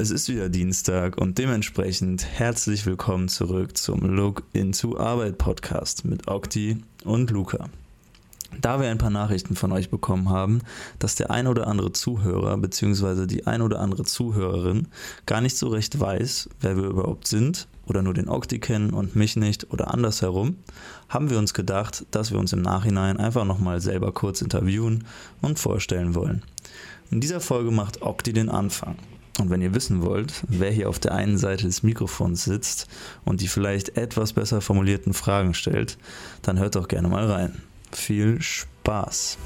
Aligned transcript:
Es 0.00 0.10
ist 0.10 0.30
wieder 0.30 0.48
Dienstag 0.48 1.18
und 1.18 1.36
dementsprechend 1.36 2.24
herzlich 2.24 2.86
willkommen 2.86 3.28
zurück 3.28 3.76
zum 3.76 4.00
Look 4.00 4.44
into 4.54 4.98
Arbeit 4.98 5.36
Podcast 5.36 6.06
mit 6.06 6.26
Okti 6.26 6.82
und 7.04 7.30
Luca. 7.30 7.68
Da 8.62 8.80
wir 8.80 8.88
ein 8.88 8.96
paar 8.96 9.10
Nachrichten 9.10 9.56
von 9.56 9.72
euch 9.72 9.90
bekommen 9.90 10.30
haben, 10.30 10.62
dass 10.98 11.16
der 11.16 11.30
ein 11.30 11.46
oder 11.46 11.66
andere 11.66 11.92
Zuhörer 11.92 12.56
bzw. 12.56 13.26
die 13.26 13.46
ein 13.46 13.60
oder 13.60 13.80
andere 13.80 14.04
Zuhörerin 14.04 14.88
gar 15.26 15.42
nicht 15.42 15.58
so 15.58 15.68
recht 15.68 16.00
weiß, 16.00 16.48
wer 16.62 16.78
wir 16.78 16.84
überhaupt 16.84 17.26
sind 17.26 17.68
oder 17.84 18.00
nur 18.00 18.14
den 18.14 18.30
Okti 18.30 18.58
kennen 18.58 18.94
und 18.94 19.16
mich 19.16 19.36
nicht 19.36 19.70
oder 19.70 19.92
andersherum, 19.92 20.56
haben 21.10 21.28
wir 21.28 21.38
uns 21.38 21.52
gedacht, 21.52 22.06
dass 22.10 22.32
wir 22.32 22.38
uns 22.38 22.54
im 22.54 22.62
Nachhinein 22.62 23.18
einfach 23.18 23.44
nochmal 23.44 23.82
selber 23.82 24.12
kurz 24.12 24.40
interviewen 24.40 25.04
und 25.42 25.58
vorstellen 25.58 26.14
wollen. 26.14 26.40
In 27.10 27.20
dieser 27.20 27.40
Folge 27.40 27.70
macht 27.70 28.00
Okti 28.00 28.32
den 28.32 28.48
Anfang. 28.48 28.96
Und 29.40 29.48
wenn 29.48 29.62
ihr 29.62 29.74
wissen 29.74 30.02
wollt, 30.02 30.44
wer 30.48 30.70
hier 30.70 30.90
auf 30.90 30.98
der 30.98 31.14
einen 31.14 31.38
Seite 31.38 31.64
des 31.64 31.82
Mikrofons 31.82 32.44
sitzt 32.44 32.88
und 33.24 33.40
die 33.40 33.48
vielleicht 33.48 33.96
etwas 33.96 34.34
besser 34.34 34.60
formulierten 34.60 35.14
Fragen 35.14 35.54
stellt, 35.54 35.96
dann 36.42 36.58
hört 36.58 36.76
doch 36.76 36.88
gerne 36.88 37.08
mal 37.08 37.24
rein. 37.24 37.62
Viel 37.90 38.42
Spaß! 38.42 39.38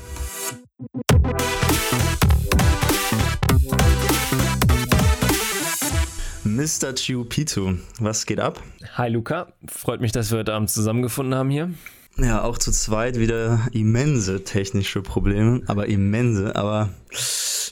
Mr. 6.43 6.95
Chiupito, 6.97 7.75
was 8.01 8.27
geht 8.27 8.41
ab? 8.41 8.61
Hi 8.95 9.09
Luca, 9.09 9.53
freut 9.69 10.01
mich, 10.01 10.11
dass 10.11 10.33
wir 10.33 10.39
heute 10.39 10.55
Abend 10.55 10.71
zusammengefunden 10.71 11.37
haben 11.37 11.51
hier. 11.51 11.71
Ja, 12.19 12.43
auch 12.43 12.59
zu 12.59 12.73
zweit 12.73 13.21
wieder 13.21 13.69
immense 13.71 14.43
technische 14.43 15.03
Probleme, 15.03 15.63
aber 15.67 15.87
immense, 15.87 16.57
aber 16.57 16.91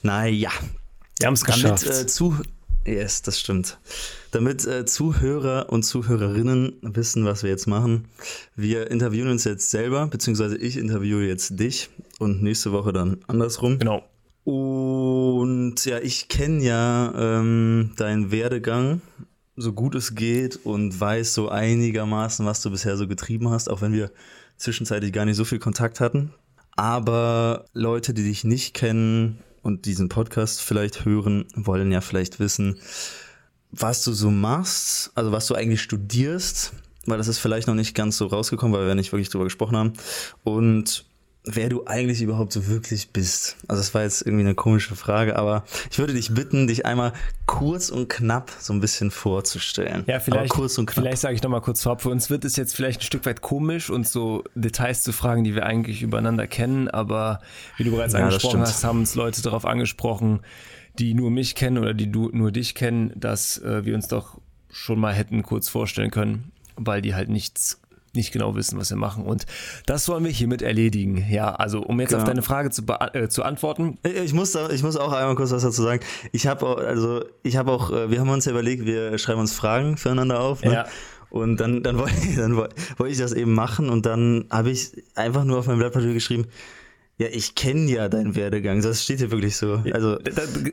naja, 0.05 0.50
wir 1.23 1.27
haben 1.29 1.35
es 1.35 1.45
geschafft. 1.45 1.87
Damit, 1.87 2.03
äh, 2.03 2.07
zu 2.07 2.37
yes, 2.85 3.23
das 3.23 3.39
stimmt. 3.39 3.79
Damit 4.33 4.67
äh, 4.67 4.85
Zuhörer 4.85 5.71
und 5.71 5.85
Zuhörerinnen 5.85 6.79
wissen, 6.83 7.25
was 7.25 7.42
wir 7.42 7.51
jetzt 7.51 7.67
machen. 7.67 8.09
Wir 8.56 8.91
interviewen 8.91 9.31
uns 9.31 9.45
jetzt 9.45 9.70
selber, 9.70 10.09
beziehungsweise 10.09 10.56
ich 10.56 10.77
interviewe 10.77 11.27
jetzt 11.27 11.59
dich 11.61 11.91
und 12.19 12.42
nächste 12.42 12.73
Woche 12.73 12.92
dann 12.92 13.19
andersrum. 13.27 13.79
Genau. 13.79 14.03
Und 14.45 15.84
ja, 15.84 15.98
ich 16.01 16.29
kenne 16.29 16.64
ja 16.64 17.14
ähm, 17.17 17.92
deinen 17.97 18.33
Werdegang 18.33 19.01
so 19.55 19.73
gut 19.73 19.95
es 19.95 20.14
geht 20.14 20.59
und 20.64 20.98
weiß 20.98 21.34
so 21.34 21.48
einigermaßen, 21.48 22.45
was 22.45 22.62
du 22.62 22.70
bisher 22.70 22.97
so 22.97 23.07
getrieben 23.07 23.51
hast, 23.51 23.69
auch 23.69 23.81
wenn 23.81 23.92
wir 23.92 24.11
zwischenzeitlich 24.57 25.12
gar 25.12 25.25
nicht 25.25 25.36
so 25.36 25.45
viel 25.45 25.59
Kontakt 25.59 26.01
hatten. 26.01 26.33
Aber 26.75 27.67
Leute, 27.75 28.14
die 28.14 28.25
dich 28.25 28.45
nicht 28.45 28.75
kennen, 28.75 29.39
und 29.62 29.86
diesen 29.86 30.08
Podcast 30.08 30.60
vielleicht 30.60 31.05
hören, 31.05 31.46
wollen 31.55 31.92
ja 31.92 32.00
vielleicht 32.00 32.41
wissen, 32.41 32.78
was 33.70 34.05
du 34.05 34.12
so 34.12 34.30
machst, 34.30 35.10
also 35.14 35.32
was 35.32 35.46
du 35.46 35.55
eigentlich 35.55 35.80
studierst, 35.80 36.72
weil 37.06 37.18
das 37.18 37.28
ist 37.28 37.38
vielleicht 37.38 37.66
noch 37.66 37.74
nicht 37.74 37.94
ganz 37.94 38.18
so 38.18 38.27
rausgekommen, 38.27 38.78
weil 38.78 38.86
wir 38.86 38.94
nicht 38.94 39.12
wirklich 39.12 39.30
drüber 39.30 39.44
gesprochen 39.44 39.77
haben. 39.77 39.92
Und 40.44 41.05
wer 41.45 41.69
du 41.69 41.87
eigentlich 41.87 42.23
überhaupt 42.23 42.53
so 42.53 42.69
wirklich 42.69 43.11
bist. 43.11 43.57
Also 43.67 43.81
das 43.81 43.95
war 43.95 44.03
jetzt 44.03 44.23
irgendwie 44.23 44.45
eine 44.45 44.55
komische 44.55 44.95
Frage, 44.95 45.37
aber 45.37 45.65
ich 45.91 45.98
würde 45.98 46.15
dich 46.15 46.33
bitten, 46.33 46.69
dich 46.69 46.87
einmal 46.87 47.12
kurz 47.47 47.91
und 47.91 48.09
knapp 48.09 48.53
so 48.61 48.73
ein 48.73 48.81
bisschen 48.81 49.11
vorzustellen. 49.11 50.05
Ja, 50.07 50.20
vielleicht, 50.20 50.51
kurz 50.51 50.79
und 50.79 50.87
knapp. 50.87 51.03
vielleicht 51.03 51.20
sage 51.20 51.35
ich 51.35 51.43
nochmal 51.43 51.61
kurz 51.61 51.83
vorab. 51.83 52.01
Für 52.01 52.11
uns 52.11 52.31
wird 52.31 52.45
es 52.45 52.55
jetzt 52.55 52.77
vielleicht 52.77 53.01
ein 53.01 53.05
Stück 53.05 53.27
weit 53.27 53.41
komisch, 53.41 53.91
und 53.91 54.07
so 54.07 54.45
Details 54.55 55.03
zu 55.03 55.13
fragen, 55.13 55.43
die 55.43 55.55
wir 55.55 55.67
eigentlich 55.67 56.03
übereinander 56.03 56.47
kennen, 56.47 56.89
aber 56.89 57.41
wie 57.77 57.85
du 57.85 57.91
bereits 57.91 58.15
ja, 58.15 58.20
angesprochen 58.20 58.61
hast, 58.61 58.85
haben 58.85 59.01
uns 59.01 59.17
Leute 59.17 59.43
darauf 59.43 59.65
angesprochen, 59.65 60.41
die 60.98 61.15
nur 61.15 61.31
mich 61.31 61.57
kennen 61.57 61.79
oder 61.79 61.95
die 61.95 62.11
du, 62.11 62.31
nur 62.33 62.53
dich 62.53 62.75
kennen, 62.75 63.13
dass 63.17 63.59
äh, 63.59 63.85
wir 63.85 63.95
uns 63.97 64.07
doch 64.07 64.41
schon 64.70 65.01
mal 65.01 65.13
hätten 65.13 65.43
kurz 65.43 65.69
vorstellen 65.69 66.11
können, 66.11 66.53
weil 66.77 67.03
die 67.03 67.15
halt 67.15 67.29
nichts 67.29 67.81
nicht 68.14 68.32
genau 68.32 68.55
wissen, 68.55 68.78
was 68.78 68.91
wir 68.91 68.96
machen. 68.96 69.24
Und 69.24 69.46
das 69.86 70.08
wollen 70.08 70.24
wir 70.24 70.30
hiermit 70.30 70.62
erledigen. 70.62 71.24
Ja, 71.30 71.55
also 71.55 71.83
um 71.83 71.98
jetzt 72.00 72.11
genau. 72.11 72.23
auf 72.23 72.28
deine 72.28 72.42
Frage 72.42 72.70
zu, 72.70 72.83
äh, 73.14 73.28
zu 73.28 73.42
antworten. 73.42 73.98
Ich 74.02 74.34
muss, 74.34 74.52
da, 74.52 74.68
ich 74.70 74.83
muss 74.83 74.96
auch 74.96 75.12
einmal 75.12 75.34
kurz 75.34 75.50
was 75.50 75.62
dazu 75.62 75.83
sagen. 75.83 76.00
Ich 76.33 76.46
habe 76.46 76.67
auch, 76.67 76.77
also 76.77 77.24
ich 77.42 77.56
habe 77.56 77.72
auch, 77.72 77.90
äh, 77.90 78.11
wir 78.11 78.20
haben 78.20 78.28
uns 78.28 78.45
ja 78.45 78.52
überlegt, 78.52 78.84
wir 78.84 79.17
schreiben 79.18 79.40
uns 79.40 79.55
Fragen 79.55 79.96
füreinander 79.96 80.40
auf. 80.40 80.62
Ne? 80.62 80.72
Ja. 80.72 80.86
Und 81.30 81.56
dann, 81.58 81.83
dann 81.83 81.96
wollte 81.96 82.14
ich, 82.28 82.36
dann 82.36 82.56
wollte 82.56 83.08
ich 83.08 83.18
das 83.18 83.33
eben 83.33 83.55
machen 83.55 83.89
und 83.89 84.05
dann 84.05 84.45
habe 84.51 84.70
ich 84.70 85.02
einfach 85.14 85.45
nur 85.45 85.58
auf 85.58 85.67
mein 85.67 85.78
Blatt 85.78 85.95
Papier 85.95 86.12
geschrieben, 86.12 86.46
ja, 87.18 87.28
ich 87.30 87.55
kenne 87.55 87.90
ja 87.90 88.08
deinen 88.08 88.34
Werdegang. 88.34 88.80
Das 88.80 89.05
steht 89.05 89.18
hier 89.18 89.30
wirklich 89.30 89.56
so. 89.56 89.83
Also, 89.92 90.18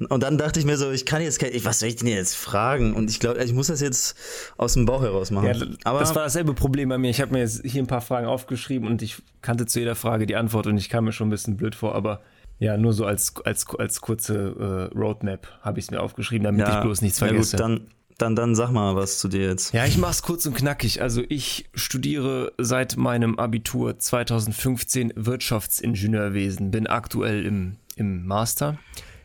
und 0.09 0.23
dann 0.23 0.37
dachte 0.37 0.59
ich 0.59 0.65
mir 0.65 0.77
so, 0.77 0.89
ich 0.89 1.05
kann 1.05 1.21
jetzt, 1.21 1.41
was 1.65 1.79
soll 1.79 1.89
ich 1.89 1.97
denn 1.97 2.07
jetzt 2.07 2.35
fragen? 2.35 2.93
Und 2.93 3.09
ich 3.09 3.19
glaube, 3.19 3.43
ich 3.43 3.53
muss 3.53 3.67
das 3.67 3.81
jetzt 3.81 4.15
aus 4.57 4.73
dem 4.73 4.85
Bauch 4.85 5.01
heraus 5.01 5.31
machen. 5.31 5.47
Ja, 5.47 5.67
Aber 5.83 5.99
das 5.99 6.15
war 6.15 6.23
dasselbe 6.23 6.53
Problem 6.53 6.89
bei 6.89 6.97
mir. 6.97 7.09
Ich 7.09 7.21
habe 7.21 7.33
mir 7.33 7.39
jetzt 7.39 7.61
hier 7.65 7.83
ein 7.83 7.87
paar 7.87 8.01
Fragen 8.01 8.25
aufgeschrieben 8.25 8.87
und 8.87 9.01
ich 9.01 9.21
kannte 9.41 9.65
zu 9.65 9.79
jeder 9.79 9.95
Frage 9.95 10.25
die 10.25 10.37
Antwort 10.37 10.65
und 10.65 10.77
ich 10.77 10.89
kam 10.89 11.05
mir 11.05 11.11
schon 11.11 11.27
ein 11.27 11.31
bisschen 11.31 11.57
blöd 11.57 11.75
vor. 11.75 11.93
Aber 11.93 12.21
ja, 12.57 12.77
nur 12.77 12.93
so 12.93 13.05
als, 13.05 13.33
als, 13.43 13.67
als 13.77 14.01
kurze 14.01 14.89
äh, 14.93 14.97
Roadmap 14.97 15.47
habe 15.61 15.79
ich 15.79 15.85
es 15.85 15.91
mir 15.91 16.01
aufgeschrieben, 16.01 16.45
damit 16.45 16.61
ja, 16.61 16.77
ich 16.77 16.83
bloß 16.83 17.01
nichts 17.01 17.19
vergesse. 17.19 17.57
Ja 17.57 17.67
gut, 17.67 17.77
dann 17.77 17.87
dann, 18.21 18.35
dann 18.35 18.55
sag 18.55 18.71
mal 18.71 18.95
was 18.95 19.19
zu 19.19 19.27
dir 19.27 19.47
jetzt. 19.47 19.73
Ja, 19.73 19.85
ich 19.85 19.97
mach's 19.97 20.21
kurz 20.21 20.45
und 20.45 20.55
knackig. 20.55 21.01
Also 21.01 21.23
ich 21.27 21.69
studiere 21.73 22.53
seit 22.57 22.97
meinem 22.97 23.39
Abitur 23.39 23.97
2015 23.97 25.13
Wirtschaftsingenieurwesen, 25.15 26.71
bin 26.71 26.87
aktuell 26.87 27.45
im, 27.45 27.77
im 27.95 28.25
Master. 28.25 28.77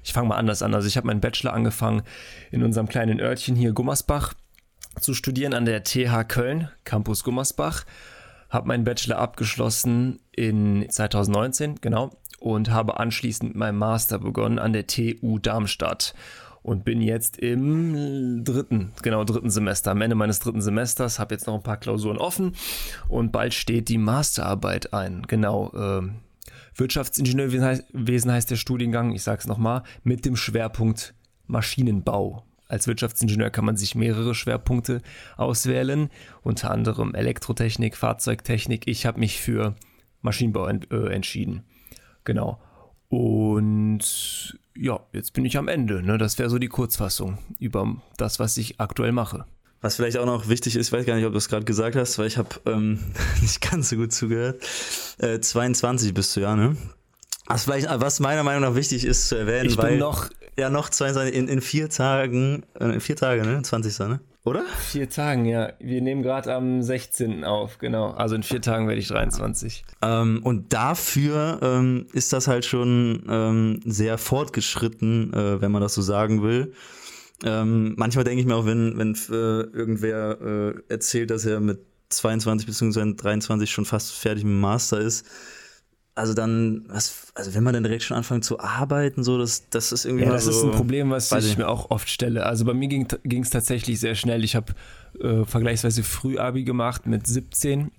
Ich 0.03 0.13
fange 0.13 0.29
mal 0.29 0.37
anders 0.37 0.63
an. 0.63 0.75
Also 0.75 0.87
ich 0.87 0.97
habe 0.97 1.07
meinen 1.07 1.21
Bachelor 1.21 1.55
angefangen 1.55 2.03
in 2.51 2.63
unserem 2.63 2.89
kleinen 2.89 3.21
Örtchen 3.21 3.57
hier 3.57 3.73
Gummersbach 3.73 4.35
zu 5.01 5.15
studieren 5.15 5.55
an 5.55 5.65
der 5.65 5.83
TH 5.83 6.25
Köln, 6.29 6.69
Campus 6.85 7.25
Gummersbach. 7.25 7.85
Habe 8.51 8.69
meinen 8.69 8.85
Bachelor 8.85 9.19
abgeschlossen 9.19 10.21
in 10.31 10.87
2019, 10.89 11.81
genau, 11.81 12.11
und 12.39 12.71
habe 12.71 13.01
anschließend 13.01 13.57
meinen 13.57 13.79
Master 13.79 14.19
begonnen 14.19 14.59
an 14.59 14.73
der 14.73 14.87
TU 14.87 15.39
Darmstadt 15.39 16.15
und 16.65 16.83
bin 16.83 17.03
jetzt 17.03 17.37
im 17.37 18.43
dritten, 18.43 18.93
genau 19.03 19.23
dritten 19.23 19.51
Semester, 19.51 19.91
am 19.91 20.01
Ende 20.01 20.17
meines 20.17 20.41
dritten 20.41 20.63
Semesters, 20.63 21.19
habe 21.19 21.35
jetzt 21.35 21.47
noch 21.47 21.55
ein 21.55 21.63
paar 21.63 21.77
Klausuren 21.77 22.17
offen 22.17 22.57
und 23.07 23.33
bald 23.33 23.53
steht 23.53 23.89
die 23.91 23.99
Masterarbeit 23.99 24.95
ein. 24.95 25.23
Genau, 25.29 25.71
äh, 25.75 26.09
Wirtschaftsingenieurwesen 26.75 28.33
heißt, 28.33 28.51
der 28.51 28.57
Studiengang, 28.57 29.13
ich 29.13 29.23
sage 29.23 29.41
es 29.41 29.47
nochmal, 29.47 29.83
mit 30.05 30.25
dem 30.25 30.37
Schwerpunkt 30.37 31.15
Maschinenbau. 31.47 32.45
Als 32.67 32.87
Wirtschaftsingenieur 32.87 33.51
kann 33.51 33.67
man 33.67 33.77
sich 33.77 33.95
mehrere 33.95 34.35
Schwerpunkte 34.35 35.03
auswählen, 35.37 36.09
unter 36.43 36.71
anderem 36.71 37.15
Elektrotechnik, 37.15 37.95
Fahrzeugtechnik. 37.95 38.85
Ich 38.87 39.05
habe 39.05 39.21
mich 39.21 39.39
für 39.39 39.77
Maschinenbau 40.23 40.67
ent, 40.67 40.91
äh, 40.91 41.09
entschieden. 41.09 41.63
Genau. 42.25 42.59
Und 43.11 44.59
ja, 44.77 45.01
jetzt 45.13 45.33
bin 45.33 45.45
ich 45.45 45.57
am 45.57 45.69
Ende. 45.69 46.03
Ne? 46.03 46.19
Das 46.19 46.39
wäre 46.39 46.51
so 46.51 46.59
die 46.59 46.69
Kurzfassung 46.69 47.39
über 47.59 47.97
das, 48.17 48.39
was 48.39 48.57
ich 48.57 48.81
aktuell 48.81 49.13
mache. 49.13 49.45
Was 49.81 49.97
vielleicht 49.97 50.17
auch 50.17 50.27
noch 50.27 50.49
wichtig 50.49 50.77
ist, 50.77 50.87
ich 50.89 50.93
weiß 50.93 51.05
gar 51.05 51.17
nicht, 51.17 51.27
ob 51.27 51.33
du 51.33 51.39
es 51.39 51.49
gerade 51.49 51.65
gesagt 51.65 51.95
hast, 51.95 52.19
weil 52.19 52.27
ich 52.27 52.39
habe 52.39 52.49
ähm, 52.67 52.99
nicht 53.43 53.61
ganz 53.61 53.91
so 53.91 53.97
gut 53.97 54.13
zugehört. 54.13 54.63
Äh, 55.19 55.41
22 55.41 56.15
bist 56.15 56.35
du 56.37 56.41
ja, 56.41 56.57
ne? 56.57 56.77
Was, 57.47 57.65
vielleicht, 57.65 57.89
was 57.91 58.21
meiner 58.21 58.43
Meinung 58.43 58.63
nach 58.63 58.75
wichtig 58.75 59.05
ist 59.05 59.29
zu 59.29 59.37
erwähnen, 59.37 59.69
ich 59.69 59.77
weil. 59.77 59.91
Bin 59.91 59.99
noch 59.99 60.31
ja, 60.57 60.71
noch 60.71 60.89
22 60.89 61.35
in, 61.35 61.49
in 61.49 61.61
vier 61.61 61.89
Tagen, 61.89 62.65
äh, 62.79 62.87
in 62.87 63.01
vier 63.01 63.17
Tage, 63.17 63.43
ne? 63.43 63.63
20. 63.63 63.99
ne? 64.01 64.21
Oder? 64.45 64.63
Vier 64.79 65.09
Tagen, 65.09 65.47
ja. 65.47 65.73
Wir 65.79 66.03
nehmen 66.03 66.23
gerade 66.23 66.53
am 66.53 66.83
16. 66.83 67.45
auf, 67.45 67.79
genau. 67.79 68.11
Also 68.11 68.35
in 68.35 68.43
vier 68.43 68.61
Tagen 68.61 68.87
werde 68.87 69.01
ich 69.01 69.09
23. 69.09 69.85
Ähm, 70.03 70.41
und 70.43 70.75
dafür 70.75 71.61
ähm, 71.63 72.07
ist 72.13 72.33
das 72.35 72.47
halt 72.47 72.67
schon 72.67 73.25
ähm, 73.27 73.81
sehr 73.87 74.19
fortgeschritten, 74.19 75.33
äh, 75.33 75.63
wenn 75.63 75.73
man 75.73 75.81
das 75.81 75.95
so 75.95 76.03
sagen 76.03 76.43
will. 76.43 76.75
Ähm, 77.43 77.95
manchmal 77.97 78.25
denke 78.25 78.41
ich 78.41 78.47
mir 78.47 78.55
auch, 78.55 78.67
wenn, 78.67 78.99
wenn 78.99 79.15
äh, 79.15 79.63
irgendwer 79.77 80.39
äh, 80.41 80.75
erzählt, 80.93 81.31
dass 81.31 81.47
er 81.47 81.61
mit 81.61 81.81
22 82.11 82.67
bzw. 82.67 83.15
23 83.15 83.71
schon 83.71 83.87
fast 83.87 84.13
fertig 84.13 84.45
mit 84.45 84.53
dem 84.53 84.61
Master 84.61 84.99
ist, 85.01 85.27
also 86.15 86.33
dann, 86.33 86.85
was, 86.89 87.33
also 87.35 87.55
wenn 87.55 87.65
man 87.65 87.75
dann 87.75 87.83
direkt 87.83 88.05
schon 88.05 88.17
anfängt 88.17 88.45
zu 88.45 88.61
arbeiten, 88.61 89.25
so, 89.25 89.37
das, 89.39 89.69
das 89.71 89.91
ist 89.91 90.05
irgendwie. 90.05 90.25
Ja, 90.25 90.33
das 90.33 90.45
so, 90.45 90.51
ist 90.51 90.63
ein 90.63 90.71
Problem, 90.71 91.11
was 91.11 91.33
ich, 91.33 91.53
ich 91.53 91.59
mir 91.59 91.69
auch 91.69 91.91
oft 91.91 92.09
stelle. 92.09 92.47
Also 92.47 92.65
bei 92.65 92.75
mir 92.75 92.89
ging 92.89 93.43
es 93.43 93.51
tatsächlich 93.51 93.99
sehr 93.99 94.15
schnell. 94.15 94.45
Ich 94.45 94.55
habe 94.55 94.75
äh, 95.21 95.45
vergleichsweise 95.45 96.03
früh 96.05 96.39
Abi 96.39 96.65
gemacht 96.65 97.07
mit 97.07 97.27
17. 97.27 97.91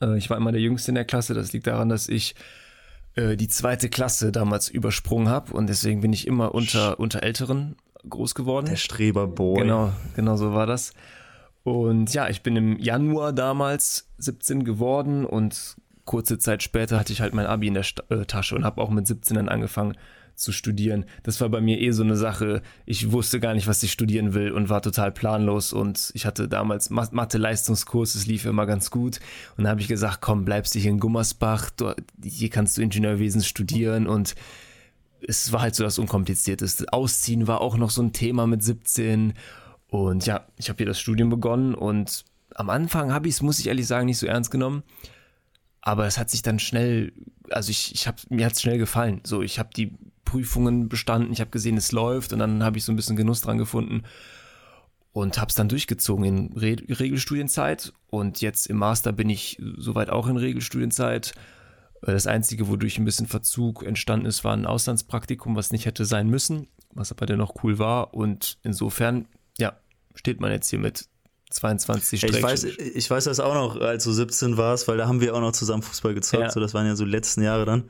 Äh, 0.00 0.16
ich 0.16 0.30
war 0.30 0.36
immer 0.36 0.52
der 0.52 0.60
Jüngste 0.60 0.92
in 0.92 0.94
der 0.94 1.04
Klasse. 1.04 1.34
Das 1.34 1.52
liegt 1.52 1.66
daran, 1.66 1.88
dass 1.88 2.08
ich 2.08 2.36
äh, 3.16 3.36
die 3.36 3.48
zweite 3.48 3.88
Klasse 3.88 4.30
damals 4.30 4.68
übersprungen 4.68 5.28
habe 5.28 5.52
und 5.52 5.66
deswegen 5.66 6.00
bin 6.00 6.12
ich 6.12 6.28
immer 6.28 6.54
unter, 6.54 7.00
unter 7.00 7.24
Älteren 7.24 7.76
groß 8.08 8.36
geworden. 8.36 8.66
Der 8.66 8.76
Streberboy. 8.76 9.60
Genau, 9.60 9.92
genau 10.14 10.36
so 10.36 10.52
war 10.52 10.66
das. 10.66 10.92
Und 11.64 12.14
ja, 12.14 12.28
ich 12.28 12.42
bin 12.42 12.56
im 12.56 12.78
Januar 12.78 13.32
damals 13.32 14.08
17 14.18 14.64
geworden 14.64 15.26
und 15.26 15.76
kurze 16.10 16.38
Zeit 16.38 16.64
später 16.64 16.98
hatte 16.98 17.12
ich 17.12 17.20
halt 17.20 17.34
mein 17.34 17.46
Abi 17.46 17.68
in 17.68 17.74
der 17.74 17.84
St 17.84 18.02
äh, 18.10 18.26
Tasche 18.26 18.56
und 18.56 18.64
habe 18.64 18.80
auch 18.80 18.90
mit 18.90 19.06
17 19.06 19.36
dann 19.36 19.48
angefangen 19.48 19.96
zu 20.34 20.50
studieren. 20.50 21.04
Das 21.22 21.40
war 21.40 21.48
bei 21.48 21.60
mir 21.60 21.80
eh 21.80 21.92
so 21.92 22.02
eine 22.02 22.16
Sache. 22.16 22.62
Ich 22.84 23.12
wusste 23.12 23.38
gar 23.38 23.54
nicht, 23.54 23.68
was 23.68 23.80
ich 23.84 23.92
studieren 23.92 24.34
will 24.34 24.50
und 24.50 24.68
war 24.68 24.82
total 24.82 25.12
planlos. 25.12 25.72
Und 25.72 26.10
ich 26.14 26.26
hatte 26.26 26.48
damals 26.48 26.90
Mathe-Leistungskurs, 26.90 28.16
es 28.16 28.26
lief 28.26 28.44
immer 28.44 28.66
ganz 28.66 28.90
gut. 28.90 29.20
Und 29.56 29.62
da 29.64 29.70
habe 29.70 29.80
ich 29.80 29.86
gesagt, 29.86 30.20
komm, 30.20 30.44
bleibst 30.44 30.74
du 30.74 30.80
hier 30.80 30.90
in 30.90 30.98
Gummersbach, 30.98 31.70
du, 31.70 31.94
hier 32.24 32.50
kannst 32.50 32.76
du 32.76 32.82
Ingenieurwesen 32.82 33.44
studieren. 33.44 34.08
Und 34.08 34.34
es 35.28 35.52
war 35.52 35.60
halt 35.60 35.76
so 35.76 35.84
das 35.84 36.00
Unkomplizierteste. 36.00 36.92
Ausziehen 36.92 37.46
war 37.46 37.60
auch 37.60 37.76
noch 37.76 37.90
so 37.90 38.02
ein 38.02 38.12
Thema 38.12 38.48
mit 38.48 38.64
17. 38.64 39.34
Und 39.86 40.26
ja, 40.26 40.44
ich 40.56 40.70
habe 40.70 40.78
hier 40.78 40.86
das 40.86 40.98
Studium 40.98 41.30
begonnen 41.30 41.76
und 41.76 42.24
am 42.56 42.68
Anfang 42.68 43.12
habe 43.12 43.28
ich 43.28 43.34
es, 43.34 43.42
muss 43.42 43.60
ich 43.60 43.68
ehrlich 43.68 43.86
sagen, 43.86 44.06
nicht 44.06 44.18
so 44.18 44.26
ernst 44.26 44.50
genommen. 44.50 44.82
Aber 45.82 46.06
es 46.06 46.18
hat 46.18 46.30
sich 46.30 46.42
dann 46.42 46.58
schnell, 46.58 47.12
also 47.50 47.70
ich, 47.70 47.94
ich 47.94 48.06
habe, 48.06 48.18
mir 48.28 48.46
hat 48.46 48.52
es 48.52 48.62
schnell 48.62 48.78
gefallen. 48.78 49.20
So, 49.24 49.42
ich 49.42 49.58
habe 49.58 49.70
die 49.74 49.92
Prüfungen 50.24 50.88
bestanden, 50.88 51.32
ich 51.32 51.40
habe 51.40 51.50
gesehen, 51.50 51.76
es 51.76 51.92
läuft 51.92 52.32
und 52.32 52.38
dann 52.38 52.62
habe 52.62 52.78
ich 52.78 52.84
so 52.84 52.92
ein 52.92 52.96
bisschen 52.96 53.16
Genuss 53.16 53.40
dran 53.40 53.58
gefunden 53.58 54.02
und 55.12 55.38
habe 55.38 55.48
es 55.48 55.54
dann 55.54 55.68
durchgezogen 55.68 56.24
in 56.24 56.52
Re 56.52 56.76
Regelstudienzeit 56.88 57.92
und 58.08 58.40
jetzt 58.40 58.66
im 58.66 58.76
Master 58.76 59.12
bin 59.12 59.28
ich 59.28 59.60
soweit 59.76 60.10
auch 60.10 60.28
in 60.28 60.36
Regelstudienzeit. 60.36 61.34
Das 62.02 62.26
Einzige, 62.26 62.68
wodurch 62.68 62.98
ein 62.98 63.04
bisschen 63.04 63.26
Verzug 63.26 63.82
entstanden 63.82 64.26
ist, 64.26 64.44
war 64.44 64.54
ein 64.54 64.66
Auslandspraktikum, 64.66 65.56
was 65.56 65.72
nicht 65.72 65.84
hätte 65.84 66.04
sein 66.04 66.28
müssen, 66.28 66.68
was 66.92 67.12
aber 67.12 67.26
dennoch 67.26 67.62
cool 67.62 67.78
war 67.78 68.14
und 68.14 68.58
insofern, 68.62 69.26
ja, 69.58 69.76
steht 70.14 70.40
man 70.40 70.52
jetzt 70.52 70.70
hier 70.70 70.78
mit 70.78 71.08
22 71.50 72.22
ich 72.22 72.42
weiß, 72.42 72.64
ich 72.64 73.10
weiß 73.10 73.24
das 73.24 73.40
auch 73.40 73.54
noch, 73.54 73.80
als 73.80 74.04
du 74.04 74.12
17 74.12 74.56
warst, 74.56 74.86
weil 74.86 74.96
da 74.96 75.08
haben 75.08 75.20
wir 75.20 75.34
auch 75.34 75.40
noch 75.40 75.52
zusammen 75.52 75.82
Fußball 75.82 76.14
gezockt. 76.14 76.42
Ja. 76.44 76.50
So, 76.50 76.60
das 76.60 76.74
waren 76.74 76.86
ja 76.86 76.94
so 76.94 77.04
die 77.04 77.10
letzten 77.10 77.42
Jahre 77.42 77.64
dann. 77.64 77.84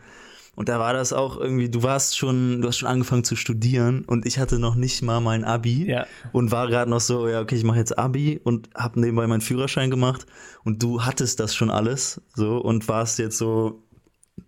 Und 0.57 0.69
da 0.69 0.79
war 0.79 0.93
das 0.93 1.13
auch 1.13 1.39
irgendwie, 1.39 1.69
du 1.71 1.83
warst 1.83 2.19
schon, 2.19 2.61
du 2.61 2.69
hast 2.69 2.79
schon 2.79 2.89
angefangen 2.89 3.25
zu 3.25 3.37
studieren 3.37 4.05
und 4.05 4.27
ich 4.27 4.39
hatte 4.39 4.59
noch 4.59 4.75
nicht 4.75 5.01
mal 5.01 5.21
mein 5.21 5.45
Abi 5.45 5.87
ja. 5.87 6.07
und 6.33 6.51
war 6.51 6.69
gerade 6.69 6.91
noch 6.91 7.01
so, 7.01 7.29
ja, 7.29 7.41
okay, 7.41 7.55
ich 7.55 7.65
mache 7.65 7.79
jetzt 7.79 7.99
Abi 7.99 8.41
und 8.43 8.69
habe 8.75 9.01
nebenbei 9.01 9.27
meinen 9.27 9.41
Führerschein 9.41 9.91
gemacht 9.91 10.27
und 10.65 10.83
du 10.83 11.05
hattest 11.05 11.39
das 11.39 11.55
schon 11.55 11.71
alles 11.71 12.21
so 12.35 12.59
und 12.59 12.89
warst 12.89 13.19
jetzt 13.19 13.39
so 13.39 13.83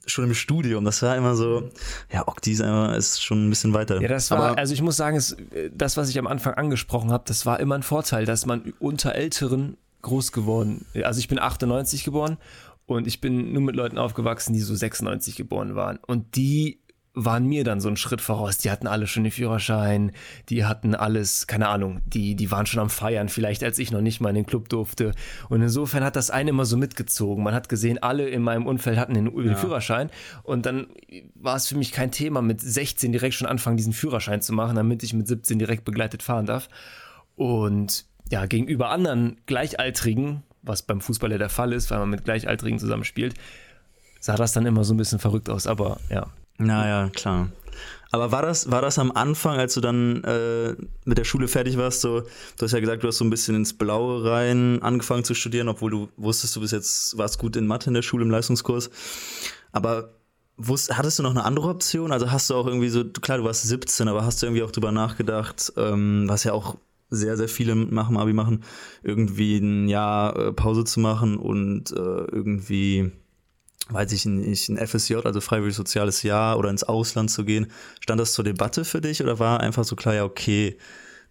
schon 0.06 0.24
im 0.24 0.34
Studium. 0.34 0.84
Das 0.84 1.02
war 1.02 1.16
immer 1.16 1.34
so, 1.34 1.70
ja, 2.12 2.26
Okti 2.26 2.52
ist, 2.52 2.60
einfach, 2.60 2.96
ist 2.96 3.22
schon 3.22 3.46
ein 3.46 3.50
bisschen 3.50 3.74
weiter. 3.74 4.00
Ja, 4.00 4.08
das 4.08 4.30
war, 4.30 4.38
Aber, 4.38 4.58
also 4.58 4.74
ich 4.74 4.82
muss 4.82 4.96
sagen, 4.96 5.16
es, 5.16 5.36
das, 5.74 5.96
was 5.96 6.08
ich 6.08 6.18
am 6.18 6.26
Anfang 6.26 6.54
angesprochen 6.54 7.10
habe, 7.10 7.24
das 7.26 7.46
war 7.46 7.60
immer 7.60 7.74
ein 7.74 7.82
Vorteil, 7.82 8.24
dass 8.24 8.46
man 8.46 8.72
unter 8.78 9.14
Älteren 9.14 9.76
groß 10.02 10.32
geworden, 10.32 10.84
also 11.04 11.20
ich 11.20 11.28
bin 11.28 11.38
98 11.38 12.04
geboren 12.04 12.36
und 12.86 13.06
ich 13.06 13.20
bin 13.20 13.52
nur 13.52 13.62
mit 13.62 13.76
Leuten 13.76 13.98
aufgewachsen, 13.98 14.52
die 14.52 14.60
so 14.60 14.74
96 14.74 15.36
geboren 15.36 15.74
waren. 15.76 15.98
Und 15.98 16.36
die 16.36 16.80
waren 17.14 17.46
mir 17.46 17.62
dann 17.62 17.80
so 17.80 17.88
einen 17.88 17.96
Schritt 17.96 18.20
voraus. 18.20 18.58
Die 18.58 18.70
hatten 18.70 18.86
alle 18.86 19.06
schon 19.06 19.24
den 19.24 19.32
Führerschein, 19.32 20.12
die 20.48 20.64
hatten 20.64 20.94
alles, 20.94 21.46
keine 21.46 21.68
Ahnung, 21.68 22.00
die, 22.06 22.34
die 22.36 22.50
waren 22.50 22.64
schon 22.64 22.80
am 22.80 22.90
Feiern, 22.90 23.28
vielleicht 23.28 23.62
als 23.62 23.78
ich 23.78 23.90
noch 23.90 24.00
nicht 24.00 24.20
mal 24.20 24.30
in 24.30 24.36
den 24.36 24.46
Club 24.46 24.68
durfte. 24.70 25.12
Und 25.48 25.60
insofern 25.60 26.04
hat 26.04 26.16
das 26.16 26.30
eine 26.30 26.50
immer 26.50 26.64
so 26.64 26.76
mitgezogen. 26.76 27.44
Man 27.44 27.54
hat 27.54 27.68
gesehen, 27.68 28.02
alle 28.02 28.28
in 28.28 28.42
meinem 28.42 28.66
Umfeld 28.66 28.98
hatten 28.98 29.14
den, 29.14 29.26
den 29.26 29.46
ja. 29.46 29.54
Führerschein. 29.56 30.10
Und 30.42 30.64
dann 30.64 30.86
war 31.34 31.56
es 31.56 31.68
für 31.68 31.76
mich 31.76 31.92
kein 31.92 32.12
Thema, 32.12 32.40
mit 32.40 32.60
16 32.60 33.12
direkt 33.12 33.34
schon 33.34 33.48
anfangen, 33.48 33.76
diesen 33.76 33.92
Führerschein 33.92 34.40
zu 34.40 34.54
machen, 34.54 34.76
damit 34.76 35.02
ich 35.02 35.12
mit 35.12 35.28
17 35.28 35.58
direkt 35.58 35.84
begleitet 35.84 36.22
fahren 36.22 36.46
darf. 36.46 36.68
Und 37.36 38.06
ja, 38.30 38.46
gegenüber 38.46 38.88
anderen 38.88 39.36
Gleichaltrigen, 39.44 40.42
was 40.62 40.82
beim 40.82 41.02
Fußball 41.02 41.30
ja 41.30 41.38
der 41.38 41.50
Fall 41.50 41.74
ist, 41.74 41.90
weil 41.90 41.98
man 41.98 42.08
mit 42.08 42.24
Gleichaltrigen 42.24 42.78
zusammenspielt, 42.78 43.34
sah 44.20 44.36
das 44.36 44.52
dann 44.52 44.64
immer 44.64 44.84
so 44.84 44.94
ein 44.94 44.96
bisschen 44.96 45.18
verrückt 45.18 45.50
aus. 45.50 45.66
Aber 45.66 45.98
ja, 46.08 46.28
naja, 46.58 47.10
klar. 47.10 47.48
Aber 48.12 48.30
war 48.30 48.42
das, 48.42 48.70
war 48.70 48.82
das 48.82 48.98
am 48.98 49.10
Anfang, 49.10 49.58
als 49.58 49.72
du 49.72 49.80
dann 49.80 50.22
äh, 50.24 50.76
mit 51.06 51.16
der 51.16 51.24
Schule 51.24 51.48
fertig 51.48 51.78
warst, 51.78 52.02
so, 52.02 52.20
du 52.20 52.62
hast 52.62 52.72
ja 52.72 52.80
gesagt, 52.80 53.02
du 53.02 53.08
hast 53.08 53.16
so 53.16 53.24
ein 53.24 53.30
bisschen 53.30 53.56
ins 53.56 53.72
Blaue 53.72 54.22
rein 54.30 54.82
angefangen 54.82 55.24
zu 55.24 55.32
studieren, 55.32 55.68
obwohl 55.68 55.90
du 55.90 56.08
wusstest, 56.18 56.54
du 56.54 56.60
bist 56.60 56.74
jetzt, 56.74 57.16
warst 57.16 57.38
gut 57.38 57.56
in 57.56 57.66
Mathe 57.66 57.88
in 57.88 57.94
der 57.94 58.02
Schule 58.02 58.24
im 58.24 58.30
Leistungskurs. 58.30 58.90
Aber 59.72 60.10
wusst, 60.58 60.94
hattest 60.96 61.18
du 61.18 61.22
noch 61.22 61.30
eine 61.30 61.44
andere 61.44 61.68
Option? 61.68 62.12
Also 62.12 62.30
hast 62.30 62.50
du 62.50 62.54
auch 62.54 62.66
irgendwie 62.66 62.90
so, 62.90 63.02
klar, 63.02 63.38
du 63.38 63.44
warst 63.44 63.62
17, 63.62 64.08
aber 64.08 64.26
hast 64.26 64.42
du 64.42 64.46
irgendwie 64.46 64.62
auch 64.62 64.72
drüber 64.72 64.92
nachgedacht, 64.92 65.72
ähm, 65.78 66.24
was 66.28 66.44
ja 66.44 66.52
auch 66.52 66.76
sehr, 67.08 67.38
sehr 67.38 67.48
viele 67.48 67.76
nach 67.76 68.08
dem 68.08 68.18
Abi 68.18 68.34
machen, 68.34 68.62
irgendwie 69.02 69.56
ein 69.56 69.88
Jahr 69.88 70.36
äh, 70.36 70.52
Pause 70.52 70.84
zu 70.84 71.00
machen 71.00 71.38
und 71.38 71.92
äh, 71.92 71.94
irgendwie 71.94 73.12
weiß 73.88 74.12
ich 74.12 74.24
nicht, 74.24 74.68
ein 74.68 74.86
FSJ, 74.86 75.16
also 75.24 75.40
freiwillig 75.40 75.74
soziales 75.74 76.22
Jahr 76.22 76.58
oder 76.58 76.70
ins 76.70 76.84
Ausland 76.84 77.30
zu 77.30 77.44
gehen. 77.44 77.68
Stand 78.00 78.20
das 78.20 78.32
zur 78.32 78.44
Debatte 78.44 78.84
für 78.84 79.00
dich 79.00 79.22
oder 79.22 79.38
war 79.38 79.60
einfach 79.60 79.84
so 79.84 79.96
klar, 79.96 80.14
ja, 80.14 80.24
okay, 80.24 80.76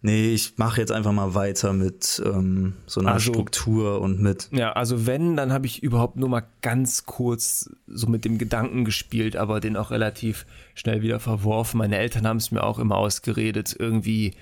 nee, 0.02 0.34
ich 0.34 0.58
mache 0.58 0.80
jetzt 0.80 0.92
einfach 0.92 1.12
mal 1.12 1.34
weiter 1.34 1.72
mit 1.72 2.22
ähm, 2.24 2.74
so 2.86 3.00
einer 3.00 3.12
also, 3.12 3.32
Struktur 3.32 4.00
und 4.00 4.20
mit. 4.20 4.48
Ja, 4.52 4.72
also 4.72 5.06
wenn, 5.06 5.36
dann 5.36 5.52
habe 5.52 5.66
ich 5.66 5.82
überhaupt 5.82 6.16
nur 6.16 6.28
mal 6.28 6.44
ganz 6.60 7.06
kurz 7.06 7.70
so 7.86 8.06
mit 8.08 8.24
dem 8.24 8.38
Gedanken 8.38 8.84
gespielt, 8.84 9.36
aber 9.36 9.60
den 9.60 9.76
auch 9.76 9.90
relativ 9.90 10.44
schnell 10.74 11.02
wieder 11.02 11.20
verworfen. 11.20 11.78
Meine 11.78 11.98
Eltern 11.98 12.26
haben 12.26 12.36
es 12.36 12.50
mir 12.50 12.64
auch 12.64 12.78
immer 12.78 12.96
ausgeredet, 12.96 13.74
irgendwie 13.78 14.34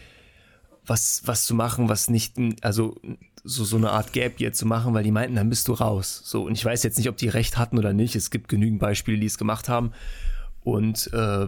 was, 0.90 1.22
was 1.24 1.46
zu 1.46 1.54
machen, 1.54 1.88
was 1.88 2.10
nicht, 2.10 2.34
also 2.62 2.96
so, 3.44 3.62
so 3.62 3.76
eine 3.76 3.90
Art 3.90 4.12
Gap 4.12 4.40
Year 4.40 4.52
zu 4.52 4.66
machen, 4.66 4.92
weil 4.92 5.04
die 5.04 5.12
meinten, 5.12 5.36
dann 5.36 5.48
bist 5.48 5.68
du 5.68 5.72
raus. 5.72 6.20
So, 6.24 6.42
und 6.42 6.54
ich 6.54 6.64
weiß 6.64 6.82
jetzt 6.82 6.98
nicht, 6.98 7.08
ob 7.08 7.16
die 7.16 7.28
recht 7.28 7.58
hatten 7.58 7.78
oder 7.78 7.92
nicht. 7.92 8.16
Es 8.16 8.30
gibt 8.30 8.48
genügend 8.48 8.80
Beispiele, 8.80 9.16
die 9.16 9.26
es 9.26 9.38
gemacht 9.38 9.68
haben 9.68 9.92
und 10.64 11.08
äh, 11.12 11.46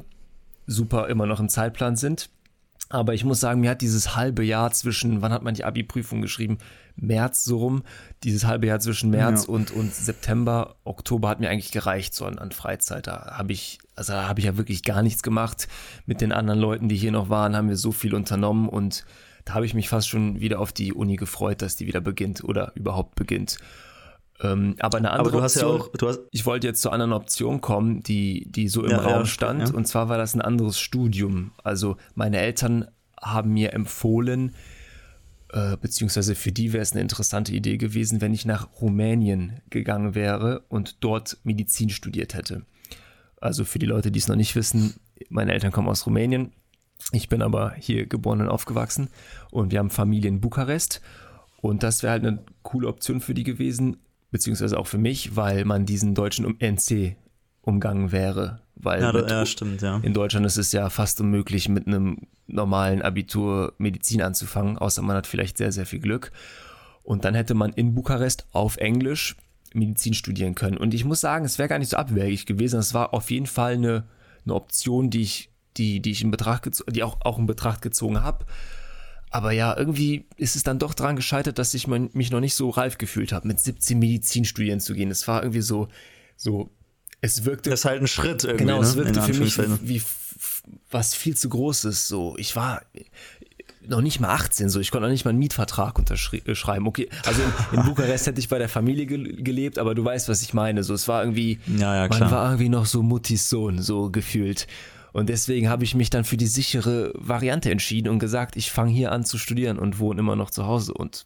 super 0.68 1.08
immer 1.08 1.26
noch 1.26 1.40
im 1.40 1.48
Zeitplan 1.48 1.96
sind. 1.96 2.30
Aber 2.88 3.14
ich 3.14 3.24
muss 3.24 3.40
sagen, 3.40 3.62
mir 3.62 3.70
hat 3.70 3.80
dieses 3.80 4.14
halbe 4.14 4.44
Jahr 4.44 4.70
zwischen, 4.70 5.22
wann 5.22 5.32
hat 5.32 5.42
man 5.42 5.54
die 5.54 5.64
Abi-Prüfung 5.64 6.22
geschrieben? 6.22 6.58
März 6.94 7.44
so 7.44 7.58
rum. 7.58 7.82
Dieses 8.22 8.44
halbe 8.44 8.68
Jahr 8.68 8.78
zwischen 8.78 9.10
März 9.10 9.46
ja. 9.46 9.54
und, 9.54 9.72
und 9.72 9.92
September, 9.92 10.76
Oktober 10.84 11.30
hat 11.30 11.40
mir 11.40 11.50
eigentlich 11.50 11.72
gereicht, 11.72 12.14
so 12.14 12.26
an, 12.26 12.38
an 12.38 12.52
Freizeit. 12.52 13.08
Da 13.08 13.38
habe 13.38 13.52
ich, 13.52 13.78
also 13.96 14.12
da 14.12 14.28
habe 14.28 14.38
ich 14.38 14.46
ja 14.46 14.56
wirklich 14.56 14.84
gar 14.84 15.02
nichts 15.02 15.24
gemacht. 15.24 15.66
Mit 16.06 16.20
den 16.20 16.30
anderen 16.30 16.60
Leuten, 16.60 16.88
die 16.88 16.96
hier 16.96 17.12
noch 17.12 17.28
waren, 17.28 17.56
haben 17.56 17.68
wir 17.68 17.76
so 17.76 17.90
viel 17.90 18.14
unternommen 18.14 18.68
und 18.68 19.04
da 19.44 19.54
habe 19.54 19.66
ich 19.66 19.74
mich 19.74 19.88
fast 19.88 20.08
schon 20.08 20.40
wieder 20.40 20.60
auf 20.60 20.72
die 20.72 20.92
Uni 20.92 21.16
gefreut, 21.16 21.62
dass 21.62 21.76
die 21.76 21.86
wieder 21.86 22.00
beginnt 22.00 22.44
oder 22.44 22.72
überhaupt 22.74 23.14
beginnt. 23.14 23.58
Ähm, 24.40 24.76
aber 24.80 24.98
eine 24.98 25.10
andere 25.10 25.36
aber 25.36 25.44
Option, 25.44 25.80
ja 26.00 26.08
auch, 26.08 26.18
ich 26.30 26.46
wollte 26.46 26.66
jetzt 26.66 26.82
zu 26.82 26.90
einer 26.90 27.14
Option 27.14 27.60
kommen, 27.60 28.02
die, 28.02 28.50
die 28.50 28.68
so 28.68 28.84
im 28.84 28.90
ja, 28.90 28.98
Raum 28.98 29.20
ja, 29.20 29.26
stand, 29.26 29.72
und 29.72 29.86
zwar 29.86 30.08
war 30.08 30.18
das 30.18 30.34
ein 30.34 30.42
anderes 30.42 30.78
Studium. 30.78 31.52
Also 31.62 31.96
meine 32.14 32.38
Eltern 32.38 32.88
haben 33.20 33.52
mir 33.52 33.72
empfohlen, 33.72 34.54
äh, 35.52 35.76
beziehungsweise 35.76 36.34
für 36.34 36.50
die 36.50 36.72
wäre 36.72 36.82
es 36.82 36.92
eine 36.92 37.02
interessante 37.02 37.52
Idee 37.52 37.76
gewesen, 37.76 38.20
wenn 38.20 38.34
ich 38.34 38.44
nach 38.44 38.68
Rumänien 38.80 39.60
gegangen 39.70 40.14
wäre 40.14 40.64
und 40.68 41.04
dort 41.04 41.38
Medizin 41.44 41.90
studiert 41.90 42.34
hätte. 42.34 42.64
Also 43.40 43.64
für 43.64 43.78
die 43.78 43.86
Leute, 43.86 44.10
die 44.10 44.18
es 44.18 44.28
noch 44.28 44.36
nicht 44.36 44.56
wissen, 44.56 44.94
meine 45.28 45.52
Eltern 45.52 45.72
kommen 45.72 45.88
aus 45.88 46.06
Rumänien, 46.06 46.52
ich 47.12 47.28
bin 47.28 47.42
aber 47.42 47.74
hier 47.78 48.06
geboren 48.06 48.40
und 48.40 48.48
aufgewachsen 48.48 49.08
und 49.50 49.72
wir 49.72 49.78
haben 49.78 49.90
Familie 49.90 50.28
in 50.28 50.40
Bukarest. 50.40 51.00
Und 51.60 51.82
das 51.82 52.02
wäre 52.02 52.12
halt 52.12 52.26
eine 52.26 52.42
coole 52.62 52.88
Option 52.88 53.20
für 53.20 53.34
die 53.34 53.44
gewesen, 53.44 53.98
beziehungsweise 54.30 54.78
auch 54.78 54.86
für 54.86 54.98
mich, 54.98 55.36
weil 55.36 55.64
man 55.64 55.86
diesen 55.86 56.14
deutschen 56.14 56.58
NC 56.60 57.16
umgangen 57.62 58.10
wäre. 58.10 58.60
Weil 58.74 59.02
ja, 59.02 59.28
ja, 59.28 59.46
stimmt, 59.46 59.80
ja. 59.82 59.98
in 60.02 60.12
Deutschland 60.12 60.44
ist 60.44 60.56
es 60.56 60.72
ja 60.72 60.90
fast 60.90 61.20
unmöglich, 61.20 61.68
mit 61.68 61.86
einem 61.86 62.26
normalen 62.48 63.02
Abitur 63.02 63.74
Medizin 63.78 64.22
anzufangen, 64.22 64.76
außer 64.76 65.02
man 65.02 65.16
hat 65.16 65.26
vielleicht 65.26 65.56
sehr, 65.58 65.70
sehr 65.70 65.86
viel 65.86 66.00
Glück. 66.00 66.32
Und 67.04 67.24
dann 67.24 67.34
hätte 67.34 67.54
man 67.54 67.72
in 67.72 67.94
Bukarest 67.94 68.46
auf 68.52 68.76
Englisch 68.78 69.36
Medizin 69.74 70.14
studieren 70.14 70.54
können. 70.54 70.76
Und 70.76 70.94
ich 70.94 71.04
muss 71.04 71.20
sagen, 71.20 71.44
es 71.44 71.58
wäre 71.58 71.68
gar 71.68 71.78
nicht 71.78 71.90
so 71.90 71.96
abwegig 71.96 72.46
gewesen. 72.46 72.78
Es 72.78 72.94
war 72.94 73.14
auf 73.14 73.30
jeden 73.30 73.46
Fall 73.46 73.74
eine, 73.74 74.04
eine 74.44 74.54
Option, 74.54 75.10
die 75.10 75.22
ich 75.22 75.51
die, 75.76 76.00
die 76.00 76.10
ich 76.10 76.22
in 76.22 76.30
Betracht 76.30 76.68
die 76.90 77.02
auch, 77.02 77.20
auch 77.20 77.38
in 77.38 77.46
Betracht 77.46 77.82
gezogen 77.82 78.22
habe. 78.22 78.44
Aber 79.30 79.52
ja, 79.52 79.74
irgendwie 79.76 80.26
ist 80.36 80.56
es 80.56 80.62
dann 80.62 80.78
doch 80.78 80.92
daran 80.92 81.16
gescheitert, 81.16 81.58
dass 81.58 81.72
ich 81.72 81.86
mein, 81.86 82.10
mich 82.12 82.30
noch 82.30 82.40
nicht 82.40 82.54
so 82.54 82.68
reif 82.68 82.98
gefühlt 82.98 83.32
habe, 83.32 83.48
mit 83.48 83.58
17 83.58 83.98
Medizinstudien 83.98 84.78
zu 84.78 84.92
gehen. 84.92 85.10
Es 85.10 85.26
war 85.26 85.42
irgendwie 85.42 85.62
so, 85.62 85.88
so, 86.36 86.70
es 87.22 87.44
wirkte. 87.46 87.70
Das 87.70 87.80
ist 87.80 87.84
halt 87.86 88.02
ein 88.02 88.08
Schritt 88.08 88.44
irgendwie. 88.44 88.66
Genau, 88.66 88.82
es 88.82 88.94
ne? 88.94 89.04
wirkte 89.04 89.22
für 89.22 89.34
mich 89.34 89.58
wie, 89.58 89.88
wie 89.88 90.02
was 90.90 91.14
viel 91.14 91.34
zu 91.34 91.48
Großes. 91.48 92.08
So, 92.08 92.36
ich 92.36 92.56
war 92.56 92.82
noch 93.86 94.00
nicht 94.00 94.20
mal 94.20 94.28
18, 94.28 94.68
so, 94.68 94.80
ich 94.80 94.90
konnte 94.90 95.06
noch 95.06 95.12
nicht 95.12 95.24
mal 95.24 95.30
einen 95.30 95.38
Mietvertrag 95.38 95.98
unterschreiben. 95.98 96.84
Äh, 96.84 96.88
okay, 96.88 97.08
also 97.24 97.42
in, 97.42 97.78
in 97.78 97.84
Bukarest 97.86 98.26
hätte 98.26 98.38
ich 98.38 98.48
bei 98.48 98.58
der 98.58 98.68
Familie 98.68 99.06
ge 99.06 99.42
gelebt, 99.42 99.78
aber 99.78 99.94
du 99.94 100.04
weißt, 100.04 100.28
was 100.28 100.42
ich 100.42 100.54
meine. 100.54 100.84
So, 100.84 100.94
es 100.94 101.08
war 101.08 101.22
irgendwie, 101.22 101.58
ja, 101.66 102.04
ja, 102.04 102.08
man 102.08 102.30
war 102.30 102.46
irgendwie 102.46 102.68
noch 102.68 102.86
so 102.86 103.02
Muttis 103.02 103.48
Sohn, 103.48 103.80
so 103.80 104.10
gefühlt. 104.10 104.66
Und 105.12 105.28
deswegen 105.28 105.68
habe 105.68 105.84
ich 105.84 105.94
mich 105.94 106.10
dann 106.10 106.24
für 106.24 106.36
die 106.36 106.46
sichere 106.46 107.12
Variante 107.14 107.70
entschieden 107.70 108.08
und 108.08 108.18
gesagt, 108.18 108.56
ich 108.56 108.70
fange 108.70 108.92
hier 108.92 109.12
an 109.12 109.24
zu 109.24 109.38
studieren 109.38 109.78
und 109.78 109.98
wohne 109.98 110.20
immer 110.20 110.36
noch 110.36 110.50
zu 110.50 110.66
Hause. 110.66 110.94
Und 110.94 111.24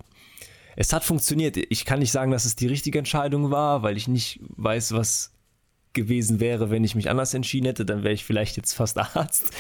es 0.77 0.93
hat 0.93 1.05
funktioniert. 1.05 1.57
Ich 1.57 1.85
kann 1.85 2.01
nicht 2.01 2.13
sagen, 2.13 2.31
dass 2.31 2.45
es 2.45 2.57
die 2.57 2.67
richtige 2.67 2.99
Entscheidung 2.99 3.51
war, 3.51 3.83
weil 3.83 3.97
ich 3.97 4.09
nicht 4.09 4.41
weiß, 4.57 4.93
was 4.93 5.33
gewesen 5.93 6.41
wäre, 6.41 6.71
wenn 6.71 6.85
ich 6.85 6.95
mich 6.95 7.11
anders 7.11 7.35
entschieden 7.35 7.67
hätte, 7.67 7.85
dann 7.85 8.05
wäre 8.05 8.15
ich 8.15 8.25
vielleicht 8.25 8.57
jetzt 8.57 8.75
fast 8.75 8.99
Arzt. 9.17 9.51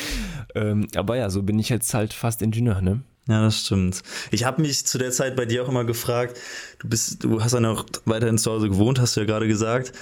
Ähm, 0.54 0.86
aber 0.94 1.16
ja, 1.16 1.30
so 1.30 1.42
bin 1.42 1.58
ich 1.58 1.68
jetzt 1.68 1.92
halt 1.94 2.12
fast 2.12 2.42
Ingenieur, 2.42 2.80
ne? 2.80 3.02
Ja, 3.28 3.42
das 3.42 3.62
stimmt. 3.62 4.04
Ich 4.30 4.44
habe 4.44 4.62
mich 4.62 4.86
zu 4.86 4.98
der 4.98 5.10
Zeit 5.10 5.34
bei 5.34 5.46
dir 5.46 5.64
auch 5.64 5.68
immer 5.68 5.84
gefragt, 5.84 6.38
du 6.78 6.88
bist, 6.88 7.24
du 7.24 7.42
hast 7.42 7.54
ja 7.54 7.60
noch 7.60 7.84
weiterhin 8.04 8.38
zu 8.38 8.52
Hause 8.52 8.68
gewohnt, 8.68 9.00
hast 9.00 9.16
du 9.16 9.20
ja 9.20 9.26
gerade 9.26 9.48
gesagt. 9.48 9.92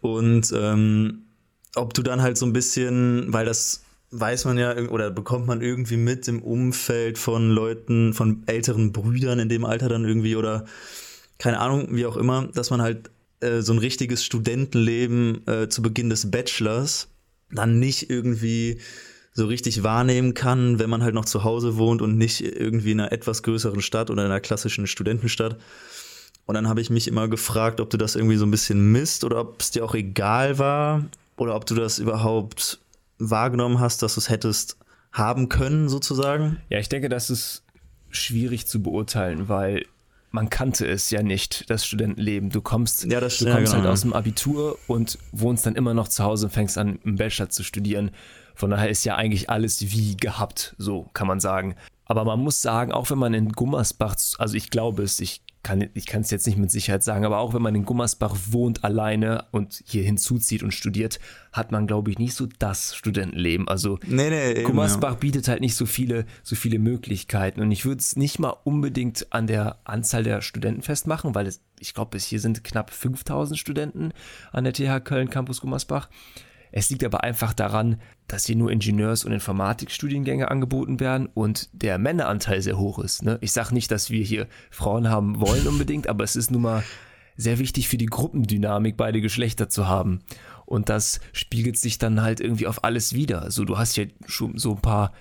Und 0.00 0.52
ähm, 0.56 1.26
ob 1.74 1.94
du 1.94 2.02
dann 2.02 2.22
halt 2.22 2.38
so 2.38 2.46
ein 2.46 2.52
bisschen, 2.52 3.32
weil 3.32 3.44
das 3.44 3.82
weiß 4.10 4.44
man 4.44 4.58
ja 4.58 4.76
oder 4.88 5.10
bekommt 5.10 5.46
man 5.46 5.60
irgendwie 5.60 5.96
mit 5.96 6.28
im 6.28 6.40
Umfeld 6.42 7.18
von 7.18 7.50
Leuten, 7.50 8.14
von 8.14 8.44
älteren 8.46 8.92
Brüdern 8.92 9.40
in 9.40 9.48
dem 9.48 9.64
Alter 9.64 9.88
dann 9.88 10.04
irgendwie 10.04 10.36
oder 10.36 10.66
keine 11.38 11.58
Ahnung, 11.58 11.88
wie 11.90 12.06
auch 12.06 12.16
immer, 12.16 12.48
dass 12.54 12.70
man 12.70 12.80
halt 12.80 13.10
äh, 13.40 13.60
so 13.60 13.72
ein 13.72 13.78
richtiges 13.78 14.24
Studentenleben 14.24 15.46
äh, 15.48 15.68
zu 15.68 15.82
Beginn 15.82 16.10
des 16.10 16.30
Bachelors 16.30 17.08
dann 17.50 17.80
nicht 17.80 18.08
irgendwie 18.08 18.78
so 19.32 19.46
richtig 19.46 19.82
wahrnehmen 19.82 20.34
kann, 20.34 20.78
wenn 20.78 20.90
man 20.90 21.02
halt 21.02 21.14
noch 21.14 21.24
zu 21.24 21.42
Hause 21.42 21.76
wohnt 21.76 22.00
und 22.02 22.16
nicht 22.16 22.40
irgendwie 22.40 22.92
in 22.92 23.00
einer 23.00 23.10
etwas 23.10 23.42
größeren 23.42 23.82
Stadt 23.82 24.10
oder 24.10 24.24
in 24.24 24.30
einer 24.30 24.40
klassischen 24.40 24.86
Studentenstadt. 24.86 25.58
Und 26.46 26.54
dann 26.54 26.68
habe 26.68 26.80
ich 26.80 26.90
mich 26.90 27.08
immer 27.08 27.26
gefragt, 27.26 27.80
ob 27.80 27.90
du 27.90 27.96
das 27.96 28.14
irgendwie 28.14 28.36
so 28.36 28.46
ein 28.46 28.52
bisschen 28.52 28.92
misst 28.92 29.24
oder 29.24 29.40
ob 29.40 29.60
es 29.60 29.72
dir 29.72 29.84
auch 29.84 29.94
egal 29.94 30.58
war 30.58 31.04
oder 31.36 31.54
ob 31.54 31.66
du 31.66 31.74
das 31.74 31.98
überhaupt 31.98 32.80
wahrgenommen 33.18 33.80
hast, 33.80 34.02
dass 34.02 34.14
du 34.14 34.20
es 34.20 34.28
hättest 34.28 34.76
haben 35.12 35.48
können, 35.48 35.88
sozusagen. 35.88 36.58
Ja, 36.68 36.78
ich 36.78 36.88
denke, 36.88 37.08
das 37.08 37.30
ist 37.30 37.62
schwierig 38.10 38.66
zu 38.66 38.82
beurteilen, 38.82 39.48
weil 39.48 39.86
man 40.30 40.50
kannte 40.50 40.86
es 40.86 41.10
ja 41.10 41.22
nicht, 41.22 41.70
das 41.70 41.86
Studentenleben. 41.86 42.50
Du 42.50 42.60
kommst, 42.60 43.04
ja, 43.04 43.20
das, 43.20 43.38
du 43.38 43.44
kommst 43.44 43.72
ja, 43.72 43.78
genau. 43.78 43.84
halt 43.84 43.86
aus 43.86 44.00
dem 44.00 44.12
Abitur 44.12 44.76
und 44.88 45.18
wohnst 45.30 45.64
dann 45.64 45.76
immer 45.76 45.94
noch 45.94 46.08
zu 46.08 46.24
Hause 46.24 46.46
und 46.46 46.52
fängst 46.52 46.76
an, 46.76 46.98
im 47.04 47.16
Bachelor 47.16 47.50
zu 47.50 47.62
studieren. 47.62 48.10
Von 48.56 48.70
daher 48.70 48.88
ist 48.88 49.04
ja 49.04 49.14
eigentlich 49.14 49.48
alles 49.48 49.92
wie 49.92 50.16
gehabt, 50.16 50.74
so 50.76 51.08
kann 51.12 51.28
man 51.28 51.38
sagen. 51.38 51.76
Aber 52.04 52.24
man 52.24 52.40
muss 52.40 52.62
sagen, 52.62 52.90
auch 52.92 53.10
wenn 53.10 53.18
man 53.18 53.32
in 53.32 53.52
Gummersbach, 53.52 54.16
also 54.38 54.56
ich 54.56 54.70
glaube 54.70 55.04
es, 55.04 55.20
ich 55.20 55.40
kann 55.64 55.88
ich 55.94 56.06
kann 56.06 56.20
es 56.20 56.30
jetzt 56.30 56.46
nicht 56.46 56.58
mit 56.58 56.70
Sicherheit 56.70 57.02
sagen, 57.02 57.24
aber 57.24 57.38
auch 57.38 57.54
wenn 57.54 57.62
man 57.62 57.74
in 57.74 57.84
Gummersbach 57.84 58.36
wohnt 58.50 58.84
alleine 58.84 59.46
und 59.50 59.82
hier 59.84 60.04
hinzuzieht 60.04 60.62
und 60.62 60.72
studiert, 60.72 61.18
hat 61.52 61.72
man 61.72 61.88
glaube 61.88 62.12
ich 62.12 62.18
nicht 62.18 62.34
so 62.34 62.46
das 62.60 62.94
Studentenleben. 62.94 63.66
Also 63.66 63.98
nee, 64.06 64.30
nee, 64.30 64.62
Gummersbach 64.62 65.12
eben, 65.12 65.16
ja. 65.16 65.20
bietet 65.20 65.48
halt 65.48 65.60
nicht 65.60 65.74
so 65.74 65.86
viele 65.86 66.26
so 66.44 66.54
viele 66.54 66.78
Möglichkeiten 66.78 67.60
und 67.60 67.72
ich 67.72 67.84
würde 67.84 67.98
es 67.98 68.14
nicht 68.14 68.38
mal 68.38 68.54
unbedingt 68.62 69.26
an 69.32 69.48
der 69.48 69.78
Anzahl 69.82 70.22
der 70.22 70.42
Studenten 70.42 70.82
festmachen, 70.82 71.34
weil 71.34 71.48
es, 71.48 71.60
ich 71.80 71.94
glaube, 71.94 72.12
bis 72.12 72.24
hier 72.26 72.38
sind 72.38 72.62
knapp 72.62 72.90
5000 72.90 73.58
Studenten 73.58 74.12
an 74.52 74.62
der 74.62 74.72
TH 74.72 75.02
Köln 75.04 75.30
Campus 75.30 75.60
Gummersbach. 75.60 76.08
Es 76.76 76.90
liegt 76.90 77.04
aber 77.04 77.22
einfach 77.22 77.52
daran, 77.52 78.00
dass 78.26 78.46
hier 78.46 78.56
nur 78.56 78.72
Ingenieurs- 78.72 79.24
und 79.24 79.30
Informatikstudiengänge 79.30 80.50
angeboten 80.50 80.98
werden 80.98 81.28
und 81.32 81.68
der 81.72 81.98
Männeranteil 81.98 82.60
sehr 82.62 82.76
hoch 82.76 82.98
ist. 82.98 83.22
Ne? 83.22 83.38
Ich 83.42 83.52
sage 83.52 83.72
nicht, 83.72 83.92
dass 83.92 84.10
wir 84.10 84.24
hier 84.24 84.48
Frauen 84.72 85.08
haben 85.08 85.40
wollen 85.40 85.68
unbedingt, 85.68 86.08
aber 86.08 86.24
es 86.24 86.34
ist 86.34 86.50
nun 86.50 86.62
mal 86.62 86.82
sehr 87.36 87.60
wichtig 87.60 87.86
für 87.86 87.96
die 87.96 88.06
Gruppendynamik, 88.06 88.96
beide 88.96 89.20
Geschlechter 89.20 89.68
zu 89.68 89.86
haben. 89.86 90.24
Und 90.66 90.88
das 90.88 91.20
spiegelt 91.32 91.78
sich 91.78 91.98
dann 91.98 92.22
halt 92.22 92.40
irgendwie 92.40 92.66
auf 92.66 92.82
alles 92.82 93.14
wieder. 93.14 93.42
Also 93.42 93.64
du 93.64 93.78
hast 93.78 93.94
hier 93.94 94.08
schon 94.26 94.58
so 94.58 94.72
ein 94.72 94.82
paar 94.82 95.12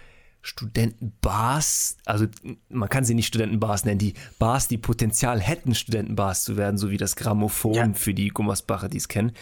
Studentenbars, 0.41 1.97
also 2.05 2.25
man 2.69 2.89
kann 2.89 3.05
sie 3.05 3.13
nicht 3.13 3.27
Studentenbars 3.27 3.85
nennen, 3.85 3.99
die 3.99 4.15
Bars, 4.39 4.67
die 4.67 4.79
Potenzial 4.79 5.39
hätten, 5.39 5.75
Studentenbars 5.75 6.45
zu 6.45 6.57
werden, 6.57 6.79
so 6.79 6.89
wie 6.89 6.97
das 6.97 7.15
Grammophon 7.15 7.73
ja. 7.75 7.93
für 7.93 8.15
die 8.15 8.29
Gummersbacher, 8.29 8.89
die 8.89 8.97
es 8.97 9.07
kennen. 9.07 9.33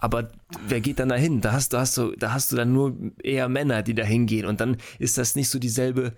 Aber 0.00 0.30
wer 0.66 0.80
geht 0.80 0.98
dann 0.98 1.10
dahin? 1.10 1.42
Da 1.42 1.52
hast, 1.52 1.74
da, 1.74 1.80
hast 1.80 1.96
du, 1.98 2.12
da 2.16 2.32
hast 2.32 2.50
du 2.50 2.56
dann 2.56 2.72
nur 2.72 2.96
eher 3.22 3.48
Männer, 3.48 3.82
die 3.82 3.94
da 3.94 4.02
hingehen. 4.02 4.46
Und 4.46 4.60
dann 4.60 4.78
ist 4.98 5.18
das 5.18 5.36
nicht 5.36 5.50
so 5.50 5.58
dieselbe 5.58 6.14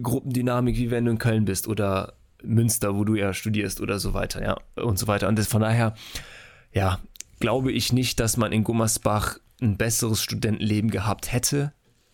Gruppendynamik, 0.00 0.76
wie 0.76 0.90
wenn 0.92 1.04
du 1.04 1.10
in 1.10 1.18
Köln 1.18 1.44
bist 1.44 1.66
oder 1.66 2.14
Münster, 2.42 2.94
wo 2.94 3.04
du 3.04 3.16
ja 3.16 3.34
studierst 3.34 3.80
oder 3.80 3.98
so 3.98 4.14
weiter, 4.14 4.42
ja, 4.42 4.56
und 4.82 4.98
so 4.98 5.08
weiter. 5.08 5.28
Und 5.28 5.38
das, 5.38 5.48
von 5.48 5.60
daher, 5.60 5.94
ja, 6.72 7.00
glaube 7.40 7.72
ich 7.72 7.92
nicht, 7.92 8.20
dass 8.20 8.36
man 8.36 8.52
in 8.52 8.62
Gummersbach 8.62 9.38
ein 9.60 9.76
besseres 9.76 10.22
Studentenleben 10.22 10.90
gehabt 10.90 11.32
hätte, 11.32 11.72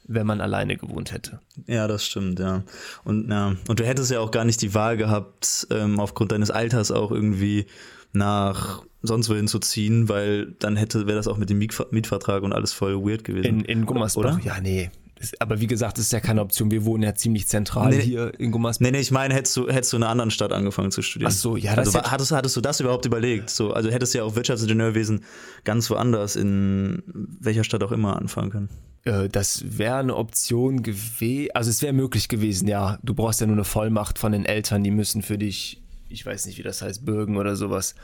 wenn 0.08 0.26
man 0.26 0.40
alleine 0.40 0.76
gewohnt 0.76 1.12
hätte. 1.12 1.40
Ja, 1.66 1.86
das 1.86 2.06
stimmt, 2.06 2.38
ja. 2.38 2.62
Und, 3.04 3.28
ja. 3.28 3.56
und 3.68 3.80
du 3.80 3.86
hättest 3.86 4.10
ja 4.10 4.20
auch 4.20 4.30
gar 4.30 4.44
nicht 4.44 4.62
die 4.62 4.72
Wahl 4.72 4.96
gehabt, 4.96 5.66
ähm, 5.70 6.00
aufgrund 6.00 6.32
deines 6.32 6.50
Alters 6.50 6.90
auch 6.90 7.10
irgendwie 7.10 7.66
nach 8.12 8.82
sonst 9.06 9.28
wohin 9.28 9.48
zu 9.48 9.58
ziehen, 9.58 10.08
weil 10.08 10.54
dann 10.58 10.76
hätte 10.76 11.06
wäre 11.06 11.16
das 11.16 11.28
auch 11.28 11.36
mit 11.36 11.50
dem 11.50 11.58
Mietvertrag 11.58 12.42
und 12.42 12.52
alles 12.52 12.72
voll 12.72 12.96
weird 13.04 13.24
gewesen. 13.24 13.46
In, 13.46 13.64
in 13.64 13.86
Gummersbach, 13.86 14.20
oder? 14.20 14.40
Ja, 14.44 14.60
nee. 14.60 14.90
Aber 15.38 15.60
wie 15.60 15.66
gesagt, 15.66 15.96
das 15.96 16.06
ist 16.06 16.12
ja 16.12 16.20
keine 16.20 16.42
Option. 16.42 16.70
Wir 16.70 16.84
wohnen 16.84 17.02
ja 17.02 17.14
ziemlich 17.14 17.48
zentral 17.48 17.90
nee, 17.90 18.02
hier 18.02 18.38
in 18.38 18.50
Gummersbach. 18.50 18.84
Nee, 18.84 18.90
nee, 18.90 19.00
ich 19.00 19.10
meine, 19.10 19.34
hättest 19.34 19.56
du, 19.56 19.68
hättest 19.68 19.92
du 19.92 19.96
in 19.96 20.02
einer 20.02 20.12
anderen 20.12 20.30
Stadt 20.30 20.52
angefangen 20.52 20.90
zu 20.90 21.00
studieren. 21.00 21.32
Ach 21.32 21.36
so, 21.36 21.56
ja. 21.56 21.74
Das 21.74 21.94
also, 21.94 22.10
hattest, 22.10 22.32
hattest 22.32 22.56
du 22.56 22.60
das 22.60 22.80
überhaupt 22.80 23.06
überlegt? 23.06 23.48
So, 23.48 23.72
also 23.72 23.90
hättest 23.90 24.12
du 24.12 24.18
ja 24.18 24.24
auch 24.24 24.36
Wirtschaftsingenieurwesen 24.36 25.24
ganz 25.64 25.88
woanders, 25.88 26.36
in 26.36 27.02
welcher 27.40 27.64
Stadt 27.64 27.82
auch 27.82 27.92
immer 27.92 28.16
anfangen 28.16 28.50
können. 28.50 28.68
Äh, 29.04 29.28
das 29.30 29.64
wäre 29.78 29.96
eine 29.96 30.16
Option 30.16 30.82
gewesen. 30.82 31.48
Also 31.54 31.70
es 31.70 31.80
wäre 31.80 31.94
möglich 31.94 32.28
gewesen, 32.28 32.68
ja. 32.68 32.98
Du 33.02 33.14
brauchst 33.14 33.40
ja 33.40 33.46
nur 33.46 33.56
eine 33.56 33.64
Vollmacht 33.64 34.18
von 34.18 34.32
den 34.32 34.44
Eltern, 34.44 34.84
die 34.84 34.90
müssen 34.90 35.22
für 35.22 35.38
dich, 35.38 35.82
ich 36.10 36.26
weiß 36.26 36.44
nicht, 36.46 36.58
wie 36.58 36.62
das 36.62 36.82
heißt, 36.82 37.06
bürgen 37.06 37.38
oder 37.38 37.56
sowas 37.56 37.94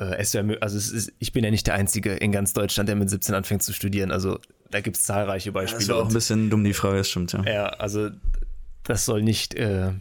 äh, 0.00 0.16
es 0.16 0.34
wär, 0.34 0.44
also 0.60 0.76
es 0.76 0.90
ist, 0.90 1.12
ich 1.18 1.32
bin 1.32 1.44
ja 1.44 1.50
nicht 1.50 1.66
der 1.66 1.74
Einzige 1.74 2.14
in 2.14 2.32
ganz 2.32 2.52
Deutschland, 2.52 2.88
der 2.88 2.96
mit 2.96 3.10
17 3.10 3.34
anfängt 3.34 3.62
zu 3.62 3.72
studieren. 3.72 4.10
Also 4.10 4.40
da 4.70 4.80
gibt 4.80 4.96
es 4.96 5.04
zahlreiche 5.04 5.52
Beispiele. 5.52 5.78
Das 5.78 5.88
ist 5.88 5.94
auch 5.94 6.08
ein 6.08 6.14
bisschen 6.14 6.50
dumm, 6.50 6.64
die 6.64 6.72
Frage, 6.72 6.98
das 6.98 7.08
stimmt, 7.10 7.32
ja. 7.32 7.44
Ja, 7.44 7.66
also 7.66 8.10
das 8.84 9.04
soll 9.04 9.22
nicht 9.22 9.54
äh, 9.54 9.92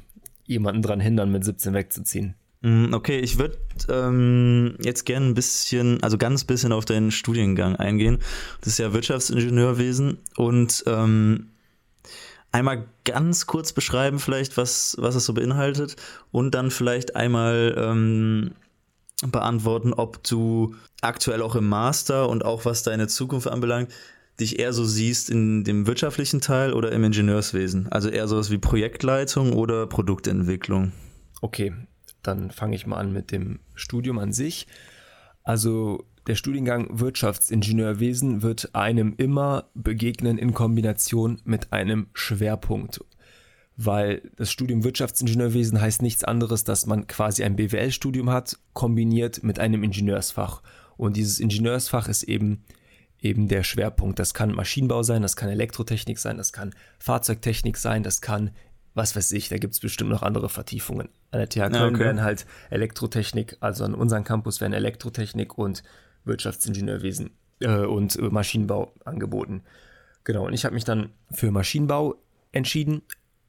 jemanden 0.46 0.82
daran 0.82 1.00
hindern, 1.00 1.32
mit 1.32 1.44
17 1.44 1.74
wegzuziehen. 1.74 2.36
Mm, 2.62 2.94
okay, 2.94 3.20
ich 3.20 3.38
würde 3.38 3.58
ähm, 3.90 4.76
jetzt 4.82 5.06
gerne 5.06 5.28
ein 5.28 5.34
bisschen, 5.34 6.02
also 6.02 6.18
ganz 6.18 6.44
bisschen 6.44 6.72
auf 6.72 6.86
deinen 6.86 7.12
Studiengang 7.12 7.76
eingehen. 7.76 8.20
Das 8.62 8.70
ist 8.74 8.80
ja 8.80 8.94
Wirtschaftsingenieurwesen 8.94 10.18
und 10.38 10.84
ähm, 10.88 11.50
einmal 12.52 12.86
ganz 13.06 13.48
kurz 13.48 13.74
beschreiben 13.74 14.20
vielleicht, 14.20 14.58
was, 14.58 14.96
was 15.00 15.16
es 15.16 15.26
so 15.26 15.34
beinhaltet 15.34 15.96
und 16.32 16.56
dann 16.56 16.72
vielleicht 16.72 17.16
einmal 17.16 17.76
ähm, 17.78 18.52
beantworten, 19.28 19.94
ob 19.94 20.24
du 20.24 20.76
aktuell 21.02 21.42
auch 21.42 21.56
im 21.56 21.68
Master 21.68 22.30
und 22.30 22.46
auch 22.46 22.66
was 22.66 22.84
deine 22.84 23.08
Zukunft 23.08 23.48
anbelangt, 23.48 23.92
dich 24.40 24.60
eher 24.60 24.74
so 24.74 24.86
siehst 24.86 25.30
in 25.30 25.64
dem 25.64 25.86
wirtschaftlichen 25.88 26.42
Teil 26.42 26.74
oder 26.74 26.92
im 26.92 27.04
Ingenieurswesen. 27.04 27.92
Also 27.92 28.10
eher 28.10 28.28
sowas 28.28 28.52
wie 28.52 28.58
Projektleitung 28.58 29.54
oder 29.54 29.88
Produktentwicklung. 29.88 30.94
Okay, 31.42 31.74
dann 32.24 32.52
fange 32.52 32.76
ich 32.76 32.88
mal 32.88 32.98
an 32.98 33.12
mit 33.12 33.32
dem 33.32 33.60
Studium 33.76 34.20
an 34.20 34.32
sich. 34.32 34.68
Also 35.44 36.06
der 36.28 36.36
Studiengang 36.36 37.00
Wirtschaftsingenieurwesen 37.00 38.42
wird 38.44 38.76
einem 38.76 39.16
immer 39.18 39.66
begegnen 39.74 40.38
in 40.38 40.54
Kombination 40.54 41.42
mit 41.44 41.74
einem 41.74 42.08
Schwerpunkt 42.14 43.02
weil 43.82 44.22
das 44.36 44.52
Studium 44.52 44.84
Wirtschaftsingenieurwesen 44.84 45.80
heißt 45.80 46.02
nichts 46.02 46.26
anderes, 46.26 46.66
dass 46.66 46.86
man 46.86 47.08
quasi 47.08 47.46
ein 47.46 47.56
BWL-Studium 47.56 48.30
hat, 48.30 48.60
kombiniert 48.74 49.42
mit 49.42 49.58
einem 49.58 49.84
Ingenieursfach. 49.84 50.62
Und 50.98 51.16
dieses 51.16 51.40
Ingenieursfach 51.40 52.10
ist 52.10 52.24
eben 52.24 52.66
eben 53.22 53.48
der 53.48 53.64
Schwerpunkt. 53.64 54.20
Das 54.20 54.34
kann 54.34 54.52
Maschinenbau 54.52 55.02
sein, 55.04 55.22
das 55.22 55.38
kann 55.38 55.48
Elektrotechnik 55.50 56.20
sein, 56.20 56.38
das 56.38 56.52
kann 56.52 56.74
Fahrzeugtechnik 57.00 57.78
sein, 57.78 58.04
das 58.04 58.20
kann, 58.20 58.52
was 58.96 59.16
weiß 59.16 59.32
ich, 59.32 59.48
da 59.48 59.58
gibt 59.58 59.74
es 59.74 59.80
bestimmt 59.80 60.10
noch 60.10 60.24
andere 60.24 60.50
Vertiefungen. 60.50 61.08
An 61.32 61.40
der 61.40 61.48
TH 61.48 61.72
Köln 61.72 61.96
okay. 61.96 62.04
werden 62.04 62.22
halt 62.22 62.46
Elektrotechnik, 62.70 63.58
also 63.62 63.86
an 63.86 63.94
unserem 63.94 64.26
Campus 64.26 64.60
werden 64.60 64.74
Elektrotechnik 64.74 65.58
und 65.58 65.84
Wirtschaftsingenieurwesen 66.26 67.32
äh, 67.62 67.86
und 67.86 68.20
Maschinenbau 68.22 68.94
angeboten. 69.06 69.64
Genau, 70.26 70.48
und 70.48 70.54
ich 70.54 70.66
habe 70.66 70.76
mich 70.76 70.84
dann 70.84 71.12
für 71.32 71.52
Maschinenbau 71.52 72.16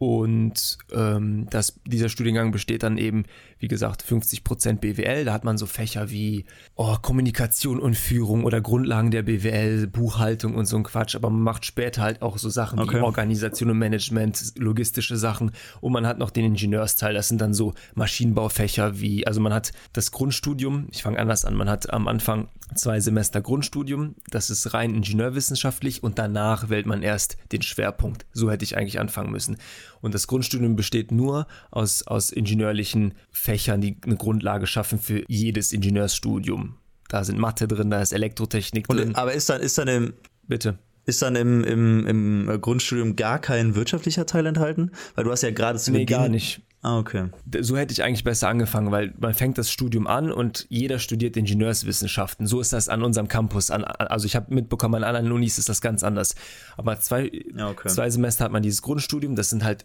und 0.00 0.78
ähm, 0.95 1.47
das, 1.50 1.78
dieser 1.85 2.09
Studiengang 2.09 2.52
besteht 2.52 2.85
dann 2.85 2.97
eben, 2.97 3.25
wie 3.59 3.69
gesagt, 3.69 4.02
50% 4.02 4.78
BWL. 4.78 5.26
Da 5.26 5.35
hat 5.35 5.45
man 5.45 5.59
so 5.59 5.66
Fächer 5.66 6.09
wie 6.09 6.47
oh, 6.75 6.97
Kommunikation 7.02 7.78
und 7.78 7.99
Führung 7.99 8.45
oder 8.45 8.62
Grundlagen 8.62 9.11
der 9.11 9.25
BWL, 9.25 9.88
Buchhaltung 9.88 10.54
und 10.54 10.64
so 10.64 10.78
ein 10.78 10.85
Quatsch. 10.85 11.16
Aber 11.16 11.28
man 11.28 11.42
macht 11.42 11.66
später 11.66 12.00
halt 12.00 12.23
auch 12.23 12.38
so 12.38 12.49
Sachen 12.49 12.78
okay. 12.78 12.97
wie 12.97 13.02
Organisation 13.02 13.69
und 13.69 13.76
Management, 13.76 14.54
logistische 14.57 15.19
Sachen. 15.19 15.50
Und 15.83 15.92
man 15.92 16.07
hat 16.07 16.16
noch 16.16 16.30
den 16.30 16.47
Ingenieursteil. 16.47 17.12
Das 17.12 17.28
sind 17.28 17.42
dann 17.42 17.52
so 17.52 17.75
Maschinenbaufächer 17.95 19.00
wie, 19.00 19.26
also 19.26 19.42
man 19.42 19.52
hat 19.52 19.73
das 19.92 20.12
Grundstudium, 20.12 20.88
ich 20.92 21.02
fange 21.02 21.19
anders 21.19 21.45
an, 21.45 21.54
man 21.54 21.69
hat 21.69 21.92
am 21.92 22.09
Anfang 22.09 22.49
zwei 22.75 23.00
Semester 23.00 23.40
Grundstudium. 23.40 24.14
Das 24.30 24.50
ist 24.50 24.73
rein 24.73 24.95
ingenieurwissenschaftlich 24.95 26.02
und 26.02 26.19
danach 26.19 26.69
wählt 26.71 26.87
man 26.87 27.02
erst 27.02 27.37
den 27.52 27.62
Schwerpunkt. 27.62 28.26
So 28.33 28.50
hätte 28.50 28.64
ich 28.64 28.76
eigentlich 28.76 29.00
anfangen 29.00 29.30
müssen. 29.30 29.59
Und 30.02 30.14
das 30.14 30.26
Grundstudium 30.26 30.76
besteht 30.76 31.12
nur 31.12 31.47
aus, 31.71 32.07
aus 32.07 32.30
ingenieurlichen 32.30 33.14
Fächern, 33.30 33.80
die 33.80 33.97
eine 34.04 34.16
Grundlage 34.16 34.66
schaffen 34.66 34.99
für 34.99 35.25
jedes 35.28 35.73
Ingenieursstudium. 35.73 36.76
da 37.09 37.25
sind 37.25 37.38
Mathe 37.38 37.66
drin, 37.69 37.90
da 37.90 38.00
ist 38.00 38.12
Elektrotechnik 38.12 38.88
Und, 38.88 38.97
drin. 38.99 39.14
aber 39.14 39.33
ist 39.35 39.49
dann, 39.50 39.61
ist 39.61 39.76
dann 39.78 39.88
im, 39.88 40.12
Bitte. 40.47 40.78
ist 41.07 41.21
dann 41.23 41.37
im, 41.37 41.64
im, 41.64 42.07
im 42.47 42.61
Grundstudium 42.61 43.16
gar 43.16 43.38
kein 43.38 43.75
wirtschaftlicher 43.75 44.26
Teil 44.26 44.47
enthalten? 44.47 44.90
Weil 45.16 45.25
du 45.25 45.30
hast 45.33 45.42
ja 45.42 45.50
gerade 45.50 45.78
zu 45.78 45.90
Nee, 45.92 45.99
Beginn. 46.00 46.16
gar 46.19 46.28
nicht. 46.28 46.62
Ah, 46.83 46.99
okay. 46.99 47.29
So 47.61 47.77
hätte 47.77 47.93
ich 47.93 48.03
eigentlich 48.03 48.25
besser 48.25 48.49
angefangen, 48.49 48.91
weil 48.91 49.13
man 49.19 49.35
fängt 49.35 49.59
das 49.59 49.71
Studium 49.71 50.07
an 50.07 50.33
und 50.33 50.67
jeder 50.71 50.99
studiert 50.99 51.37
Ingenieurswissenschaften. 51.37 52.47
So 52.47 52.59
ist 52.61 52.73
das 52.73 52.89
an 52.89 53.03
unserem 53.03 53.29
Campus. 53.29 53.71
An, 53.71 53.85
also 53.85 54.25
ich 54.25 54.35
habe 54.35 54.55
mitbekommen, 54.55 54.95
an 54.95 55.05
anderen 55.05 55.31
Unis 55.33 55.59
ist 55.59 55.69
das 55.69 55.83
ganz 55.83 56.03
anders. 56.03 56.35
Aber 56.79 56.99
zwei, 56.99 57.31
okay. 57.55 57.89
zwei 57.89 58.09
Semester 58.09 58.45
hat 58.45 58.53
man 58.53 58.63
dieses 58.63 58.81
Grundstudium. 58.81 59.37
Das 59.37 59.51
sind 59.51 59.63
halt 59.63 59.85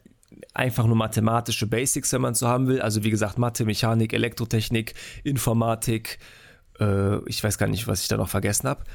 einfach 0.54 0.86
nur 0.86 0.96
mathematische 0.96 1.68
Basics, 1.68 2.14
wenn 2.14 2.22
man 2.22 2.32
es 2.32 2.40
so 2.40 2.48
haben 2.48 2.68
will. 2.68 2.82
Also 2.82 3.04
wie 3.04 3.10
gesagt, 3.10 3.38
Mathe, 3.38 3.66
Mechanik, 3.66 4.14
Elektrotechnik, 4.14 4.94
Informatik. 5.26 6.20
Äh, 6.80 7.18
ich 7.28 7.44
weiß 7.44 7.58
gar 7.58 7.68
nicht, 7.68 7.90
was 7.90 8.04
ich 8.04 8.08
da 8.08 8.16
noch 8.16 8.30
vergessen 8.30 8.70
habe. 8.70 8.86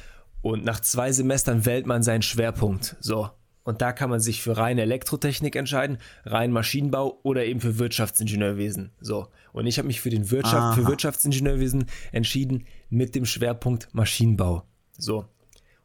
Und 0.40 0.64
nach 0.64 0.80
zwei 0.80 1.12
Semestern 1.12 1.66
wählt 1.66 1.86
man 1.86 2.02
seinen 2.02 2.22
Schwerpunkt. 2.22 2.96
So. 3.00 3.28
Und 3.70 3.80
da 3.80 3.92
kann 3.92 4.10
man 4.10 4.20
sich 4.20 4.42
für 4.42 4.56
reine 4.56 4.82
Elektrotechnik 4.82 5.56
entscheiden, 5.56 5.98
rein 6.24 6.50
Maschinenbau 6.52 7.18
oder 7.22 7.44
eben 7.44 7.60
für 7.60 7.78
Wirtschaftsingenieurwesen. 7.78 8.90
So. 9.00 9.28
Und 9.52 9.66
ich 9.66 9.78
habe 9.78 9.86
mich 9.86 10.00
für 10.00 10.10
den 10.10 10.30
Wirtschaft, 10.30 10.74
für 10.76 10.82
Aha. 10.82 10.88
Wirtschaftsingenieurwesen 10.88 11.86
entschieden 12.12 12.64
mit 12.88 13.14
dem 13.14 13.24
Schwerpunkt 13.24 13.88
Maschinenbau. 13.92 14.64
So. 14.98 15.24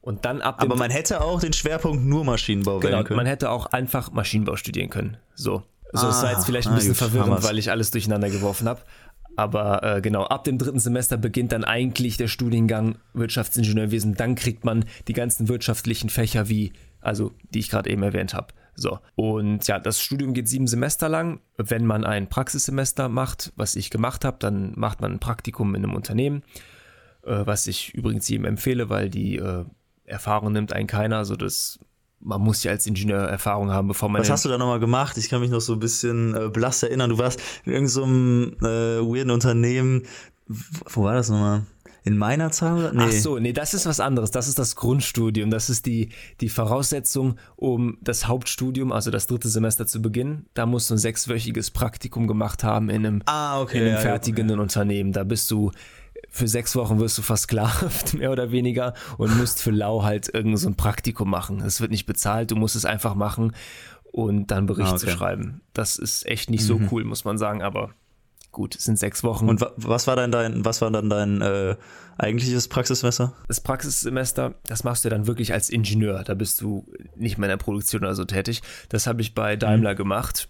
Und 0.02 0.26
dann 0.26 0.42
ab 0.42 0.60
dem 0.60 0.72
Aber 0.72 0.78
man 0.80 0.92
hätte 0.92 1.22
auch 1.22 1.40
den 1.40 1.54
Schwerpunkt 1.54 2.04
nur 2.04 2.26
Maschinenbau 2.26 2.80
Genau, 2.80 2.94
wählen 2.94 3.06
können. 3.06 3.18
man 3.18 3.26
hätte 3.26 3.50
auch 3.50 3.68
einfach 3.68 4.12
Maschinenbau 4.12 4.56
studieren 4.56 4.90
können. 4.90 5.18
So. 5.36 5.64
So, 5.94 6.08
das 6.08 6.24
war 6.24 6.30
Ah, 6.30 6.32
jetzt 6.34 6.46
vielleicht 6.46 6.68
ein 6.68 6.74
bisschen 6.76 6.90
gut, 6.90 6.98
verwirrend, 6.98 7.44
weil 7.44 7.58
ich 7.58 7.72
alles 7.72 7.92
durcheinander 7.92 8.30
geworfen 8.30 8.68
habe. 8.68 8.82
Aber 9.38 9.84
äh, 9.84 10.02
genau, 10.02 10.24
ab 10.24 10.44
dem 10.46 10.58
dritten 10.58 10.80
Semester 10.80 11.18
beginnt 11.18 11.52
dann 11.52 11.64
eigentlich 11.64 12.18
der 12.18 12.28
Studiengang 12.28 12.98
Wirtschaftsingenieurwesen. 13.14 14.16
Dann 14.16 14.36
kriegt 14.36 14.64
man 14.66 14.86
die 15.08 15.14
ganzen 15.14 15.48
wirtschaftlichen 15.48 16.10
Fächer 16.10 16.50
wie, 16.50 16.74
also 17.06 17.32
die 17.50 17.60
ich 17.60 17.70
gerade 17.70 17.90
eben 17.90 18.04
erwähnt 18.04 18.34
habe. 18.34 18.48
So. 18.76 19.00
Und 19.16 19.66
ja, 19.68 19.80
das 19.80 20.02
Studium 20.02 20.34
geht 20.34 20.50
sieben 20.50 20.68
Semester 20.68 21.08
lang. 21.08 21.40
Wenn 21.58 21.86
man 21.86 22.04
ein 22.04 22.28
Praxissemester 22.28 23.10
macht, 23.10 23.54
was 23.56 23.76
ich 23.76 23.90
gemacht 23.90 24.26
habe, 24.26 24.38
dann 24.40 24.74
macht 24.76 25.02
man 25.02 25.14
ein 25.14 25.20
Praktikum 25.20 25.76
in 25.76 25.84
einem 25.84 25.96
Unternehmen, 25.96 26.44
äh, 27.24 27.46
was 27.46 27.68
ich 27.68 27.94
übrigens 27.94 28.28
jedem 28.28 28.46
empfehle, 28.46 28.90
weil 28.90 29.10
die 29.10 29.38
äh, 29.38 29.66
Erfahrung 30.04 30.52
nimmt 30.52 30.74
einen 30.74 30.88
keiner. 30.88 31.18
Also 31.18 31.36
das, 31.36 31.80
man 32.20 32.42
muss 32.42 32.64
ja 32.64 32.72
als 32.72 32.86
Ingenieur 32.86 33.22
Erfahrung 33.22 33.72
haben, 33.72 33.88
bevor 33.88 34.10
man 34.10 34.22
Was 34.22 34.30
hast 34.30 34.46
du 34.46 34.50
da 34.50 34.58
nochmal 34.58 34.80
gemacht? 34.80 35.18
Ich 35.18 35.30
kann 35.30 35.40
mich 35.40 35.52
noch 35.52 35.62
so 35.62 35.74
ein 35.74 35.80
bisschen 35.80 36.36
äh, 36.36 36.50
blass 36.50 36.84
erinnern. 36.84 37.10
Du 37.10 37.18
warst 37.18 37.42
in 37.64 37.72
irgendeinem 37.72 38.58
so 38.60 38.68
äh, 38.68 39.02
weirden 39.02 39.32
Unternehmen. 39.32 40.04
Wo 40.48 41.04
war 41.04 41.14
das 41.14 41.30
nochmal? 41.30 41.66
In 42.06 42.18
meiner 42.18 42.52
Zahl? 42.52 42.92
Nee. 42.94 43.04
Ach 43.08 43.12
so, 43.12 43.40
nee, 43.40 43.52
das 43.52 43.74
ist 43.74 43.88
was 43.88 44.00
anderes. 44.00 44.30
Das 44.32 44.48
ist 44.48 44.60
das 44.60 44.76
Grundstudium. 44.76 45.50
Das 45.50 45.70
ist 45.72 45.88
die, 45.88 46.10
die 46.40 46.50
Voraussetzung, 46.50 47.36
um 47.56 47.98
das 48.02 48.28
Hauptstudium, 48.28 48.92
also 48.92 49.10
das 49.12 49.26
dritte 49.26 49.50
Semester 49.50 49.88
zu 49.88 50.02
beginnen. 50.04 50.46
Da 50.54 50.68
musst 50.68 50.90
du 50.92 50.94
ein 50.94 50.98
sechswöchiges 51.00 51.72
Praktikum 51.72 52.28
gemacht 52.28 52.64
haben 52.64 52.90
in 52.92 53.06
einem, 53.06 53.22
Ah, 53.26 53.60
okay. 53.60 53.80
in 53.80 53.84
einem 53.86 53.94
ja, 53.96 54.00
fertigenden 54.02 54.60
Unternehmen. 54.60 55.14
Da 55.14 55.24
bist 55.24 55.50
du 55.50 55.72
für 56.30 56.48
sechs 56.48 56.76
Wochen 56.76 57.00
wirst 57.00 57.18
du 57.18 57.22
versklavt, 57.24 58.14
mehr 58.18 58.32
oder 58.32 58.52
weniger, 58.52 58.94
und 59.18 59.36
musst 59.38 59.62
für 59.62 59.72
lau 59.72 60.04
halt 60.04 60.32
irgend 60.34 60.60
so 60.60 60.70
ein 60.70 60.76
Praktikum 60.76 61.30
machen. 61.30 61.60
Es 61.62 61.82
wird 61.82 61.92
nicht 61.92 62.06
bezahlt, 62.06 62.52
du 62.52 62.56
musst 62.56 62.76
es 62.76 62.86
einfach 62.86 63.16
machen 63.16 63.54
und 64.12 64.52
dann 64.52 64.66
Bericht 64.68 64.92
Ah, 64.94 64.98
zu 64.98 65.06
okay. 65.08 65.16
Mhm. 65.16 65.18
schreiben. 65.18 65.62
Das 65.74 65.98
ist 65.98 66.26
echt 66.28 66.50
nicht 66.52 66.64
so 66.64 66.80
cool, 66.92 67.04
muss 67.04 67.26
man 67.26 67.38
sagen, 67.38 67.62
aber 67.62 67.92
gut, 68.56 68.76
es 68.76 68.86
sind 68.86 68.98
sechs 68.98 69.22
Wochen. 69.24 69.50
Und 69.50 69.62
wa 69.62 69.74
was 69.76 70.08
war 70.08 70.16
dann 70.16 70.32
dein, 70.32 70.64
was 70.66 70.82
war 70.82 70.90
dann 70.90 71.10
dein 71.10 71.42
äh, 71.42 71.76
eigentliches 72.18 72.70
Praxissemester? 72.70 73.34
das 73.48 73.60
Praxissemester, 73.60 74.56
das 74.66 74.84
machst 74.84 75.04
du 75.04 75.10
dann 75.10 75.28
wirklich 75.28 75.54
als 75.54 75.70
Ingenieur. 75.70 76.24
Da 76.24 76.34
bist 76.34 76.62
du 76.62 76.88
nicht 77.16 77.38
mehr 77.38 77.48
in 77.48 77.52
der 77.52 77.64
Produktion 77.64 78.02
oder 78.02 78.16
so 78.16 78.24
tätig. 78.24 78.64
Das 78.90 79.06
habe 79.08 79.22
ich 79.22 79.36
bei 79.36 79.58
Daimler 79.58 79.94
gemacht. 79.94 80.48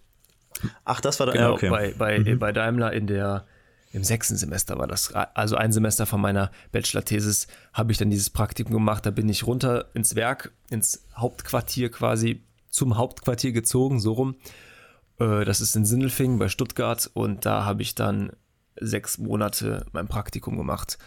Ach, 0.85 1.01
das 1.01 1.19
war 1.19 1.25
dann, 1.25 1.35
Genau, 1.35 1.49
ja, 1.49 1.53
okay. 1.55 1.69
bei, 1.69 1.93
bei, 1.97 2.35
bei 2.35 2.51
Daimler 2.51 2.93
in 2.93 3.07
der, 3.07 3.45
im 3.91 4.03
sechsten 4.03 4.37
Semester 4.37 4.77
war 4.77 4.87
das. 4.87 5.11
Also 5.13 5.55
ein 5.55 5.71
Semester 5.71 6.05
von 6.05 6.21
meiner 6.21 6.51
Bachelor-Thesis 6.71 7.47
habe 7.73 7.91
ich 7.91 7.97
dann 7.97 8.11
dieses 8.11 8.29
Praktikum 8.29 8.71
gemacht. 8.71 9.03
Da 9.05 9.09
bin 9.09 9.27
ich 9.27 9.47
runter 9.47 9.89
ins 9.95 10.15
Werk, 10.15 10.51
ins 10.69 11.05
Hauptquartier 11.17 11.89
quasi, 11.89 12.43
zum 12.69 12.97
Hauptquartier 12.97 13.51
gezogen, 13.51 13.99
so 13.99 14.13
rum. 14.13 14.35
Äh, 15.19 15.45
Das 15.45 15.61
ist 15.61 15.75
in 15.75 15.85
Sindelfingen 15.85 16.39
bei 16.39 16.49
Stuttgart 16.49 17.09
und 17.13 17.45
da 17.45 17.65
habe 17.65 17.81
ich 17.81 17.95
dann 17.95 18.31
sechs 18.79 19.17
Monate 19.17 19.85
mein 19.93 20.07
Praktikum 20.07 20.57
gemacht 20.57 20.97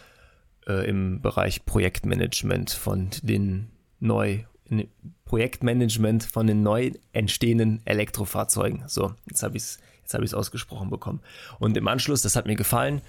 äh, 0.66 0.88
im 0.88 1.21
Bereich 1.21 1.64
Projektmanagement 1.66 2.71
von 2.71 3.11
den 3.23 3.71
neu 4.01 4.44
in- 4.64 4.88
Projektmanagement 5.25 6.25
von 6.25 6.47
den 6.47 6.62
neu 6.62 6.92
entstehenden 7.12 7.83
Elektrofahrzeugen. 7.85 8.85
So, 8.87 9.14
jetzt 9.29 9.42
habe 9.42 9.57
ich 9.57 9.62
es 9.64 9.79
jetzt 10.03 10.14
habe 10.14 10.25
ich 10.25 10.31
es 10.31 10.35
ausgesprochen 10.35 10.88
bekommen. 10.88 11.21
Und 11.59 11.77
im 11.77 11.87
Anschluss, 11.87 12.23
das 12.23 12.35
hat 12.35 12.47
mir 12.47 12.57
gefallen, 12.57 13.03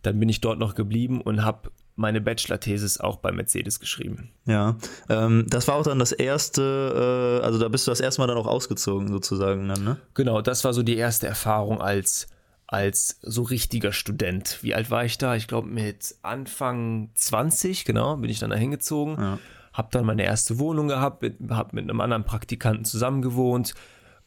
dann 0.00 0.18
bin 0.18 0.30
ich 0.30 0.40
dort 0.40 0.58
noch 0.58 0.74
geblieben 0.74 1.20
und 1.20 1.44
habe 1.44 1.70
meine 1.96 2.20
Bachelor-Thesis 2.20 3.00
auch 3.00 3.16
bei 3.16 3.32
Mercedes 3.32 3.80
geschrieben. 3.80 4.30
Ja. 4.44 4.76
Ähm, 5.08 5.46
das 5.48 5.66
war 5.66 5.76
auch 5.76 5.82
dann 5.82 5.98
das 5.98 6.12
erste, 6.12 7.40
äh, 7.40 7.44
also 7.44 7.58
da 7.58 7.68
bist 7.68 7.86
du 7.86 7.90
das 7.90 8.00
erste 8.00 8.20
Mal 8.20 8.26
dann 8.28 8.36
auch 8.36 8.46
ausgezogen, 8.46 9.08
sozusagen, 9.08 9.66
dann, 9.66 9.82
ne? 9.82 9.96
Genau, 10.14 10.42
das 10.42 10.62
war 10.64 10.74
so 10.74 10.82
die 10.82 10.96
erste 10.96 11.26
Erfahrung 11.26 11.80
als, 11.80 12.28
als 12.66 13.18
so 13.22 13.42
richtiger 13.42 13.92
Student. 13.92 14.58
Wie 14.60 14.74
alt 14.74 14.90
war 14.90 15.06
ich 15.06 15.16
da? 15.16 15.36
Ich 15.36 15.48
glaube 15.48 15.68
mit 15.68 16.14
Anfang 16.20 17.10
20, 17.14 17.86
genau, 17.86 18.16
bin 18.18 18.30
ich 18.30 18.38
dann 18.38 18.50
da 18.50 18.56
hingezogen. 18.56 19.16
Ja. 19.18 19.38
Hab 19.72 19.90
dann 19.90 20.04
meine 20.04 20.24
erste 20.24 20.58
Wohnung 20.58 20.88
gehabt, 20.88 21.22
mit, 21.22 21.36
hab 21.48 21.72
mit 21.72 21.84
einem 21.84 22.00
anderen 22.00 22.24
Praktikanten 22.24 22.84
zusammen 22.84 23.22
gewohnt. 23.22 23.74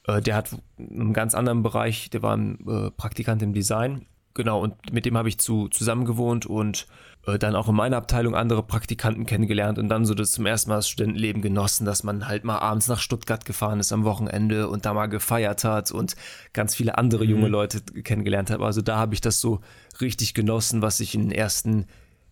Äh, 0.08 0.21
der 0.21 0.36
hat 0.36 0.55
in 0.77 1.01
einem 1.01 1.13
ganz 1.13 1.36
anderen 1.36 1.62
Bereich, 1.62 2.10
der 2.10 2.23
war 2.23 2.36
ein 2.36 2.67
äh, 2.67 2.89
Praktikant 2.89 3.43
im 3.43 3.53
Design. 3.53 4.08
Genau, 4.39 4.62
und 4.62 4.93
mit 4.93 5.06
dem 5.06 5.17
habe 5.17 5.28
ich 5.28 5.38
zu, 5.38 5.67
zusammen 5.67 6.06
gewohnt 6.06 6.45
und 6.45 6.88
äh, 7.28 7.38
dann 7.38 7.58
auch 7.58 7.67
in 7.67 7.75
meiner 7.75 7.97
Abteilung 7.97 8.36
andere 8.36 8.63
Praktikanten 8.63 9.25
kennengelernt 9.25 9.78
und 9.78 9.89
dann 9.89 10.06
so 10.06 10.13
das 10.13 10.32
zum 10.32 10.45
ersten 10.45 10.69
Mal 10.69 10.78
das 10.78 10.88
Studentenleben 10.88 11.41
genossen, 11.41 11.84
dass 11.84 12.06
man 12.06 12.25
halt 12.25 12.45
mal 12.45 12.58
abends 12.60 12.88
nach 12.88 13.02
Stuttgart 13.02 13.43
gefahren 13.43 13.82
ist 13.82 13.91
am 13.91 14.06
Wochenende 14.06 14.69
und 14.69 14.86
da 14.86 14.93
mal 14.93 15.08
gefeiert 15.08 15.65
hat 15.65 15.91
und 15.91 16.15
ganz 16.54 16.73
viele 16.73 16.97
andere 16.97 17.25
junge 17.25 17.49
Leute 17.49 17.82
kennengelernt 17.82 18.49
hat. 18.49 18.62
Also 18.62 18.82
da 18.82 18.95
habe 18.95 19.13
ich 19.13 19.19
das 19.19 19.41
so 19.41 19.60
richtig 19.99 20.34
genossen, 20.34 20.82
was 20.82 21.02
ich 21.02 21.13
in 21.13 21.23
den 21.23 21.32
ersten 21.34 21.88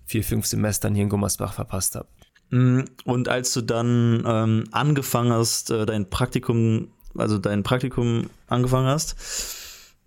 vier, 0.05 0.23
fünf 0.23 0.45
Semestern 0.45 0.95
hier 0.95 1.03
in 1.03 1.09
Gummersbach 1.09 1.51
verpasst 1.51 1.95
habe. 1.95 2.07
Mm, 2.51 2.85
Und 3.03 3.27
als 3.27 3.51
du 3.51 3.59
dann 3.59 4.23
ähm, 4.25 4.63
angefangen 4.71 5.33
hast, 5.33 5.71
äh, 5.71 5.85
dein 5.85 6.09
Praktikum, 6.09 6.87
also 7.17 7.37
dein 7.37 7.63
Praktikum 7.63 8.29
angefangen 8.47 8.87
hast, 8.87 9.17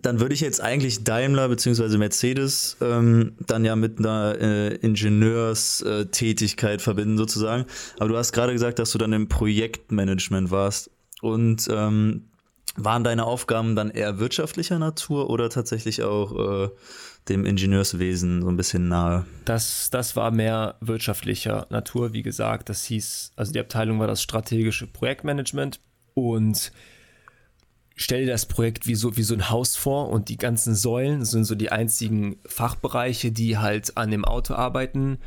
dann 0.01 0.19
würde 0.19 0.33
ich 0.33 0.41
jetzt 0.41 0.61
eigentlich 0.61 1.03
Daimler 1.03 1.49
bzw. 1.49 1.97
Mercedes 1.97 2.77
ähm, 2.81 3.33
dann 3.39 3.65
ja 3.65 3.75
mit 3.75 3.99
einer 3.99 4.35
äh, 4.39 4.75
Ingenieurstätigkeit 4.75 6.81
verbinden 6.81 7.17
sozusagen. 7.17 7.65
Aber 7.97 8.09
du 8.09 8.17
hast 8.17 8.31
gerade 8.31 8.53
gesagt, 8.53 8.79
dass 8.79 8.91
du 8.91 8.97
dann 8.97 9.13
im 9.13 9.27
Projektmanagement 9.27 10.51
warst. 10.51 10.89
Und 11.21 11.67
ähm, 11.71 12.25
waren 12.75 13.03
deine 13.03 13.25
Aufgaben 13.25 13.75
dann 13.75 13.89
eher 13.89 14.19
wirtschaftlicher 14.19 14.79
Natur 14.79 15.29
oder 15.29 15.49
tatsächlich 15.49 16.03
auch 16.03 16.65
äh, 16.65 16.69
dem 17.29 17.45
Ingenieurswesen 17.45 18.41
so 18.41 18.47
ein 18.47 18.57
bisschen 18.57 18.87
nahe? 18.87 19.25
Das, 19.45 19.89
das 19.89 20.15
war 20.15 20.31
mehr 20.31 20.75
wirtschaftlicher 20.81 21.67
Natur, 21.69 22.13
wie 22.13 22.23
gesagt. 22.23 22.69
Das 22.69 22.83
hieß, 22.85 23.33
also 23.35 23.51
die 23.51 23.59
Abteilung 23.59 23.99
war 23.99 24.07
das 24.07 24.21
strategische 24.21 24.87
Projektmanagement 24.87 25.79
und 26.13 26.71
stell 28.01 28.25
dir 28.25 28.31
das 28.31 28.45
Projekt 28.45 28.87
wie 28.87 28.95
so, 28.95 29.15
wie 29.15 29.23
so 29.23 29.33
ein 29.33 29.49
Haus 29.49 29.75
vor 29.75 30.09
und 30.09 30.29
die 30.29 30.37
ganzen 30.37 30.75
Säulen 30.75 31.23
sind 31.25 31.45
so 31.45 31.55
die 31.55 31.71
einzigen 31.71 32.37
Fachbereiche, 32.45 33.31
die 33.31 33.57
halt 33.57 33.95
an 33.97 34.11
dem 34.11 34.25
Auto 34.25 34.53
arbeiten. 34.55 35.19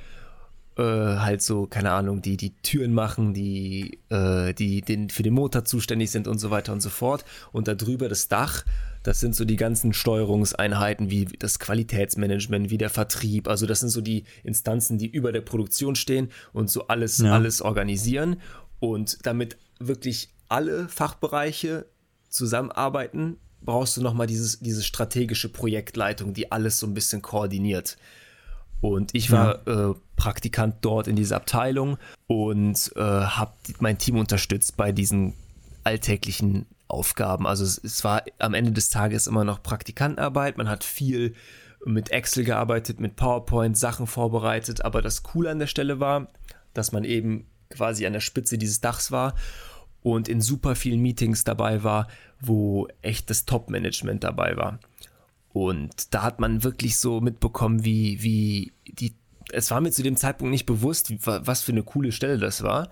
Äh, 0.76 0.82
halt 0.82 1.40
so, 1.40 1.66
keine 1.66 1.92
Ahnung, 1.92 2.20
die 2.20 2.36
die 2.36 2.56
Türen 2.62 2.92
machen, 2.92 3.32
die, 3.32 4.00
äh, 4.08 4.52
die 4.54 4.80
den, 4.82 5.08
für 5.08 5.22
den 5.22 5.32
Motor 5.34 5.64
zuständig 5.64 6.10
sind 6.10 6.26
und 6.26 6.38
so 6.38 6.50
weiter 6.50 6.72
und 6.72 6.80
so 6.80 6.90
fort. 6.90 7.24
Und 7.52 7.68
darüber 7.68 8.08
das 8.08 8.26
Dach, 8.26 8.64
das 9.04 9.20
sind 9.20 9.36
so 9.36 9.44
die 9.44 9.54
ganzen 9.54 9.92
Steuerungseinheiten 9.92 11.10
wie 11.10 11.26
das 11.26 11.60
Qualitätsmanagement, 11.60 12.70
wie 12.70 12.78
der 12.78 12.90
Vertrieb. 12.90 13.46
Also 13.46 13.66
das 13.66 13.80
sind 13.80 13.90
so 13.90 14.00
die 14.00 14.24
Instanzen, 14.42 14.98
die 14.98 15.06
über 15.06 15.30
der 15.30 15.42
Produktion 15.42 15.94
stehen 15.94 16.30
und 16.52 16.68
so 16.68 16.88
alles, 16.88 17.18
Ja. 17.18 17.34
alles 17.34 17.62
organisieren. 17.62 18.40
Und 18.80 19.24
damit 19.24 19.56
wirklich 19.78 20.30
alle 20.48 20.88
Fachbereiche 20.88 21.86
zusammenarbeiten, 22.34 23.38
brauchst 23.62 23.96
du 23.96 24.02
nochmal 24.02 24.26
dieses, 24.26 24.58
diese 24.60 24.82
strategische 24.82 25.48
Projektleitung, 25.48 26.34
die 26.34 26.52
alles 26.52 26.78
so 26.78 26.86
ein 26.86 26.94
bisschen 26.94 27.22
koordiniert. 27.22 27.96
Und 28.80 29.14
ich 29.14 29.30
war 29.30 29.66
äh, 29.66 29.94
Praktikant 30.16 30.76
dort 30.82 31.08
in 31.08 31.16
dieser 31.16 31.36
Abteilung 31.36 31.96
und 32.26 32.92
äh, 32.96 33.00
habe 33.00 33.52
mein 33.78 33.96
Team 33.96 34.18
unterstützt 34.18 34.76
bei 34.76 34.92
diesen 34.92 35.32
alltäglichen 35.84 36.66
Aufgaben. 36.86 37.46
Also 37.46 37.64
es, 37.64 37.78
es 37.82 38.04
war 38.04 38.22
am 38.38 38.52
Ende 38.52 38.72
des 38.72 38.90
Tages 38.90 39.26
immer 39.26 39.44
noch 39.44 39.62
Praktikantenarbeit. 39.62 40.58
Man 40.58 40.68
hat 40.68 40.84
viel 40.84 41.34
mit 41.86 42.10
Excel 42.10 42.44
gearbeitet, 42.44 43.00
mit 43.00 43.16
PowerPoint, 43.16 43.78
Sachen 43.78 44.06
vorbereitet. 44.06 44.84
Aber 44.84 45.00
das 45.00 45.22
Coole 45.22 45.50
an 45.50 45.58
der 45.58 45.66
Stelle 45.66 45.98
war, 45.98 46.28
dass 46.74 46.92
man 46.92 47.04
eben 47.04 47.46
quasi 47.70 48.06
an 48.06 48.12
der 48.12 48.20
Spitze 48.20 48.58
dieses 48.58 48.82
Dachs 48.82 49.10
war 49.10 49.34
und 50.04 50.28
in 50.28 50.42
super 50.42 50.76
vielen 50.76 51.00
Meetings 51.00 51.44
dabei 51.44 51.82
war, 51.82 52.08
wo 52.38 52.86
echt 53.00 53.30
das 53.30 53.46
Top-Management 53.46 54.22
dabei 54.22 54.54
war. 54.56 54.78
Und 55.48 56.12
da 56.12 56.22
hat 56.22 56.40
man 56.40 56.62
wirklich 56.62 56.98
so 56.98 57.22
mitbekommen, 57.22 57.84
wie, 57.84 58.22
wie 58.22 58.72
die. 58.86 59.14
Es 59.50 59.70
war 59.70 59.80
mir 59.80 59.92
zu 59.92 60.02
dem 60.02 60.16
Zeitpunkt 60.16 60.50
nicht 60.50 60.66
bewusst, 60.66 61.12
was 61.24 61.62
für 61.62 61.72
eine 61.72 61.82
coole 61.82 62.12
Stelle 62.12 62.38
das 62.38 62.62
war 62.62 62.90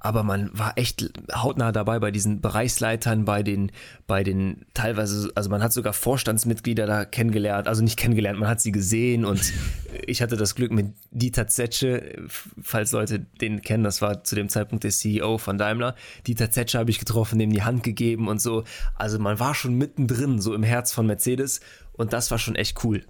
aber 0.00 0.22
man 0.22 0.50
war 0.52 0.76
echt 0.76 1.12
hautnah 1.32 1.72
dabei 1.72 1.98
bei 1.98 2.10
diesen 2.10 2.40
Bereichsleitern, 2.40 3.26
bei 3.26 3.42
den, 3.42 3.70
bei 4.06 4.24
den 4.24 4.64
teilweise, 4.72 5.30
also 5.34 5.50
man 5.50 5.62
hat 5.62 5.74
sogar 5.74 5.92
Vorstandsmitglieder 5.92 6.86
da 6.86 7.04
kennengelernt, 7.04 7.68
also 7.68 7.82
nicht 7.82 7.98
kennengelernt, 7.98 8.40
man 8.40 8.48
hat 8.48 8.62
sie 8.62 8.72
gesehen 8.72 9.26
und 9.26 9.52
ich 10.06 10.22
hatte 10.22 10.38
das 10.38 10.54
Glück 10.54 10.72
mit 10.72 10.94
Dieter 11.10 11.46
Zetsche, 11.46 12.16
falls 12.28 12.92
Leute 12.92 13.20
den 13.20 13.60
kennen, 13.60 13.84
das 13.84 14.00
war 14.00 14.24
zu 14.24 14.34
dem 14.34 14.48
Zeitpunkt 14.48 14.84
der 14.84 14.90
CEO 14.90 15.36
von 15.36 15.58
Daimler. 15.58 15.94
Dieter 16.26 16.50
Zetsche 16.50 16.78
habe 16.78 16.90
ich 16.90 16.98
getroffen, 16.98 17.38
dem 17.38 17.52
die 17.52 17.62
Hand 17.62 17.82
gegeben 17.82 18.26
und 18.28 18.40
so. 18.40 18.64
Also 18.94 19.18
man 19.18 19.38
war 19.38 19.54
schon 19.54 19.74
mittendrin, 19.74 20.40
so 20.40 20.54
im 20.54 20.62
Herz 20.62 20.92
von 20.92 21.06
Mercedes 21.06 21.60
und 21.92 22.14
das 22.14 22.30
war 22.30 22.38
schon 22.38 22.56
echt 22.56 22.82
cool 22.84 23.04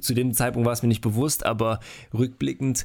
zu 0.00 0.14
dem 0.14 0.32
Zeitpunkt 0.32 0.66
war 0.66 0.72
es 0.72 0.82
mir 0.82 0.88
nicht 0.88 1.00
bewusst, 1.00 1.44
aber 1.44 1.80
rückblickend 2.12 2.84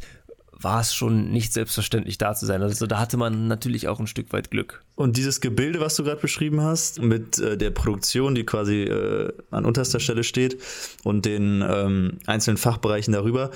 war 0.62 0.82
es 0.82 0.94
schon 0.94 1.32
nicht 1.32 1.54
selbstverständlich 1.54 2.18
da 2.18 2.36
zu 2.36 2.46
sein. 2.46 2.62
Also 2.62 2.86
da 2.86 3.00
hatte 3.00 3.18
man 3.18 3.48
natürlich 3.48 3.88
auch 3.88 4.00
ein 4.00 4.08
Stück 4.08 4.34
weit 4.34 4.52
Glück. 4.52 4.84
Und 4.96 5.16
dieses 5.16 5.40
Gebilde, 5.40 5.80
was 5.80 5.96
du 5.96 6.04
gerade 6.04 6.20
beschrieben 6.22 6.62
hast, 6.62 7.02
mit 7.02 7.40
äh, 7.40 7.58
der 7.58 7.70
Produktion, 7.70 8.36
die 8.36 8.46
quasi 8.46 8.84
äh, 8.84 9.32
an 9.52 9.66
unterster 9.66 10.00
Stelle 10.00 10.24
steht 10.24 10.58
und 11.04 11.26
den 11.26 11.64
ähm, 11.68 12.20
einzelnen 12.26 12.58
Fachbereichen 12.58 13.14
darüber, 13.14 13.52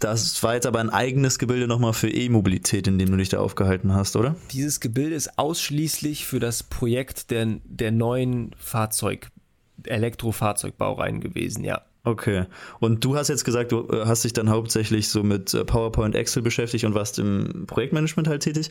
das 0.00 0.42
war 0.42 0.54
jetzt 0.54 0.66
aber 0.66 0.80
ein 0.80 0.88
eigenes 0.88 1.38
Gebilde 1.38 1.66
nochmal 1.66 1.92
für 1.92 2.08
E-Mobilität, 2.08 2.86
in 2.86 2.98
dem 2.98 3.10
du 3.10 3.18
dich 3.18 3.28
da 3.28 3.38
aufgehalten 3.38 3.94
hast, 3.94 4.16
oder? 4.16 4.34
Dieses 4.50 4.80
Gebilde 4.80 5.14
ist 5.14 5.38
ausschließlich 5.38 6.24
für 6.24 6.40
das 6.40 6.62
Projekt 6.62 7.30
der, 7.30 7.58
der 7.64 7.92
neuen 7.92 8.52
Fahrzeug, 8.56 9.28
Elektrofahrzeugbaureihen 9.84 11.20
gewesen, 11.20 11.64
ja. 11.64 11.82
Okay. 12.02 12.46
Und 12.78 13.04
du 13.04 13.16
hast 13.16 13.28
jetzt 13.28 13.44
gesagt, 13.44 13.72
du 13.72 13.86
äh, 13.88 14.06
hast 14.06 14.24
dich 14.24 14.32
dann 14.32 14.48
hauptsächlich 14.48 15.08
so 15.08 15.22
mit 15.22 15.52
äh, 15.52 15.64
PowerPoint, 15.64 16.14
Excel 16.14 16.42
beschäftigt 16.42 16.84
und 16.84 16.94
warst 16.94 17.18
im 17.18 17.66
Projektmanagement 17.66 18.26
halt 18.26 18.42
tätig. 18.42 18.70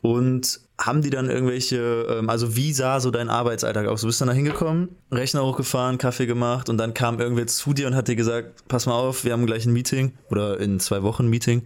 Und 0.00 0.60
haben 0.78 1.02
die 1.02 1.10
dann 1.10 1.28
irgendwelche, 1.28 2.06
ähm, 2.08 2.30
also 2.30 2.54
wie 2.54 2.72
sah 2.72 3.00
so 3.00 3.10
dein 3.10 3.28
Arbeitsalltag 3.28 3.86
aus? 3.88 4.02
Du 4.02 4.06
bist 4.06 4.20
dann 4.20 4.28
da 4.28 4.34
hingekommen, 4.34 4.88
Rechner 5.10 5.44
hochgefahren, 5.44 5.98
Kaffee 5.98 6.26
gemacht 6.26 6.68
und 6.68 6.78
dann 6.78 6.94
kam 6.94 7.18
irgendwer 7.18 7.46
zu 7.46 7.72
dir 7.72 7.86
und 7.86 7.94
hat 7.94 8.08
dir 8.08 8.16
gesagt, 8.16 8.68
pass 8.68 8.86
mal 8.86 8.94
auf, 8.94 9.24
wir 9.24 9.32
haben 9.32 9.46
gleich 9.46 9.66
ein 9.66 9.72
Meeting 9.72 10.12
oder 10.30 10.60
in 10.60 10.80
zwei 10.80 11.02
Wochen 11.02 11.24
ein 11.24 11.30
Meeting. 11.30 11.62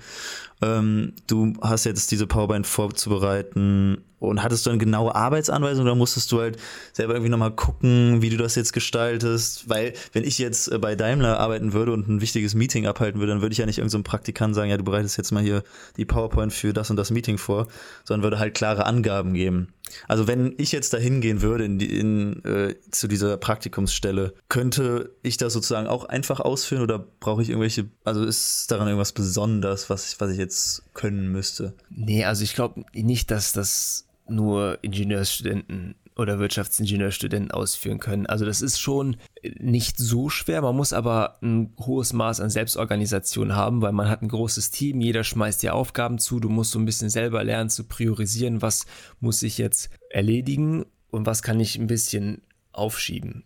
Ähm, 0.62 1.12
du 1.26 1.54
hast 1.60 1.84
jetzt 1.84 2.10
diese 2.12 2.26
PowerPoint 2.26 2.66
vorzubereiten 2.66 4.04
und 4.20 4.42
hattest 4.42 4.66
du 4.66 4.70
eine 4.70 4.78
genaue 4.78 5.14
Arbeitsanweisung 5.14 5.84
oder 5.84 5.94
musstest 5.94 6.30
du 6.30 6.40
halt 6.40 6.58
selber 6.92 7.14
irgendwie 7.14 7.30
nochmal 7.30 7.50
gucken, 7.50 8.22
wie 8.22 8.30
du 8.30 8.36
das 8.36 8.54
jetzt 8.54 8.72
gestaltest? 8.72 9.68
Weil, 9.68 9.94
wenn 10.12 10.24
ich 10.24 10.38
jetzt 10.38 10.70
äh, 10.70 10.78
bei 10.78 10.94
Daimler 10.94 11.40
arbeiten 11.40 11.72
würde 11.72 11.92
und 11.92 12.08
ein 12.08 12.20
wichtiges 12.20 12.54
Meeting 12.54 12.86
abhalten 12.86 13.18
würde, 13.18 13.32
dann 13.32 13.42
würde 13.42 13.54
ich 13.54 13.58
ja 13.58 13.66
nicht 13.66 13.78
irgendeinem 13.78 14.04
so 14.04 14.10
Praktikant 14.10 14.54
sagen, 14.54 14.70
ja, 14.70 14.76
du 14.76 14.84
bereitest 14.84 15.16
jetzt 15.16 15.32
mal 15.32 15.42
hier 15.42 15.62
die 15.96 16.04
PowerPoint 16.04 16.52
für 16.52 16.72
das 16.72 16.90
und 16.90 16.96
das 16.96 17.10
Meeting 17.10 17.38
vor, 17.38 17.66
sondern 18.04 18.22
würde 18.22 18.38
halt 18.38 18.54
klare 18.54 18.86
Angaben 18.86 19.32
geben. 19.32 19.68
Also, 20.06 20.28
wenn 20.28 20.54
ich 20.58 20.70
jetzt 20.70 20.92
da 20.92 20.98
hingehen 20.98 21.40
würde 21.40 21.64
in 21.64 21.78
die, 21.78 21.98
in, 21.98 22.44
äh, 22.44 22.74
zu 22.90 23.08
dieser 23.08 23.38
Praktikumsstelle, 23.38 24.34
könnte 24.48 25.16
ich 25.22 25.38
das 25.38 25.54
sozusagen 25.54 25.88
auch 25.88 26.04
einfach 26.04 26.40
ausführen 26.40 26.82
oder 26.82 26.98
brauche 26.98 27.42
ich 27.42 27.48
irgendwelche, 27.48 27.86
also 28.04 28.22
ist 28.24 28.70
daran 28.70 28.86
irgendwas 28.86 29.12
Besonderes, 29.12 29.90
was 29.90 30.12
ich, 30.12 30.20
was 30.20 30.30
ich 30.30 30.38
jetzt 30.38 30.82
können 30.94 31.32
müsste? 31.32 31.74
Nee, 31.88 32.24
also 32.24 32.44
ich 32.44 32.54
glaube 32.54 32.84
nicht, 32.92 33.30
dass 33.30 33.52
das 33.52 34.06
nur 34.30 34.78
Ingenieursstudenten 34.82 35.94
oder 36.16 36.38
Wirtschaftsingenieurstudenten 36.38 37.50
ausführen 37.50 37.98
können. 37.98 38.26
Also 38.26 38.44
das 38.44 38.60
ist 38.60 38.78
schon 38.78 39.16
nicht 39.58 39.96
so 39.96 40.28
schwer, 40.28 40.60
man 40.60 40.76
muss 40.76 40.92
aber 40.92 41.38
ein 41.42 41.72
hohes 41.78 42.12
Maß 42.12 42.40
an 42.40 42.50
Selbstorganisation 42.50 43.54
haben, 43.54 43.80
weil 43.80 43.92
man 43.92 44.08
hat 44.08 44.22
ein 44.22 44.28
großes 44.28 44.70
Team, 44.70 45.00
jeder 45.00 45.24
schmeißt 45.24 45.62
dir 45.62 45.74
Aufgaben 45.74 46.18
zu, 46.18 46.40
du 46.40 46.48
musst 46.48 46.72
so 46.72 46.78
ein 46.78 46.84
bisschen 46.84 47.10
selber 47.10 47.42
lernen 47.42 47.70
zu 47.70 47.84
priorisieren, 47.84 48.60
was 48.60 48.86
muss 49.20 49.42
ich 49.42 49.56
jetzt 49.56 49.90
erledigen 50.10 50.84
und 51.10 51.26
was 51.26 51.42
kann 51.42 51.58
ich 51.58 51.76
ein 51.78 51.86
bisschen 51.86 52.42
aufschieben 52.72 53.44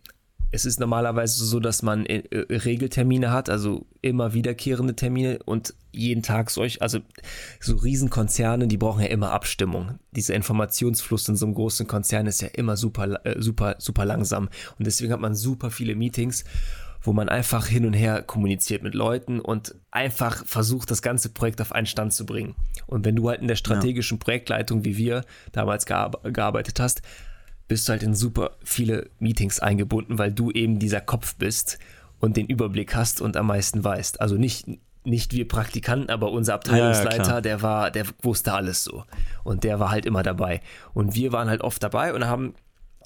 es 0.55 0.65
ist 0.65 0.79
normalerweise 0.79 1.43
so, 1.43 1.59
dass 1.59 1.81
man 1.83 2.05
äh, 2.05 2.23
äh, 2.29 2.55
Regeltermine 2.55 3.31
hat, 3.31 3.49
also 3.49 3.85
immer 4.01 4.33
wiederkehrende 4.33 4.95
Termine 4.95 5.39
und 5.43 5.73
jeden 5.91 6.23
Tag 6.23 6.49
solch, 6.49 6.81
also 6.81 6.99
so 7.59 7.75
Riesenkonzerne, 7.75 8.67
die 8.67 8.77
brauchen 8.77 9.01
ja 9.01 9.09
immer 9.09 9.31
Abstimmung. 9.31 9.99
Dieser 10.11 10.33
Informationsfluss 10.33 11.27
in 11.27 11.35
so 11.35 11.45
einem 11.45 11.55
großen 11.55 11.87
Konzern 11.87 12.25
ist 12.25 12.41
ja 12.41 12.47
immer 12.47 12.77
super, 12.77 13.25
äh, 13.25 13.41
super, 13.41 13.75
super 13.79 14.05
langsam 14.05 14.49
und 14.79 14.87
deswegen 14.87 15.11
hat 15.11 15.19
man 15.19 15.35
super 15.35 15.71
viele 15.71 15.95
Meetings, 15.95 16.45
wo 17.01 17.11
man 17.11 17.27
einfach 17.27 17.67
hin 17.67 17.85
und 17.85 17.93
her 17.93 18.21
kommuniziert 18.23 18.81
mit 18.81 18.95
Leuten 18.95 19.41
und 19.41 19.75
einfach 19.91 20.45
versucht, 20.45 20.89
das 20.89 21.01
ganze 21.01 21.29
Projekt 21.29 21.61
auf 21.61 21.73
einen 21.73 21.85
Stand 21.85 22.13
zu 22.13 22.25
bringen. 22.25 22.55
Und 22.87 23.05
wenn 23.05 23.15
du 23.15 23.29
halt 23.29 23.41
in 23.41 23.47
der 23.47 23.55
strategischen 23.55 24.17
ja. 24.17 24.23
Projektleitung, 24.23 24.85
wie 24.85 24.97
wir 24.97 25.23
damals 25.51 25.85
gearbeitet 25.85 26.79
hast, 26.79 27.01
bist 27.67 27.87
du 27.87 27.91
halt 27.91 28.03
in 28.03 28.13
super 28.13 28.51
viele 28.63 29.09
Meetings 29.19 29.59
eingebunden, 29.59 30.17
weil 30.17 30.31
du 30.31 30.51
eben 30.51 30.79
dieser 30.79 31.01
Kopf 31.01 31.35
bist 31.35 31.79
und 32.19 32.37
den 32.37 32.47
Überblick 32.47 32.95
hast 32.95 33.21
und 33.21 33.37
am 33.37 33.47
meisten 33.47 33.83
weißt. 33.83 34.21
Also 34.21 34.35
nicht, 34.35 34.67
nicht 35.03 35.33
wir 35.33 35.47
Praktikanten, 35.47 36.09
aber 36.09 36.31
unser 36.31 36.53
Abteilungsleiter, 36.55 37.35
ja, 37.35 37.41
der 37.41 37.61
war, 37.61 37.91
der 37.91 38.05
wusste 38.21 38.53
alles 38.53 38.83
so. 38.83 39.03
Und 39.43 39.63
der 39.63 39.79
war 39.79 39.91
halt 39.91 40.05
immer 40.05 40.23
dabei. 40.23 40.61
Und 40.93 41.15
wir 41.15 41.31
waren 41.31 41.49
halt 41.49 41.61
oft 41.61 41.81
dabei 41.81 42.13
und 42.13 42.25
haben 42.25 42.53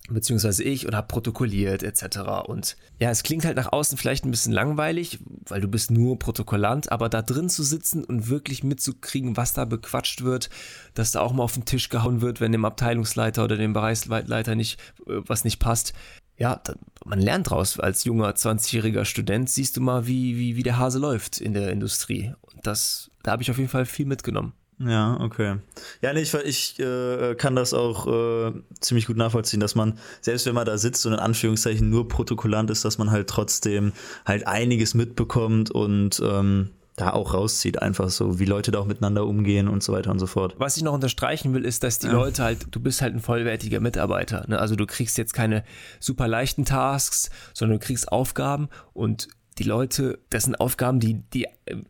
beziehungsweise 0.10 0.64
ich 0.64 0.86
und 0.88 0.96
habe 0.96 1.08
protokolliert 1.08 1.84
etc. 1.84 2.20
Und 2.46 2.78
ja, 3.00 3.10
es 3.10 3.24
klingt 3.24 3.46
halt 3.46 3.58
nach 3.58 3.72
außen 3.72 3.98
vielleicht 3.98 4.26
ein 4.26 4.32
bisschen 4.32 4.54
langweilig, 4.54 5.20
weil 5.48 5.62
du 5.62 5.68
bist 5.68 5.92
nur 5.92 6.20
Protokollant, 6.20 6.92
aber 6.92 7.10
da 7.10 7.22
drin 7.22 7.50
zu 7.50 7.64
sitzen 7.64 8.04
und 8.04 8.30
wirklich 8.30 8.64
mitzukriegen, 8.64 9.38
was 9.38 9.54
da 9.54 9.66
bequatscht 9.66 10.24
wird, 10.24 10.50
dass 10.94 11.12
da 11.12 11.22
auch 11.22 11.34
mal 11.34 11.44
auf 11.44 11.54
den 11.54 11.66
Tisch 11.66 11.90
gehauen 11.90 12.22
wird, 12.22 12.42
wenn 12.42 12.52
dem 12.52 12.66
Abteilungsleiter 12.66 13.44
oder 13.44 13.58
dem 13.58 13.74
Bereichsleiter 13.74 14.56
nicht 14.56 14.80
äh, 15.08 15.22
was 15.26 15.44
nicht 15.44 15.60
passt. 15.60 15.94
Ja, 16.38 16.62
man 17.06 17.20
lernt 17.20 17.50
draus. 17.50 17.80
Als 17.80 18.06
junger 18.06 18.32
20-jähriger 18.32 19.04
Student 19.04 19.50
siehst 19.50 19.76
du 19.76 19.82
mal, 19.82 20.08
wie, 20.08 20.38
wie, 20.38 20.56
wie 20.56 20.64
der 20.64 20.78
Hase 20.78 20.98
läuft 20.98 21.42
in 21.42 21.54
der 21.54 21.70
Industrie. 21.70 22.34
Und 22.42 22.66
das, 22.66 23.12
da 23.24 23.32
habe 23.32 23.44
ich 23.44 23.52
auf 23.52 23.58
jeden 23.58 23.70
Fall 23.70 23.86
viel 23.86 24.06
mitgenommen. 24.06 24.54
Ja, 24.80 25.20
okay. 25.20 25.58
Ja, 26.02 26.14
nee, 26.14 26.22
ich, 26.22 26.34
ich 26.34 26.80
äh, 26.80 27.36
kann 27.36 27.56
das 27.56 27.74
auch 27.74 28.08
äh, 28.08 28.54
ziemlich 28.80 29.08
gut 29.08 29.18
nachvollziehen, 29.18 29.60
dass 29.60 29.76
man, 29.76 30.00
selbst 30.22 30.46
wenn 30.46 30.56
man 30.56 30.66
da 30.66 30.78
sitzt 30.78 31.06
und 31.06 31.14
in 31.14 31.20
Anführungszeichen 31.20 31.90
nur 31.90 32.08
Protokollant 32.08 32.70
ist, 32.70 32.86
dass 32.86 32.98
man 32.98 33.12
halt 33.12 33.28
trotzdem 33.28 33.92
halt 34.26 34.48
einiges 34.48 34.94
mitbekommt 34.94 35.70
und 35.70 36.22
ähm, 36.24 36.70
da 37.00 37.12
auch 37.12 37.34
rauszieht, 37.34 37.82
einfach 37.82 38.10
so, 38.10 38.40
wie 38.40 38.46
Leute 38.46 38.72
da 38.72 38.80
auch 38.80 38.86
miteinander 38.86 39.26
umgehen 39.26 39.68
und 39.68 39.84
so 39.84 39.94
weiter 39.94 40.12
und 40.12 40.20
so 40.20 40.28
fort. 40.28 40.56
Was 40.58 40.78
ich 40.78 40.84
noch 40.84 40.94
unterstreichen 40.94 41.54
will, 41.54 41.66
ist, 41.66 41.84
dass 41.84 42.00
die 42.00 42.08
ja. 42.08 42.14
Leute 42.14 42.44
halt, 42.44 42.68
du 42.72 42.80
bist 42.80 43.02
halt 43.02 43.14
ein 43.14 43.22
vollwertiger 43.22 43.80
Mitarbeiter. 43.80 44.46
Ne? 44.48 44.60
Also 44.60 44.76
du 44.76 44.86
kriegst 44.86 45.18
jetzt 45.18 45.34
keine 45.34 45.64
super 46.00 46.28
leichten 46.28 46.66
Tasks, 46.66 47.30
sondern 47.54 47.80
du 47.80 47.86
kriegst 47.86 48.12
Aufgaben 48.12 48.70
und 48.94 49.28
die 49.60 49.64
Leute, 49.64 50.20
das 50.30 50.46
sind 50.46 50.60
Aufgaben, 50.60 51.00
die 51.00 51.22
die 51.34 51.46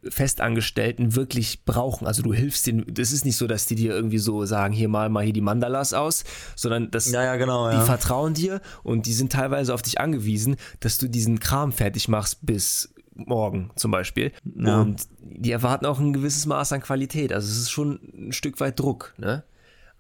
Festangestellten 0.10 1.16
wirklich 1.16 1.64
brauchen. 1.66 2.08
Also 2.08 2.24
du 2.24 2.34
hilfst 2.34 2.68
denen, 2.68 2.86
das 2.92 3.12
ist 3.12 3.26
nicht 3.26 3.38
so, 3.38 3.48
dass 3.48 3.68
die 3.68 3.76
dir 3.76 3.94
irgendwie 3.94 4.18
so 4.18 4.46
sagen, 4.46 4.74
hier 4.74 4.90
mal 4.90 5.10
mal 5.10 5.24
hier 5.24 5.34
die 5.34 5.42
Mandalas 5.42 5.94
aus, 5.94 6.24
sondern 6.56 6.92
das, 6.92 7.12
ja, 7.12 7.24
ja, 7.24 7.36
genau, 7.36 7.70
die 7.70 7.86
vertrauen 7.86 8.34
dir 8.34 8.60
und 8.84 9.06
die 9.06 9.14
sind 9.14 9.32
teilweise 9.32 9.74
auf 9.74 9.84
dich 9.84 10.00
angewiesen, 10.00 10.56
dass 10.80 10.98
du 10.98 11.08
diesen 11.08 11.40
Kram 11.40 11.72
fertig 11.72 12.08
machst 12.08 12.46
bis 12.46 12.94
morgen 13.14 13.72
zum 13.76 13.92
Beispiel. 13.92 14.32
Ja. 14.44 14.82
Und 14.82 15.08
die 15.22 15.52
erwarten 15.52 15.86
auch 15.86 16.00
ein 16.00 16.14
gewisses 16.14 16.46
Maß 16.46 16.74
an 16.74 16.82
Qualität. 16.82 17.32
Also 17.32 17.48
es 17.50 17.58
ist 17.58 17.70
schon 17.70 18.00
ein 18.18 18.32
Stück 18.32 18.60
weit 18.60 18.80
Druck, 18.80 19.14
ne? 19.18 19.44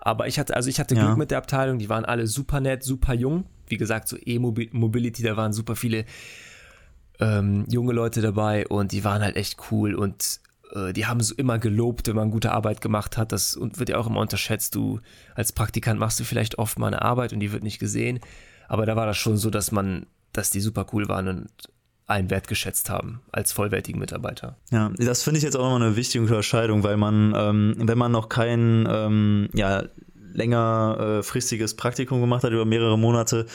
Aber 0.02 0.28
ich 0.28 0.40
hatte, 0.40 0.56
also 0.56 0.70
ich 0.70 0.80
hatte 0.80 0.96
Glück 0.96 1.18
mit 1.18 1.30
der 1.30 1.40
Abteilung, 1.40 1.78
die 1.78 1.90
waren 1.90 2.06
alle 2.06 2.26
super 2.26 2.62
nett, 2.62 2.84
super 2.84 3.14
jung. 3.14 3.44
Wie 3.68 3.76
gesagt, 3.76 4.08
so 4.08 4.16
E-Mobility, 4.18 5.24
da 5.24 5.36
waren 5.36 5.52
super 5.52 5.76
viele 5.76 6.06
ähm, 7.20 7.66
junge 7.70 7.94
Leute 7.94 8.22
dabei 8.22 8.68
und 8.68 8.92
die 8.92 9.04
waren 9.04 9.22
halt 9.22 9.36
echt 9.36 9.58
cool 9.72 9.94
und 9.94 10.40
äh, 10.74 10.94
die 10.94 11.06
haben 11.06 11.22
so 11.22 11.36
immer 11.36 11.60
gelobt, 11.60 12.08
wenn 12.08 12.16
man 12.16 12.32
gute 12.32 12.52
Arbeit 12.52 12.82
gemacht 12.82 13.18
hat. 13.18 13.32
Das 13.32 13.58
wird 13.60 13.90
ja 13.90 13.98
auch 13.98 14.08
immer 14.08 14.22
unterschätzt. 14.22 14.76
Du 14.76 15.00
als 15.36 15.52
Praktikant 15.52 16.00
machst 16.00 16.20
du 16.20 16.24
vielleicht 16.24 16.58
oft 16.58 16.80
mal 16.80 16.88
eine 16.88 17.02
Arbeit 17.02 17.34
und 17.34 17.40
die 17.40 17.52
wird 17.52 17.64
nicht 17.64 17.80
gesehen. 17.80 18.20
Aber 18.68 18.86
da 18.86 18.96
war 18.96 19.06
das 19.06 19.18
schon 19.18 19.38
so, 19.38 19.50
dass 19.50 19.72
man, 19.72 20.06
dass 20.32 20.52
die 20.52 20.62
super 20.62 20.86
cool 20.94 21.08
waren 21.08 21.28
und 21.28 21.50
einen 22.06 22.30
wertgeschätzt 22.30 22.90
haben 22.90 23.22
als 23.32 23.52
vollwertigen 23.52 24.00
Mitarbeiter. 24.00 24.58
Ja, 24.72 24.92
das 24.98 25.22
finde 25.22 25.38
ich 25.38 25.44
jetzt 25.44 25.56
auch 25.56 25.64
nochmal 25.64 25.84
eine 25.88 25.96
wichtige 25.96 26.24
Unterscheidung, 26.24 26.84
weil 26.84 26.98
man, 26.98 27.34
ähm, 27.36 27.76
wenn 27.78 27.98
man 27.98 28.12
noch 28.12 28.30
kein 28.30 28.88
ähm, 28.90 29.50
ja, 29.54 29.84
längerfristiges 30.34 31.76
Praktikum 31.76 32.22
gemacht 32.22 32.44
hat 32.44 32.52
über 32.52 32.66
mehrere 32.66 32.98
Monate, 32.98 33.46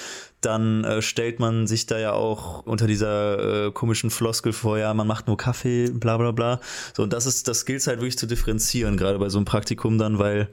dann 0.44 0.84
äh, 0.84 1.02
stellt 1.02 1.40
man 1.40 1.66
sich 1.66 1.86
da 1.86 1.98
ja 1.98 2.12
auch 2.12 2.64
unter 2.66 2.86
dieser 2.86 3.66
äh, 3.66 3.72
komischen 3.72 4.10
Floskel 4.10 4.52
vor, 4.52 4.78
ja, 4.78 4.92
man 4.94 5.06
macht 5.06 5.26
nur 5.26 5.36
Kaffee, 5.36 5.90
bla 5.90 6.16
bla 6.16 6.32
bla. 6.32 6.60
So, 6.96 7.02
und 7.02 7.12
das 7.12 7.26
ist, 7.26 7.48
das 7.48 7.64
gilt 7.64 7.86
halt 7.86 8.00
wirklich 8.00 8.18
zu 8.18 8.26
differenzieren, 8.26 8.96
gerade 8.96 9.18
bei 9.18 9.28
so 9.28 9.38
einem 9.38 9.44
Praktikum 9.44 9.98
dann, 9.98 10.18
weil 10.18 10.48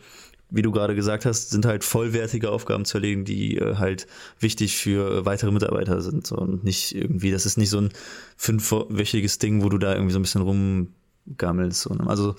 wie 0.51 0.62
du 0.62 0.71
gerade 0.71 0.95
gesagt 0.95 1.25
hast, 1.25 1.49
sind 1.49 1.65
halt 1.65 1.84
vollwertige 1.84 2.51
Aufgaben 2.51 2.86
zu 2.86 2.97
erlegen, 2.97 3.23
die 3.23 3.58
äh, 3.58 3.77
halt 3.77 4.06
wichtig 4.39 4.75
für 4.75 5.25
weitere 5.25 5.51
Mitarbeiter 5.51 6.01
sind. 6.01 6.27
So, 6.27 6.36
und 6.36 6.63
nicht 6.63 6.93
irgendwie, 6.93 7.32
das 7.32 7.45
ist 7.45 7.58
nicht 7.58 7.69
so 7.69 7.80
ein 7.80 7.89
fünfwöchiges 8.36 9.39
Ding, 9.39 9.63
wo 9.63 9.69
du 9.69 9.77
da 9.77 9.93
irgendwie 9.93 10.12
so 10.12 10.19
ein 10.19 10.23
bisschen 10.23 10.41
rumgammelst. 10.41 11.88
Und, 11.88 12.01
also, 12.01 12.36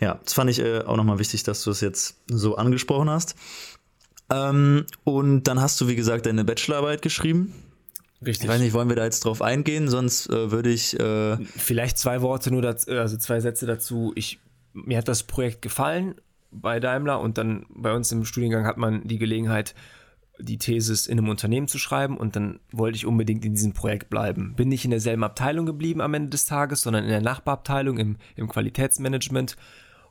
ja, 0.00 0.18
das 0.24 0.32
fand 0.32 0.50
ich 0.50 0.58
äh, 0.58 0.80
auch 0.80 0.96
nochmal 0.96 1.20
wichtig, 1.20 1.44
dass 1.44 1.62
du 1.62 1.70
es 1.70 1.80
jetzt 1.80 2.16
so 2.26 2.56
angesprochen 2.56 3.08
hast. 3.08 3.36
Ähm, 4.30 4.86
und 5.04 5.44
dann 5.44 5.60
hast 5.60 5.80
du, 5.80 5.88
wie 5.88 5.96
gesagt, 5.96 6.26
deine 6.26 6.44
Bachelorarbeit 6.44 7.02
geschrieben. 7.02 7.52
Richtig. 8.24 8.44
Ich 8.44 8.50
weiß 8.50 8.60
nicht, 8.60 8.72
wollen 8.72 8.88
wir 8.88 8.96
da 8.96 9.04
jetzt 9.04 9.24
drauf 9.24 9.42
eingehen, 9.42 9.88
sonst 9.88 10.28
äh, 10.30 10.50
würde 10.50 10.70
ich. 10.70 10.98
Äh 10.98 11.36
Vielleicht 11.44 11.98
zwei 11.98 12.22
Worte 12.22 12.50
nur 12.50 12.62
dazu, 12.62 12.90
also 12.92 13.16
zwei 13.16 13.40
Sätze 13.40 13.66
dazu. 13.66 14.12
Ich, 14.14 14.38
mir 14.72 14.98
hat 14.98 15.08
das 15.08 15.24
Projekt 15.24 15.62
gefallen 15.62 16.14
bei 16.50 16.80
Daimler 16.80 17.20
und 17.20 17.36
dann 17.36 17.66
bei 17.68 17.92
uns 17.92 18.10
im 18.12 18.24
Studiengang 18.24 18.64
hat 18.64 18.78
man 18.78 19.06
die 19.06 19.18
Gelegenheit, 19.18 19.74
die 20.38 20.58
Thesis 20.58 21.06
in 21.06 21.18
einem 21.18 21.28
Unternehmen 21.28 21.68
zu 21.68 21.78
schreiben 21.78 22.16
und 22.16 22.34
dann 22.36 22.60
wollte 22.72 22.96
ich 22.96 23.06
unbedingt 23.06 23.44
in 23.44 23.54
diesem 23.54 23.72
Projekt 23.72 24.08
bleiben. 24.10 24.54
Bin 24.56 24.68
nicht 24.68 24.84
in 24.84 24.90
derselben 24.90 25.22
Abteilung 25.24 25.66
geblieben 25.66 26.00
am 26.00 26.14
Ende 26.14 26.30
des 26.30 26.46
Tages, 26.46 26.80
sondern 26.80 27.04
in 27.04 27.10
der 27.10 27.20
Nachbarabteilung 27.20 27.98
im, 27.98 28.16
im 28.36 28.48
Qualitätsmanagement 28.48 29.56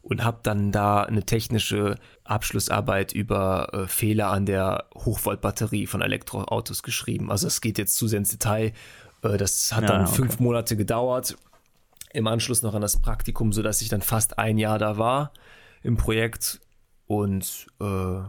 und 0.04 0.24
habe 0.24 0.39
dann 0.44 0.72
da 0.72 1.04
eine 1.04 1.24
technische 1.26 1.96
Abschlussarbeit 2.26 3.13
über 3.13 3.70
äh, 3.74 3.88
Fehler 3.88 4.30
an 4.30 4.46
der 4.46 4.86
Hochvoltbatterie 4.94 5.88
von 5.88 6.02
Elektroautos 6.02 6.84
geschrieben. 6.84 7.32
Also 7.32 7.48
es 7.48 7.62
geht 7.62 7.78
jetzt 7.78 7.96
zu 7.96 8.08
sehr 8.08 8.20
ins 8.20 8.30
Detail. 8.30 8.74
Äh, 9.24 9.38
das 9.38 9.74
hat 9.74 9.84
ja, 9.84 9.88
dann 9.88 10.02
okay. 10.06 10.16
fünf 10.16 10.39
Monate 10.39 10.76
gedauert. 10.76 11.38
Im 12.12 12.28
Anschluss 12.28 12.62
noch 12.62 12.76
an 12.76 12.82
das 12.82 13.02
Praktikum, 13.02 13.54
sodass 13.54 13.82
ich 13.82 13.89
dann 13.89 14.02
fast 14.02 14.38
ein 14.38 14.58
Jahr 14.58 14.78
da 14.78 14.98
war 14.98 15.32
im 15.84 15.96
Projekt. 15.96 16.60
Und 17.08 17.68
äh, 17.80 18.20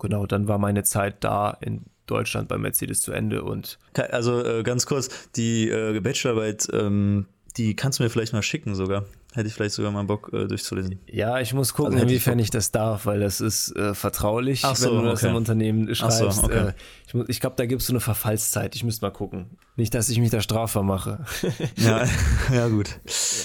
genau, 0.00 0.26
dann 0.26 0.48
war 0.48 0.58
meine 0.58 0.82
Zeit 0.82 1.22
da 1.22 1.56
in 1.60 1.84
Deutschland 2.06 2.48
bei 2.48 2.58
Mercedes 2.58 3.00
zu 3.00 3.12
Ende. 3.12 3.44
Und 3.44 3.78
also 4.10 4.44
äh, 4.44 4.64
ganz 4.64 4.86
kurz, 4.86 5.30
die 5.36 5.70
äh, 5.70 6.00
Bachelorarbeit, 6.00 6.68
ähm, 6.72 7.26
die 7.56 7.76
kannst 7.76 7.98
du 7.98 8.02
mir 8.02 8.10
vielleicht 8.10 8.32
mal 8.32 8.42
schicken 8.42 8.74
sogar. 8.74 9.04
Hätte 9.34 9.48
ich 9.48 9.54
vielleicht 9.54 9.74
sogar 9.74 9.90
mal 9.90 10.04
Bock 10.04 10.30
äh, 10.32 10.46
durchzulesen. 10.46 10.98
Ja, 11.06 11.40
ich 11.40 11.54
muss 11.54 11.72
gucken, 11.72 11.94
also 11.94 12.04
inwiefern 12.04 12.38
ich, 12.38 12.46
ich, 12.46 12.50
das 12.50 12.70
darf, 12.70 13.06
weil 13.06 13.20
das 13.20 13.40
ist 13.40 13.74
äh, 13.76 13.94
vertraulich, 13.94 14.60
so, 14.60 14.90
wenn 14.90 15.04
du 15.04 15.10
das 15.10 15.22
im 15.22 15.34
Unternehmen 15.34 15.94
schreibst. 15.94 16.18
So, 16.18 16.44
okay. 16.44 16.68
Äh, 16.68 16.72
ich, 17.06 17.28
ich 17.28 17.40
glaube, 17.40 17.56
da 17.56 17.64
gibst 17.64 17.88
du 17.88 17.92
eine 17.92 18.00
Verfallszeit. 18.00 18.74
Ich 18.74 18.84
müsste 18.84 19.04
mal 19.06 19.10
gucken. 19.10 19.46
Nicht, 19.76 19.94
dass 19.94 20.10
ich 20.10 20.18
mich 20.18 20.30
da 20.30 20.42
strafbar 20.42 20.82
mache. 20.82 21.24
ja, 21.76 22.04
ja, 22.52 22.68
gut. 22.68 23.00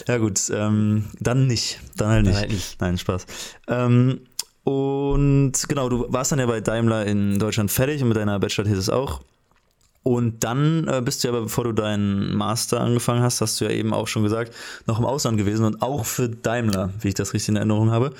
Ja, 0.07 0.17
gut. 0.17 0.41
Ähm, 0.51 1.05
dann 1.19 1.47
nicht. 1.47 1.79
Dann 1.95 2.09
halt 2.09 2.25
nicht. 2.25 2.33
Dann 2.33 2.41
halt 2.41 2.51
nicht. 2.51 2.81
Nein, 2.81 2.97
Spaß. 2.97 3.25
Ähm, 3.69 4.21
und 4.65 5.53
genau, 5.69 5.87
du 5.87 6.11
warst 6.11 6.33
dann 6.33 6.39
ja 6.39 6.45
bei 6.45 6.59
Daimler 6.59 7.05
in 7.05 7.39
Deutschland 7.39 7.71
fertig 7.71 8.01
und 8.01 8.09
mit 8.09 8.17
deiner 8.17 8.39
Bachelor-Thesis 8.39 8.89
auch. 8.89 9.21
Und 10.07 10.45
dann 10.45 10.87
äh, 10.87 11.01
bist 11.01 11.21
du 11.21 11.27
ja, 11.27 11.37
bevor 11.37 11.65
du 11.65 11.73
deinen 11.73 12.33
Master 12.33 12.79
angefangen 12.79 13.21
hast, 13.21 13.41
hast 13.41 13.59
du 13.59 13.65
ja 13.65 13.71
eben 13.71 13.93
auch 13.93 14.07
schon 14.07 14.23
gesagt, 14.23 14.53
noch 14.85 14.99
im 14.99 15.05
Ausland 15.05 15.37
gewesen 15.37 15.65
und 15.65 15.81
auch 15.81 16.05
für 16.05 16.29
Daimler, 16.29 16.91
wie 17.01 17.09
ich 17.09 17.13
das 17.13 17.33
richtig 17.33 17.49
in 17.49 17.55
Erinnerung 17.57 17.91
habe. 17.91 18.13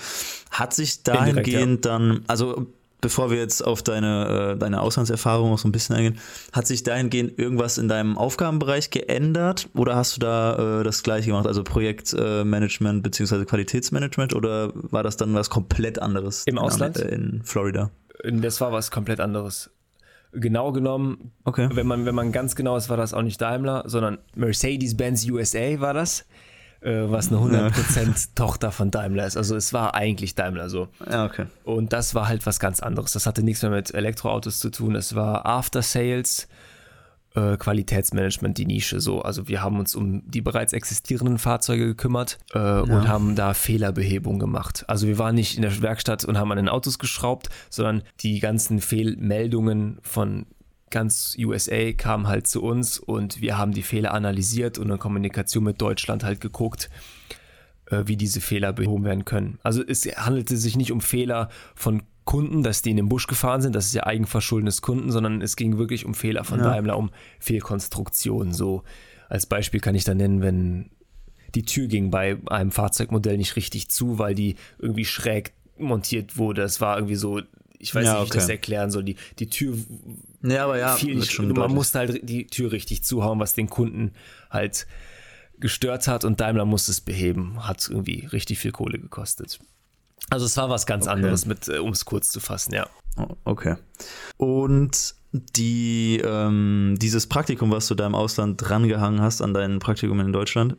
Hat 0.51 0.73
sich 0.73 1.03
dahingehend 1.03 1.85
ja. 1.85 1.91
dann, 1.91 2.25
also 2.27 2.67
bevor 2.99 3.31
wir 3.31 3.37
jetzt 3.37 3.65
auf 3.65 3.83
deine, 3.83 4.55
äh, 4.55 4.57
deine 4.57 4.81
Auslandserfahrung 4.81 5.49
noch 5.49 5.59
so 5.59 5.69
ein 5.69 5.71
bisschen 5.71 5.95
eingehen, 5.95 6.19
hat 6.51 6.67
sich 6.67 6.83
dahingehend 6.83 7.39
irgendwas 7.39 7.77
in 7.77 7.87
deinem 7.87 8.17
Aufgabenbereich 8.17 8.89
geändert 8.89 9.69
oder 9.73 9.95
hast 9.95 10.17
du 10.17 10.19
da 10.19 10.81
äh, 10.81 10.83
das 10.83 11.03
gleiche 11.03 11.27
gemacht, 11.27 11.47
also 11.47 11.63
Projektmanagement 11.63 12.99
äh, 12.99 13.09
bzw. 13.09 13.45
Qualitätsmanagement 13.45 14.35
oder 14.35 14.73
war 14.73 15.03
das 15.03 15.15
dann 15.15 15.33
was 15.35 15.49
komplett 15.49 16.01
anderes? 16.01 16.43
Im 16.47 16.57
Ausland? 16.57 16.97
In 16.97 17.43
Florida. 17.45 17.91
Das 18.25 18.59
war 18.59 18.73
was 18.73 18.91
komplett 18.91 19.21
anderes 19.21 19.69
genau 20.39 20.71
genommen, 20.71 21.31
okay. 21.43 21.69
wenn, 21.71 21.87
man, 21.87 22.05
wenn 22.05 22.15
man 22.15 22.31
ganz 22.31 22.55
genau 22.55 22.77
ist, 22.77 22.89
war 22.89 22.97
das 22.97 23.13
auch 23.13 23.21
nicht 23.21 23.41
Daimler, 23.41 23.83
sondern 23.85 24.17
Mercedes-Benz 24.35 25.27
USA 25.29 25.79
war 25.79 25.93
das, 25.93 26.25
äh, 26.81 27.03
was 27.05 27.29
eine 27.29 27.37
100% 27.37 28.05
ja. 28.07 28.13
Tochter 28.35 28.71
von 28.71 28.91
Daimler 28.91 29.25
ist. 29.25 29.37
Also 29.37 29.55
es 29.55 29.73
war 29.73 29.95
eigentlich 29.95 30.35
Daimler 30.35 30.69
so. 30.69 30.87
Ja, 31.09 31.25
okay. 31.25 31.45
Und 31.63 31.93
das 31.93 32.15
war 32.15 32.27
halt 32.27 32.45
was 32.45 32.59
ganz 32.59 32.79
anderes. 32.79 33.13
Das 33.13 33.25
hatte 33.25 33.43
nichts 33.43 33.61
mehr 33.61 33.71
mit 33.71 33.93
Elektroautos 33.93 34.59
zu 34.59 34.69
tun. 34.69 34.95
Es 34.95 35.15
war 35.15 35.45
After 35.45 35.81
Sales 35.81 36.47
äh, 37.37 37.55
Qualitätsmanagement 37.57 38.57
die 38.57 38.65
Nische 38.65 38.99
so. 38.99 39.21
Also 39.21 39.47
wir 39.47 39.61
haben 39.61 39.79
uns 39.79 39.95
um 39.95 40.23
die 40.29 40.41
bereits 40.41 40.73
existierenden 40.73 41.37
Fahrzeuge 41.37 41.85
gekümmert 41.85 42.39
äh, 42.53 42.57
ja. 42.57 42.81
und 42.81 43.07
haben 43.07 43.35
da 43.35 43.53
Fehlerbehebung 43.53 44.39
gemacht. 44.39 44.83
Also 44.87 45.07
wir 45.07 45.19
waren 45.19 45.35
nicht 45.35 45.55
in 45.55 45.61
der 45.61 45.81
Werkstatt 45.81 46.25
und 46.25 46.37
haben 46.37 46.51
an 46.51 46.57
den 46.57 46.69
Autos 46.69 46.97
geschraubt, 46.97 47.49
sondern 47.69 48.01
die 48.21 48.39
ganzen 48.39 48.81
Fehlmeldungen 48.81 49.99
von 50.01 50.47
ganz 50.89 51.35
USA 51.37 51.91
kamen 51.91 52.27
halt 52.27 52.47
zu 52.47 52.63
uns 52.63 52.97
und 52.97 53.41
wir 53.41 53.57
haben 53.57 53.73
die 53.73 53.83
Fehler 53.83 54.13
analysiert 54.13 54.79
und 54.79 54.89
in 54.89 54.97
Kommunikation 54.97 55.63
mit 55.63 55.81
Deutschland 55.81 56.23
halt 56.23 56.41
geguckt, 56.41 56.89
äh, 57.91 58.03
wie 58.05 58.17
diese 58.17 58.41
Fehler 58.41 58.73
behoben 58.73 59.03
werden 59.03 59.25
können. 59.25 59.59
Also 59.61 59.83
es 59.85 60.05
handelte 60.05 60.57
sich 60.57 60.75
nicht 60.75 60.91
um 60.91 61.01
Fehler 61.01 61.49
von 61.75 62.01
Kunden, 62.27 62.61
dass 62.61 62.83
die 62.83 62.91
in 62.91 62.97
den 62.97 63.09
Busch 63.09 63.25
gefahren 63.25 63.61
sind, 63.61 63.73
das 63.73 63.87
ist 63.87 63.93
ja 63.95 64.05
eigenverschuldenes 64.05 64.83
Kunden, 64.83 65.11
sondern 65.11 65.41
es 65.41 65.55
ging 65.55 65.79
wirklich 65.79 66.05
um 66.05 66.13
Fehler 66.13 66.43
von 66.43 66.59
ja. 66.59 66.65
Daimler, 66.65 66.97
um 66.97 67.09
Fehlkonstruktion. 67.39 68.53
So 68.53 68.83
als 69.29 69.47
Beispiel 69.47 69.79
kann 69.79 69.95
ich 69.95 70.03
da 70.03 70.13
nennen, 70.13 70.41
wenn 70.41 70.91
die 71.55 71.63
Tür 71.63 71.87
ging 71.87 72.11
bei 72.11 72.37
einem 72.47 72.71
Fahrzeugmodell 72.71 73.37
nicht 73.37 73.55
richtig 73.55 73.89
zu, 73.89 74.19
weil 74.19 74.35
die 74.35 74.55
irgendwie 74.77 75.05
schräg 75.05 75.53
montiert 75.77 76.37
wurde. 76.37 76.63
Es 76.63 76.81
war 76.81 76.97
irgendwie 76.97 77.15
so, 77.15 77.41
ich 77.79 77.95
weiß 77.95 78.05
ja, 78.05 78.11
nicht, 78.11 78.19
wie 78.19 78.23
okay. 78.23 78.37
ich 78.37 78.41
das 78.41 78.49
erklären 78.49 78.91
soll. 78.91 79.03
Die, 79.03 79.15
die 79.39 79.49
Tür 79.49 79.77
ja, 80.43 80.65
aber 80.65 80.77
ja, 80.77 80.95
fiel 80.95 81.15
nicht, 81.15 81.39
man 81.39 81.53
deutlich. 81.53 81.73
musste 81.73 81.99
halt 81.99 82.29
die 82.29 82.47
Tür 82.47 82.73
richtig 82.73 83.03
zuhauen, 83.03 83.39
was 83.39 83.53
den 83.53 83.69
Kunden 83.69 84.11
halt 84.49 84.85
gestört 85.59 86.09
hat 86.09 86.25
und 86.25 86.41
Daimler 86.41 86.65
musste 86.65 86.91
es 86.91 86.99
beheben. 86.99 87.65
Hat 87.65 87.87
irgendwie 87.89 88.25
richtig 88.25 88.59
viel 88.59 88.73
Kohle 88.73 88.99
gekostet. 88.99 89.59
Also 90.29 90.45
es 90.45 90.57
war 90.57 90.69
was 90.69 90.85
ganz 90.85 91.05
okay. 91.05 91.15
anderes, 91.15 91.45
mit, 91.45 91.67
äh, 91.67 91.79
um 91.79 91.91
es 91.91 92.05
kurz 92.05 92.29
zu 92.29 92.39
fassen, 92.39 92.73
ja. 92.73 92.87
Oh, 93.17 93.35
okay. 93.45 93.75
Und 94.37 95.15
die, 95.31 96.21
ähm, 96.23 96.95
dieses 96.99 97.27
Praktikum, 97.27 97.71
was 97.71 97.87
du 97.87 97.95
da 97.95 98.05
im 98.05 98.15
Ausland 98.15 98.61
drangehangen 98.61 99.21
hast 99.21 99.41
an 99.41 99.53
dein 99.53 99.79
Praktikum 99.79 100.19
in 100.19 100.33
Deutschland, 100.33 100.77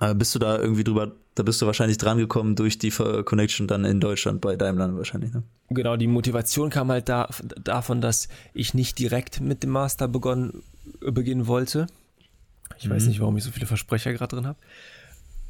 äh, 0.00 0.14
bist 0.14 0.34
du 0.34 0.38
da 0.38 0.58
irgendwie 0.58 0.84
drüber, 0.84 1.12
da 1.34 1.42
bist 1.42 1.62
du 1.62 1.66
wahrscheinlich 1.66 1.98
drangekommen 1.98 2.56
durch 2.56 2.78
die 2.78 2.90
Connection 2.90 3.66
dann 3.66 3.84
in 3.84 4.00
Deutschland 4.00 4.40
bei 4.40 4.56
Daimler 4.56 4.96
wahrscheinlich, 4.96 5.32
ne? 5.32 5.42
Genau, 5.70 5.96
die 5.96 6.06
Motivation 6.06 6.68
kam 6.68 6.90
halt 6.90 7.08
da, 7.08 7.30
davon, 7.62 8.02
dass 8.02 8.28
ich 8.52 8.74
nicht 8.74 8.98
direkt 8.98 9.40
mit 9.40 9.62
dem 9.62 9.70
Master 9.70 10.06
begonnen, 10.06 10.62
beginnen 11.00 11.46
wollte. 11.46 11.86
Ich 12.78 12.86
mhm. 12.86 12.90
weiß 12.90 13.06
nicht, 13.06 13.20
warum 13.20 13.36
ich 13.38 13.44
so 13.44 13.50
viele 13.50 13.66
Versprecher 13.66 14.12
gerade 14.12 14.36
drin 14.36 14.46
habe. 14.46 14.58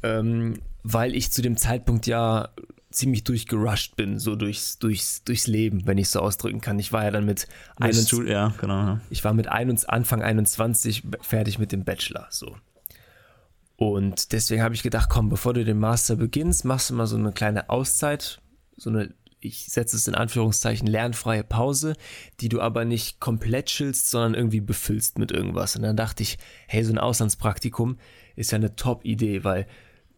Ähm, 0.01 0.59
weil 0.83 1.15
ich 1.15 1.31
zu 1.31 1.41
dem 1.41 1.57
Zeitpunkt 1.57 2.07
ja 2.07 2.49
ziemlich 2.93 3.23
durchgerusht 3.23 3.95
bin, 3.95 4.19
so 4.19 4.35
durchs, 4.35 4.79
durchs, 4.79 5.23
durchs 5.23 5.47
Leben, 5.47 5.85
wenn 5.85 5.97
ich 5.97 6.09
so 6.09 6.19
ausdrücken 6.19 6.61
kann. 6.61 6.79
Ich 6.79 6.93
war 6.93 7.03
ja 7.03 7.11
dann 7.11 7.25
mit, 7.25 7.47
21, 7.77 8.29
ja, 8.29 8.53
genau, 8.59 8.73
ja. 8.73 9.01
ich 9.09 9.23
war 9.23 9.33
mit 9.33 9.47
21, 9.47 9.89
Anfang 9.89 10.21
21 10.21 11.03
fertig 11.21 11.59
mit 11.59 11.71
dem 11.71 11.83
Bachelor, 11.83 12.27
so. 12.29 12.55
Und 13.75 14.31
deswegen 14.31 14.61
habe 14.61 14.75
ich 14.75 14.83
gedacht, 14.83 15.09
komm, 15.09 15.29
bevor 15.29 15.53
du 15.53 15.65
den 15.65 15.79
Master 15.79 16.15
beginnst, 16.15 16.63
machst 16.63 16.89
du 16.89 16.93
mal 16.93 17.07
so 17.07 17.17
eine 17.17 17.31
kleine 17.31 17.69
Auszeit, 17.69 18.39
so 18.77 18.89
eine, 18.89 19.13
ich 19.39 19.65
setze 19.65 19.97
es 19.97 20.07
in 20.07 20.15
Anführungszeichen, 20.15 20.87
lernfreie 20.87 21.43
Pause, 21.43 21.95
die 22.39 22.49
du 22.49 22.61
aber 22.61 22.85
nicht 22.85 23.19
komplett 23.19 23.65
chillst, 23.65 24.09
sondern 24.09 24.35
irgendwie 24.35 24.61
befüllst 24.61 25.17
mit 25.17 25.31
irgendwas. 25.31 25.75
Und 25.75 25.81
dann 25.81 25.97
dachte 25.97 26.23
ich, 26.23 26.37
hey, 26.67 26.83
so 26.83 26.93
ein 26.93 26.99
Auslandspraktikum 26.99 27.97
ist 28.35 28.51
ja 28.51 28.57
eine 28.57 28.75
Top-Idee, 28.75 29.43
weil 29.43 29.67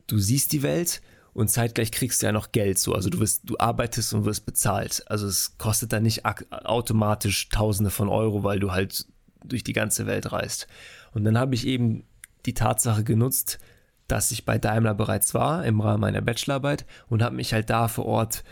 du 0.07 0.19
siehst 0.19 0.51
die 0.51 0.61
Welt, 0.61 1.01
und 1.35 1.49
zeitgleich 1.49 1.91
kriegst 1.91 2.21
du 2.21 2.27
ja 2.27 2.31
noch 2.31 2.53
Geld 2.53 2.79
so. 2.79 2.93
Also 2.93 3.09
du 3.09 3.19
wirst, 3.19 3.41
du 3.43 3.57
arbeitest 3.57 4.13
und 4.13 4.23
wirst 4.23 4.45
bezahlt. 4.45 5.03
Also 5.07 5.27
es 5.27 5.57
kostet 5.57 5.91
dann 5.91 6.03
nicht 6.03 6.23
automatisch 6.23 7.49
Tausende 7.49 7.91
von 7.91 8.07
Euro, 8.07 8.45
weil 8.45 8.61
du 8.61 8.71
halt 8.71 9.05
durch 9.43 9.61
die 9.61 9.73
ganze 9.73 10.07
Welt 10.07 10.31
reist. 10.31 10.67
Und 11.13 11.25
dann 11.25 11.37
habe 11.37 11.53
ich 11.53 11.67
eben 11.67 12.05
die 12.45 12.53
Tatsache 12.53 13.03
genutzt, 13.03 13.59
dass 14.07 14.31
ich 14.31 14.45
bei 14.45 14.57
Daimler 14.57 14.93
bereits 14.93 15.33
war 15.33 15.65
im 15.65 15.81
Rahmen 15.81 15.99
meiner 15.99 16.21
Bachelorarbeit 16.21 16.85
und 17.09 17.21
habe 17.21 17.35
mich 17.35 17.51
halt 17.51 17.69
da 17.69 17.89
vor 17.89 18.05
Ort 18.05 18.45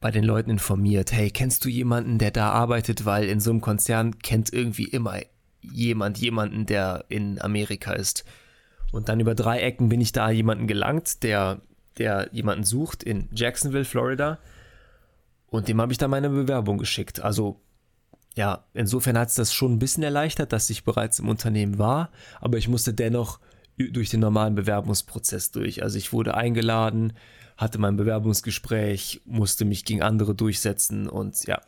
bei 0.00 0.10
den 0.10 0.24
Leuten 0.24 0.50
informiert. 0.50 1.12
Hey, 1.12 1.30
kennst 1.30 1.64
du 1.64 1.68
jemanden, 1.68 2.18
der 2.18 2.32
da 2.32 2.50
arbeitet? 2.50 3.04
Weil 3.04 3.28
in 3.28 3.38
so 3.38 3.50
einem 3.50 3.60
Konzern 3.60 4.18
kennt 4.18 4.52
irgendwie 4.52 4.88
immer 4.88 5.20
jemand 5.60 6.18
jemanden, 6.18 6.66
der 6.66 7.04
in 7.08 7.40
Amerika 7.40 7.92
ist. 7.92 8.24
Und 8.90 9.08
dann 9.08 9.20
über 9.20 9.36
drei 9.36 9.60
Ecken 9.60 9.88
bin 9.88 10.00
ich 10.00 10.10
da 10.10 10.28
jemanden 10.28 10.66
gelangt, 10.66 11.22
der 11.22 11.60
der 11.98 12.28
jemanden 12.32 12.64
sucht 12.64 13.02
in 13.02 13.28
Jacksonville, 13.32 13.84
Florida. 13.84 14.38
Und 15.46 15.68
dem 15.68 15.80
habe 15.80 15.92
ich 15.92 15.98
dann 15.98 16.10
meine 16.10 16.28
Bewerbung 16.28 16.78
geschickt. 16.78 17.20
Also 17.20 17.60
ja, 18.36 18.64
insofern 18.74 19.18
hat 19.18 19.28
es 19.28 19.34
das 19.34 19.52
schon 19.52 19.72
ein 19.72 19.78
bisschen 19.78 20.02
erleichtert, 20.02 20.52
dass 20.52 20.68
ich 20.68 20.84
bereits 20.84 21.18
im 21.18 21.28
Unternehmen 21.28 21.78
war, 21.78 22.10
aber 22.40 22.58
ich 22.58 22.68
musste 22.68 22.92
dennoch 22.92 23.40
durch 23.78 24.10
den 24.10 24.20
normalen 24.20 24.54
Bewerbungsprozess 24.54 25.52
durch. 25.52 25.82
Also 25.82 25.96
ich 25.96 26.12
wurde 26.12 26.34
eingeladen, 26.34 27.14
hatte 27.56 27.78
mein 27.78 27.96
Bewerbungsgespräch, 27.96 29.22
musste 29.24 29.64
mich 29.64 29.84
gegen 29.86 30.02
andere 30.02 30.34
durchsetzen 30.34 31.08
und 31.08 31.46
ja, 31.46 31.62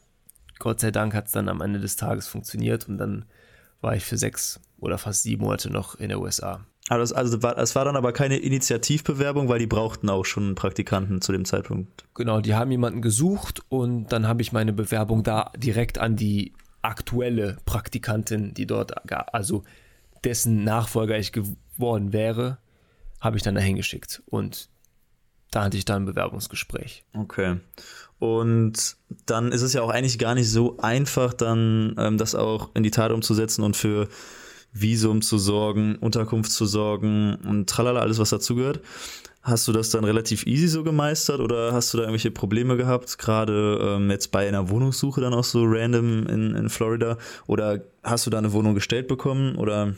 Gott 0.59 0.81
sei 0.81 0.91
Dank 0.91 1.15
hat 1.15 1.27
es 1.27 1.33
dann 1.33 1.49
am 1.49 1.63
Ende 1.63 1.81
des 1.81 1.97
Tages 1.97 2.29
funktioniert 2.29 2.89
und 2.89 2.99
dann 2.99 3.25
war 3.81 3.97
ich 3.97 4.05
für 4.05 4.19
sechs 4.19 4.61
oder 4.79 4.99
fast 4.99 5.23
sieben 5.23 5.45
Monate 5.45 5.71
noch 5.71 5.95
in 5.95 6.09
der 6.09 6.21
USA. 6.21 6.67
Also, 6.89 7.01
das, 7.01 7.13
also 7.13 7.49
es 7.57 7.75
war 7.75 7.85
dann 7.85 7.97
aber 7.97 8.13
keine 8.13 8.39
Initiativbewerbung, 8.39 9.49
weil 9.49 9.59
die 9.59 9.67
brauchten 9.67 10.09
auch 10.09 10.25
schon 10.25 10.55
Praktikanten 10.55 11.21
zu 11.21 11.33
dem 11.33 11.45
Zeitpunkt. 11.45 12.05
Genau, 12.15 12.41
die 12.41 12.55
haben 12.55 12.71
jemanden 12.71 13.03
gesucht 13.03 13.63
und 13.69 14.07
dann 14.07 14.27
habe 14.27 14.43
ich 14.43 14.53
meine 14.53 14.73
Bewerbung 14.73 15.23
da 15.23 15.53
direkt 15.57 15.99
an 15.99 16.17
die 16.17 16.55
aktuelle 16.83 17.59
Praktikantin, 17.67 18.55
die 18.55 18.67
dort, 18.67 18.93
also 19.35 19.65
dessen 20.25 20.65
Nachfolger 20.65 21.19
ich 21.19 21.33
geworden 21.33 22.13
wäre, 22.13 22.59
habe 23.21 23.37
ich 23.37 23.43
dann 23.43 23.55
dahin 23.55 23.77
geschickt. 23.77 24.23
Und 24.27 24.69
da 25.51 25.65
hatte 25.65 25.77
ich 25.77 25.85
dann 25.85 26.03
ein 26.03 26.07
Bewerbungsgespräch. 26.07 27.05
Okay. 27.15 27.59
Und 28.19 28.97
dann 29.27 29.53
ist 29.53 29.63
es 29.63 29.73
ja 29.73 29.83
auch 29.83 29.91
eigentlich 29.91 30.19
gar 30.19 30.35
nicht 30.35 30.51
so 30.51 30.79
einfach, 30.79 31.33
dann 31.33 31.95
ähm, 31.99 32.19
das 32.19 32.35
auch 32.35 32.71
in 32.75 32.83
die 32.83 32.91
Tat 32.91 33.13
umzusetzen 33.13 33.63
und 33.63 33.77
für 33.77 34.09
Visum 34.73 35.23
zu 35.23 35.39
sorgen, 35.39 35.97
Unterkunft 35.97 36.53
zu 36.53 36.67
sorgen 36.67 37.37
und 37.47 37.69
tralala, 37.69 38.01
alles 38.01 38.19
was 38.19 38.31
dazugehört. 38.31 38.81
Hast 39.43 39.67
du 39.67 39.73
das 39.73 39.91
dann 39.91 40.05
relativ 40.05 40.47
easy 40.47 40.69
so 40.69 40.85
gemeistert 40.85 41.41
oder 41.41 41.73
hast 41.73 41.93
du 41.93 41.99
da 41.99 42.03
irgendwelche 42.03 42.31
Probleme 42.31 42.77
gehabt, 42.77 43.19
gerade 43.19 43.79
ähm, 43.97 44.11
jetzt 44.11 44.31
bei 44.31 44.47
einer 44.47 44.69
Wohnungssuche 44.69 45.21
dann 45.21 45.33
auch 45.33 45.45
so 45.45 45.65
random 45.65 46.27
in, 46.27 46.55
in 46.55 46.69
Florida? 46.69 47.17
Oder 47.47 47.83
hast 48.03 48.27
du 48.27 48.31
da 48.31 48.39
eine 48.39 48.53
Wohnung 48.53 48.75
gestellt 48.75 49.09
bekommen? 49.09 49.57
Oder 49.57 49.95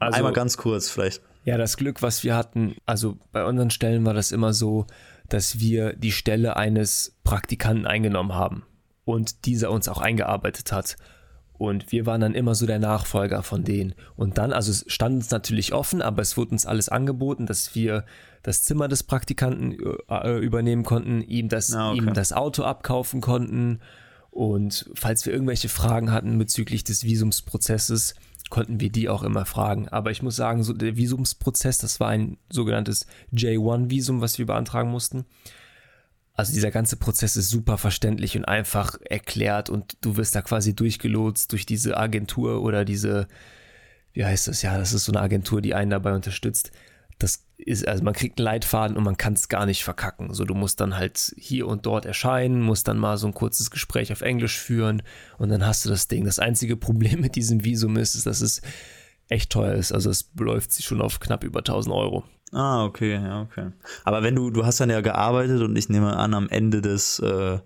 also, 0.00 0.16
einmal 0.16 0.32
ganz 0.32 0.56
kurz 0.56 0.88
vielleicht. 0.88 1.22
Ja, 1.44 1.56
das 1.56 1.76
Glück, 1.76 2.02
was 2.02 2.24
wir 2.24 2.34
hatten, 2.34 2.74
also 2.86 3.16
bei 3.32 3.44
unseren 3.44 3.70
Stellen 3.70 4.04
war 4.04 4.14
das 4.14 4.32
immer 4.32 4.52
so, 4.52 4.86
dass 5.28 5.60
wir 5.60 5.94
die 5.94 6.12
Stelle 6.12 6.56
eines 6.56 7.16
Praktikanten 7.22 7.86
eingenommen 7.86 8.34
haben 8.34 8.64
und 9.04 9.46
dieser 9.46 9.70
uns 9.70 9.88
auch 9.88 10.00
eingearbeitet 10.00 10.72
hat. 10.72 10.96
Und 11.60 11.92
wir 11.92 12.06
waren 12.06 12.22
dann 12.22 12.34
immer 12.34 12.54
so 12.54 12.64
der 12.64 12.78
Nachfolger 12.78 13.42
von 13.42 13.64
denen. 13.64 13.94
Und 14.16 14.38
dann, 14.38 14.50
also 14.50 14.70
es 14.70 14.86
stand 14.86 15.16
uns 15.16 15.30
natürlich 15.30 15.74
offen, 15.74 16.00
aber 16.00 16.22
es 16.22 16.38
wurde 16.38 16.52
uns 16.52 16.64
alles 16.64 16.88
angeboten, 16.88 17.44
dass 17.44 17.74
wir 17.74 18.06
das 18.42 18.62
Zimmer 18.62 18.88
des 18.88 19.02
Praktikanten 19.02 19.76
äh, 20.08 20.38
übernehmen 20.38 20.84
konnten, 20.84 21.20
ihm 21.20 21.50
das, 21.50 21.74
ah, 21.74 21.90
okay. 21.90 21.98
ihm 21.98 22.14
das 22.14 22.32
Auto 22.32 22.62
abkaufen 22.62 23.20
konnten. 23.20 23.80
Und 24.30 24.88
falls 24.94 25.26
wir 25.26 25.34
irgendwelche 25.34 25.68
Fragen 25.68 26.12
hatten 26.12 26.38
bezüglich 26.38 26.82
des 26.82 27.04
Visumsprozesses, 27.04 28.14
konnten 28.48 28.80
wir 28.80 28.90
die 28.90 29.10
auch 29.10 29.22
immer 29.22 29.44
fragen. 29.44 29.86
Aber 29.90 30.10
ich 30.10 30.22
muss 30.22 30.36
sagen, 30.36 30.62
so 30.62 30.72
der 30.72 30.96
Visumsprozess, 30.96 31.76
das 31.76 32.00
war 32.00 32.08
ein 32.08 32.38
sogenanntes 32.48 33.04
J1-Visum, 33.34 34.22
was 34.22 34.38
wir 34.38 34.46
beantragen 34.46 34.90
mussten. 34.90 35.26
Also 36.40 36.52
dieser 36.52 36.70
ganze 36.70 36.96
Prozess 36.96 37.36
ist 37.36 37.50
super 37.50 37.78
verständlich 37.78 38.36
und 38.36 38.44
einfach 38.44 38.98
erklärt 39.08 39.70
und 39.70 39.96
du 40.00 40.16
wirst 40.16 40.34
da 40.34 40.42
quasi 40.42 40.74
durchgelotst 40.74 41.52
durch 41.52 41.66
diese 41.66 41.96
Agentur 41.96 42.62
oder 42.62 42.84
diese, 42.84 43.28
wie 44.12 44.24
heißt 44.24 44.48
das? 44.48 44.62
Ja, 44.62 44.76
das 44.76 44.92
ist 44.92 45.04
so 45.04 45.12
eine 45.12 45.20
Agentur, 45.20 45.60
die 45.60 45.74
einen 45.74 45.90
dabei 45.90 46.12
unterstützt 46.14 46.72
das 47.22 47.44
ist, 47.58 47.86
also 47.86 48.02
man 48.02 48.14
kriegt 48.14 48.38
einen 48.38 48.46
Leitfaden 48.46 48.96
und 48.96 49.04
man 49.04 49.16
kann 49.16 49.34
es 49.34 49.48
gar 49.48 49.66
nicht 49.66 49.84
verkacken. 49.84 50.32
So, 50.32 50.44
du 50.44 50.54
musst 50.54 50.80
dann 50.80 50.96
halt 50.96 51.34
hier 51.36 51.68
und 51.68 51.86
dort 51.86 52.06
erscheinen, 52.06 52.62
musst 52.62 52.88
dann 52.88 52.98
mal 52.98 53.18
so 53.18 53.26
ein 53.26 53.34
kurzes 53.34 53.70
Gespräch 53.70 54.10
auf 54.12 54.22
Englisch 54.22 54.58
führen 54.58 55.02
und 55.38 55.50
dann 55.50 55.64
hast 55.64 55.84
du 55.84 55.90
das 55.90 56.08
Ding. 56.08 56.24
Das 56.24 56.38
einzige 56.38 56.76
Problem 56.76 57.20
mit 57.20 57.36
diesem 57.36 57.62
Visum 57.62 57.96
ist, 57.96 58.14
ist 58.14 58.26
dass 58.26 58.40
es 58.40 58.62
echt 59.28 59.50
teuer 59.50 59.74
ist. 59.74 59.92
Also 59.92 60.10
es 60.10 60.24
beläuft 60.24 60.72
sich 60.72 60.86
schon 60.86 61.02
auf 61.02 61.20
knapp 61.20 61.44
über 61.44 61.60
1000 61.60 61.94
Euro. 61.94 62.24
Ah, 62.52 62.84
okay, 62.84 63.14
ja, 63.14 63.42
okay. 63.42 63.70
Aber 64.04 64.22
wenn 64.22 64.34
du, 64.34 64.50
du 64.50 64.64
hast 64.66 64.80
dann 64.80 64.90
ja 64.90 65.00
gearbeitet 65.00 65.62
und 65.62 65.76
ich 65.76 65.88
nehme 65.88 66.16
an, 66.16 66.34
am 66.34 66.48
Ende 66.48 66.80
des, 66.80 67.18
äh, 67.20 67.58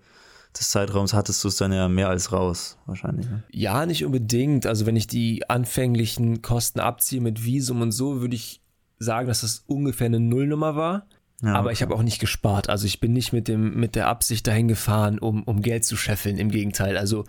des 0.59 0.71
Zeitraums 0.71 1.15
hattest 1.15 1.43
du 1.43 1.49
es 1.49 1.57
dann 1.57 1.73
ja 1.73 1.89
mehr 1.89 2.09
als 2.09 2.33
raus, 2.33 2.79
wahrscheinlich. 2.87 3.29
Ne? 3.29 3.43
Ja, 3.51 3.87
nicht 3.87 4.05
unbedingt. 4.05 4.67
Also 4.67 4.87
wenn 4.87 4.97
ich 4.97 5.07
die 5.07 5.49
anfänglichen 5.49 6.43
Kosten 6.43 6.81
abziehe 6.81 7.21
mit 7.21 7.45
Visum 7.45 7.81
und 7.81 7.93
so, 7.93 8.21
würde 8.21 8.37
ich 8.37 8.61
sagen, 8.99 9.27
dass 9.27 9.41
das 9.41 9.65
ungefähr 9.67 10.07
eine 10.07 10.21
Nullnummer 10.21 10.77
war. 10.77 11.07
Ja, 11.43 11.55
aber 11.55 11.73
ich 11.73 11.83
habe 11.83 11.95
auch 11.95 12.03
nicht 12.03 12.21
gespart. 12.21 12.69
Also 12.69 12.87
ich 12.87 13.01
bin 13.01 13.13
nicht 13.13 13.33
mit, 13.33 13.49
dem, 13.49 13.75
mit 13.75 13.97
der 13.97 14.09
Absicht 14.09 14.47
dahin 14.47 14.69
gefahren, 14.69 15.19
um, 15.19 15.43
um 15.43 15.63
Geld 15.63 15.85
zu 15.85 15.97
scheffeln. 15.97 16.39
Im 16.39 16.51
Gegenteil. 16.51 16.97
Also 16.97 17.25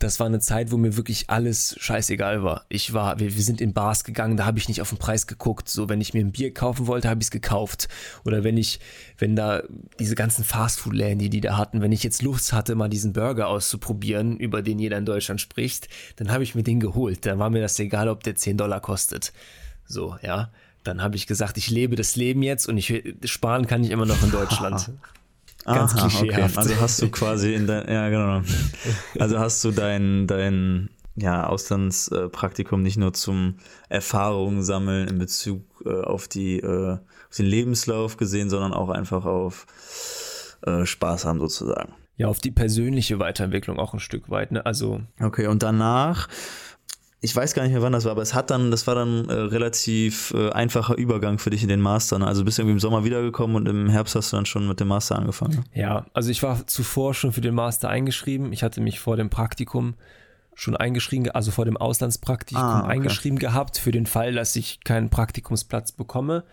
das 0.00 0.18
war 0.18 0.26
eine 0.26 0.40
Zeit, 0.40 0.72
wo 0.72 0.78
mir 0.78 0.96
wirklich 0.96 1.28
alles 1.28 1.76
scheißegal 1.78 2.42
war. 2.42 2.64
Ich 2.70 2.94
war, 2.94 3.20
wir, 3.20 3.34
wir 3.34 3.42
sind 3.42 3.60
in 3.60 3.74
Bars 3.74 4.02
gegangen, 4.02 4.38
da 4.38 4.46
habe 4.46 4.58
ich 4.58 4.66
nicht 4.66 4.80
auf 4.80 4.88
den 4.88 4.98
Preis 4.98 5.26
geguckt. 5.26 5.68
So, 5.68 5.90
wenn 5.90 6.00
ich 6.00 6.14
mir 6.14 6.20
ein 6.20 6.32
Bier 6.32 6.54
kaufen 6.54 6.86
wollte, 6.86 7.08
habe 7.10 7.20
ich 7.20 7.26
es 7.26 7.30
gekauft. 7.30 7.88
Oder 8.24 8.42
wenn 8.42 8.56
ich, 8.56 8.80
wenn 9.18 9.36
da 9.36 9.62
diese 9.98 10.14
ganzen 10.14 10.42
Fastfood-Läden, 10.42 11.18
die 11.18 11.28
die 11.28 11.42
da 11.42 11.58
hatten, 11.58 11.82
wenn 11.82 11.92
ich 11.92 12.02
jetzt 12.02 12.22
Lust 12.22 12.54
hatte, 12.54 12.74
mal 12.74 12.88
diesen 12.88 13.12
Burger 13.12 13.48
auszuprobieren, 13.48 14.38
über 14.38 14.62
den 14.62 14.78
jeder 14.78 14.96
in 14.96 15.04
Deutschland 15.04 15.40
spricht, 15.40 15.88
dann 16.16 16.32
habe 16.32 16.44
ich 16.44 16.54
mir 16.54 16.62
den 16.62 16.80
geholt. 16.80 17.26
Dann 17.26 17.38
war 17.38 17.50
mir 17.50 17.60
das 17.60 17.78
egal, 17.78 18.08
ob 18.08 18.24
der 18.24 18.36
10 18.36 18.56
Dollar 18.56 18.80
kostet. 18.80 19.34
So, 19.86 20.16
ja. 20.22 20.50
Dann 20.82 21.02
habe 21.02 21.16
ich 21.16 21.26
gesagt, 21.26 21.58
ich 21.58 21.68
lebe 21.68 21.94
das 21.94 22.16
Leben 22.16 22.42
jetzt 22.42 22.66
und 22.66 22.78
ich 22.78 23.14
sparen 23.24 23.66
kann 23.66 23.84
ich 23.84 23.90
immer 23.90 24.06
noch 24.06 24.22
in 24.22 24.30
Deutschland. 24.32 24.90
Ganz 25.64 25.94
Aha, 25.94 26.08
klischeehaft. 26.08 26.56
Okay. 26.56 26.68
Also 26.68 26.80
hast 26.80 27.02
du 27.02 27.10
quasi 27.10 27.54
in 27.54 27.66
dein, 27.66 27.88
ja 27.88 28.08
genau. 28.08 28.42
Also 29.18 29.38
hast 29.38 29.62
du 29.64 29.70
dein, 29.70 30.26
dein 30.26 30.90
ja, 31.16 31.46
Auslandspraktikum 31.46 32.82
nicht 32.82 32.96
nur 32.96 33.12
zum 33.12 33.56
Erfahrungen 33.88 34.62
sammeln 34.62 35.08
in 35.08 35.18
Bezug 35.18 35.62
äh, 35.84 36.02
auf, 36.02 36.28
die, 36.28 36.58
äh, 36.60 36.92
auf 36.92 37.36
den 37.36 37.46
Lebenslauf 37.46 38.16
gesehen, 38.16 38.48
sondern 38.48 38.72
auch 38.72 38.88
einfach 38.88 39.24
auf 39.24 39.66
äh, 40.62 40.86
Spaß 40.86 41.24
haben 41.24 41.40
sozusagen. 41.40 41.94
Ja, 42.16 42.28
auf 42.28 42.38
die 42.38 42.50
persönliche 42.50 43.18
Weiterentwicklung 43.18 43.78
auch 43.78 43.94
ein 43.94 44.00
Stück 44.00 44.28
weit. 44.28 44.52
Ne? 44.52 44.64
Also 44.64 45.00
okay, 45.20 45.46
und 45.46 45.62
danach 45.62 46.28
ich 47.22 47.36
weiß 47.36 47.52
gar 47.52 47.64
nicht 47.64 47.72
mehr, 47.72 47.82
wann 47.82 47.92
das 47.92 48.04
war, 48.04 48.12
aber 48.12 48.22
es 48.22 48.34
hat 48.34 48.50
dann, 48.50 48.70
das 48.70 48.86
war 48.86 48.94
dann 48.94 49.28
äh, 49.28 49.32
relativ 49.32 50.32
äh, 50.34 50.50
einfacher 50.50 50.96
Übergang 50.96 51.38
für 51.38 51.50
dich 51.50 51.62
in 51.62 51.68
den 51.68 51.80
Master. 51.80 52.18
Ne? 52.18 52.26
Also 52.26 52.44
bist 52.44 52.56
du 52.56 52.62
irgendwie 52.62 52.72
im 52.72 52.80
Sommer 52.80 53.04
wiedergekommen 53.04 53.56
und 53.56 53.68
im 53.68 53.90
Herbst 53.90 54.14
hast 54.14 54.32
du 54.32 54.36
dann 54.36 54.46
schon 54.46 54.66
mit 54.66 54.80
dem 54.80 54.88
Master 54.88 55.16
angefangen. 55.16 55.56
Ne? 55.56 55.64
Ja, 55.82 56.06
also 56.14 56.30
ich 56.30 56.42
war 56.42 56.66
zuvor 56.66 57.12
schon 57.12 57.32
für 57.32 57.42
den 57.42 57.54
Master 57.54 57.90
eingeschrieben. 57.90 58.54
Ich 58.54 58.62
hatte 58.62 58.80
mich 58.80 59.00
vor 59.00 59.16
dem 59.16 59.28
Praktikum 59.28 59.94
schon 60.54 60.76
eingeschrieben, 60.76 61.30
also 61.30 61.50
vor 61.50 61.66
dem 61.66 61.76
Auslandspraktikum 61.76 62.62
ah, 62.62 62.80
okay. 62.80 62.92
eingeschrieben 62.92 63.38
gehabt, 63.38 63.76
für 63.76 63.92
den 63.92 64.06
Fall, 64.06 64.32
dass 64.32 64.56
ich 64.56 64.82
keinen 64.84 65.10
Praktikumsplatz 65.10 65.92
bekomme. 65.92 66.44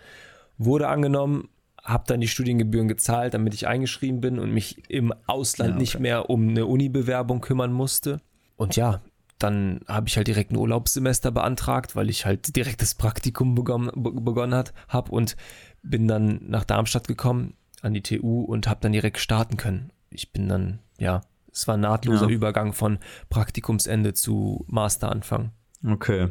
Wurde 0.58 0.90
angenommen, 0.90 1.48
habe 1.82 2.04
dann 2.08 2.20
die 2.20 2.28
Studiengebühren 2.28 2.90
gezahlt, 2.90 3.34
damit 3.34 3.54
ich 3.54 3.68
eingeschrieben 3.68 4.20
bin 4.20 4.38
und 4.38 4.52
mich 4.52 4.90
im 4.90 5.14
Ausland 5.28 5.70
ja, 5.70 5.76
okay. 5.76 5.82
nicht 5.82 6.00
mehr 6.00 6.30
um 6.30 6.50
eine 6.50 6.66
Uni-Bewerbung 6.66 7.40
kümmern 7.40 7.72
musste. 7.72 8.20
Und 8.58 8.76
ja, 8.76 9.02
dann 9.40 9.82
habe 9.88 10.08
ich 10.08 10.18
halt 10.18 10.28
direkt 10.28 10.52
ein 10.52 10.58
Urlaubssemester 10.58 11.32
beantragt, 11.32 11.96
weil 11.96 12.10
ich 12.10 12.26
halt 12.26 12.56
direkt 12.56 12.82
das 12.82 12.96
Praktikum 12.96 13.56
begonnen, 13.56 13.92
begonnen 13.96 14.64
habe 14.88 15.12
und 15.12 15.36
bin 15.84 16.08
dann 16.08 16.40
nach 16.48 16.66
Darmstadt 16.66 17.08
gekommen 17.08 17.56
an 17.82 17.94
die 17.94 18.02
TU 18.02 18.42
und 18.42 18.68
habe 18.68 18.80
dann 18.82 18.92
direkt 18.92 19.20
starten 19.20 19.58
können. 19.58 19.92
Ich 20.10 20.32
bin 20.32 20.48
dann, 20.48 20.80
ja, 20.98 21.22
es 21.52 21.68
war 21.68 21.76
ein 21.76 21.82
nahtloser 21.82 22.28
ja. 22.28 22.32
Übergang 22.32 22.74
von 22.74 23.00
Praktikumsende 23.30 24.14
zu 24.14 24.66
Masteranfang. 24.68 25.52
Okay. 25.86 26.30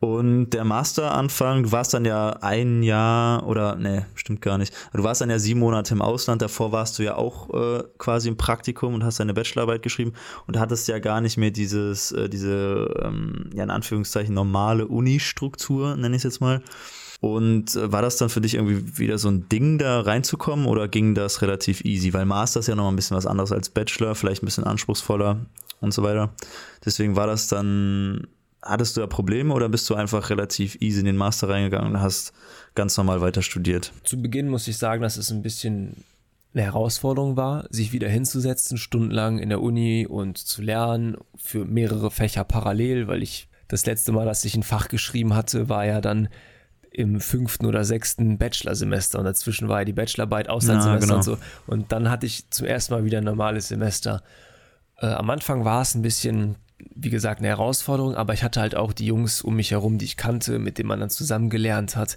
Und 0.00 0.50
der 0.50 0.64
Masteranfang, 0.64 1.64
du 1.64 1.72
warst 1.72 1.92
dann 1.92 2.04
ja 2.04 2.30
ein 2.40 2.84
Jahr 2.84 3.44
oder 3.48 3.74
ne, 3.74 4.06
stimmt 4.14 4.40
gar 4.42 4.56
nicht. 4.56 4.72
Du 4.92 5.02
warst 5.02 5.20
dann 5.20 5.30
ja 5.30 5.40
sieben 5.40 5.58
Monate 5.58 5.92
im 5.92 6.02
Ausland, 6.02 6.40
davor 6.40 6.70
warst 6.70 6.98
du 6.98 7.02
ja 7.02 7.16
auch 7.16 7.52
äh, 7.52 7.82
quasi 7.98 8.28
im 8.28 8.36
Praktikum 8.36 8.94
und 8.94 9.02
hast 9.02 9.18
deine 9.18 9.34
Bachelorarbeit 9.34 9.82
geschrieben 9.82 10.12
und 10.46 10.56
hattest 10.56 10.86
ja 10.86 11.00
gar 11.00 11.20
nicht 11.20 11.36
mehr 11.36 11.50
dieses, 11.50 12.12
äh, 12.12 12.28
diese, 12.28 12.94
ähm, 13.02 13.50
ja 13.52 13.64
in 13.64 13.70
Anführungszeichen 13.70 14.32
normale 14.32 14.86
Uni-Struktur, 14.86 15.96
nenne 15.96 16.14
ich 16.14 16.20
es 16.20 16.24
jetzt 16.24 16.40
mal. 16.40 16.62
Und 17.20 17.74
äh, 17.74 17.90
war 17.90 18.00
das 18.00 18.18
dann 18.18 18.28
für 18.28 18.40
dich 18.40 18.54
irgendwie 18.54 18.98
wieder 18.98 19.18
so 19.18 19.28
ein 19.28 19.48
Ding, 19.48 19.78
da 19.78 20.02
reinzukommen 20.02 20.66
oder 20.66 20.86
ging 20.86 21.16
das 21.16 21.42
relativ 21.42 21.84
easy? 21.84 22.14
Weil 22.14 22.24
Master 22.24 22.60
ist 22.60 22.68
ja 22.68 22.76
nochmal 22.76 22.92
ein 22.92 22.96
bisschen 22.96 23.16
was 23.16 23.26
anderes 23.26 23.50
als 23.50 23.68
Bachelor, 23.68 24.14
vielleicht 24.14 24.44
ein 24.44 24.46
bisschen 24.46 24.62
anspruchsvoller 24.62 25.44
und 25.80 25.92
so 25.92 26.04
weiter. 26.04 26.32
Deswegen 26.84 27.16
war 27.16 27.26
das 27.26 27.48
dann 27.48 28.28
hattest 28.62 28.96
du 28.96 29.00
da 29.00 29.06
Probleme 29.06 29.54
oder 29.54 29.68
bist 29.68 29.88
du 29.90 29.94
einfach 29.94 30.30
relativ 30.30 30.76
easy 30.80 31.00
in 31.00 31.06
den 31.06 31.16
Master 31.16 31.48
reingegangen 31.48 31.94
und 31.94 32.00
hast 32.00 32.32
ganz 32.74 32.96
normal 32.96 33.20
weiter 33.20 33.42
studiert? 33.42 33.92
Zu 34.04 34.20
Beginn 34.20 34.48
muss 34.48 34.68
ich 34.68 34.76
sagen, 34.76 35.02
dass 35.02 35.16
es 35.16 35.30
ein 35.30 35.42
bisschen 35.42 36.04
eine 36.54 36.64
Herausforderung 36.64 37.36
war, 37.36 37.66
sich 37.70 37.92
wieder 37.92 38.08
hinzusetzen, 38.08 38.78
stundenlang 38.78 39.38
in 39.38 39.48
der 39.50 39.60
Uni 39.60 40.06
und 40.06 40.38
zu 40.38 40.62
lernen 40.62 41.16
für 41.36 41.64
mehrere 41.64 42.10
Fächer 42.10 42.44
parallel, 42.44 43.06
weil 43.06 43.22
ich 43.22 43.48
das 43.68 43.84
letzte 43.84 44.12
Mal, 44.12 44.24
dass 44.24 44.44
ich 44.44 44.54
ein 44.54 44.62
Fach 44.62 44.88
geschrieben 44.88 45.34
hatte, 45.34 45.68
war 45.68 45.84
ja 45.84 46.00
dann 46.00 46.28
im 46.90 47.20
fünften 47.20 47.66
oder 47.66 47.84
sechsten 47.84 48.38
Bachelorsemester 48.38 49.18
und 49.18 49.26
dazwischen 49.26 49.68
war 49.68 49.80
ja 49.80 49.84
die 49.84 49.92
Bachelorarbeit, 49.92 50.48
Auslandssemester 50.48 51.06
ja, 51.06 51.06
genau. 51.06 51.16
und 51.16 51.22
so. 51.22 51.38
Und 51.66 51.92
dann 51.92 52.10
hatte 52.10 52.26
ich 52.26 52.50
zum 52.50 52.66
ersten 52.66 52.94
Mal 52.94 53.04
wieder 53.04 53.18
ein 53.18 53.24
normales 53.24 53.68
Semester. 53.68 54.22
Äh, 54.96 55.06
am 55.06 55.28
Anfang 55.28 55.64
war 55.64 55.82
es 55.82 55.94
ein 55.94 56.02
bisschen, 56.02 56.56
wie 56.94 57.10
gesagt, 57.10 57.40
eine 57.40 57.48
Herausforderung, 57.48 58.14
aber 58.14 58.34
ich 58.34 58.42
hatte 58.42 58.60
halt 58.60 58.74
auch 58.74 58.92
die 58.92 59.06
Jungs 59.06 59.42
um 59.42 59.56
mich 59.56 59.70
herum, 59.70 59.98
die 59.98 60.04
ich 60.04 60.16
kannte, 60.16 60.58
mit 60.58 60.78
denen 60.78 60.88
man 60.88 61.00
dann 61.00 61.10
zusammen 61.10 61.50
gelernt 61.50 61.96
hat. 61.96 62.16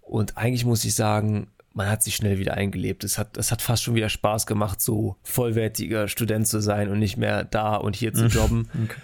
Und 0.00 0.36
eigentlich 0.36 0.64
muss 0.64 0.84
ich 0.84 0.94
sagen, 0.94 1.48
man 1.74 1.88
hat 1.88 2.02
sich 2.02 2.16
schnell 2.16 2.38
wieder 2.38 2.54
eingelebt. 2.54 3.04
Es 3.04 3.18
hat, 3.18 3.36
es 3.36 3.50
hat 3.50 3.62
fast 3.62 3.82
schon 3.82 3.94
wieder 3.94 4.08
Spaß 4.08 4.46
gemacht, 4.46 4.80
so 4.80 5.16
vollwertiger 5.22 6.08
Student 6.08 6.46
zu 6.46 6.60
sein 6.60 6.88
und 6.88 6.98
nicht 6.98 7.16
mehr 7.16 7.44
da 7.44 7.76
und 7.76 7.96
hier 7.96 8.12
zu 8.12 8.26
jobben. 8.26 8.68
Okay. 8.84 9.00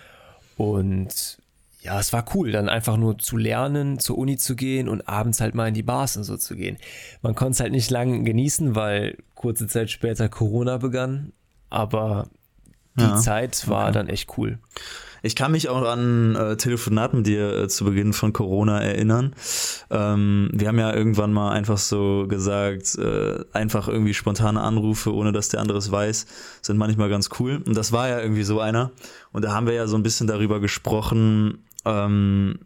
Und 0.57 1.39
ja, 1.81 1.99
es 2.01 2.13
war 2.13 2.25
cool, 2.35 2.51
dann 2.51 2.69
einfach 2.69 2.97
nur 2.97 3.19
zu 3.19 3.37
lernen, 3.37 3.99
zur 3.99 4.19
Uni 4.19 4.37
zu 4.37 4.57
gehen 4.57 4.89
und 4.89 5.09
abends 5.09 5.41
halt 5.41 5.55
mal 5.55 5.69
in 5.69 5.75
die 5.75 5.83
Bars 5.83 6.17
und 6.17 6.25
so 6.25 6.37
zu 6.37 6.57
gehen. 6.57 6.77
Man 7.23 7.35
konnte 7.35 7.53
es 7.53 7.61
halt 7.61 7.73
nicht 7.73 7.91
lange 7.91 8.23
genießen, 8.25 8.75
weil 8.75 9.17
kurze 9.35 9.69
Zeit 9.69 9.91
später 9.91 10.29
Corona 10.29 10.79
begann, 10.79 11.33
aber 11.71 12.29
die 12.99 13.05
ja, 13.05 13.17
Zeit 13.17 13.69
war 13.69 13.85
okay. 13.85 13.93
dann 13.93 14.09
echt 14.09 14.37
cool. 14.37 14.59
Ich 15.23 15.35
kann 15.35 15.53
mich 15.53 15.69
auch 15.69 15.83
an 15.83 16.37
äh, 16.37 16.57
Telefonat 16.57 17.15
mit 17.15 17.27
dir 17.27 17.57
äh, 17.57 17.69
zu 17.69 17.85
Beginn 17.85 18.13
von 18.13 18.33
Corona 18.33 18.81
erinnern. 18.81 19.35
Ähm, 19.91 20.51
wir 20.53 20.69
haben 20.69 20.79
ja 20.79 20.95
irgendwann 20.95 21.33
mal 21.33 21.51
einfach 21.51 21.79
so 21.79 22.27
gesagt, 22.29 22.97
äh, 22.97 23.45
einfach 23.53 23.89
irgendwie 23.89 24.15
spontane 24.15 24.61
Anrufe, 24.61 25.13
ohne 25.13 25.33
dass 25.33 25.49
der 25.49 25.61
andere 25.61 25.79
es 25.79 25.91
weiß, 25.91 26.27
sind 26.63 26.77
manchmal 26.77 27.09
ganz 27.09 27.31
cool. 27.39 27.63
Und 27.67 27.77
das 27.77 27.93
war 27.93 28.09
ja 28.09 28.21
irgendwie 28.21 28.45
so 28.45 28.61
einer. 28.61 28.93
Und 29.33 29.45
da 29.45 29.53
haben 29.53 29.67
wir 29.67 29.75
ja 29.75 29.87
so 29.87 29.97
ein 29.97 30.03
bisschen 30.03 30.27
darüber 30.27 30.61
gesprochen, 30.61 31.65
ähm, 31.85 32.61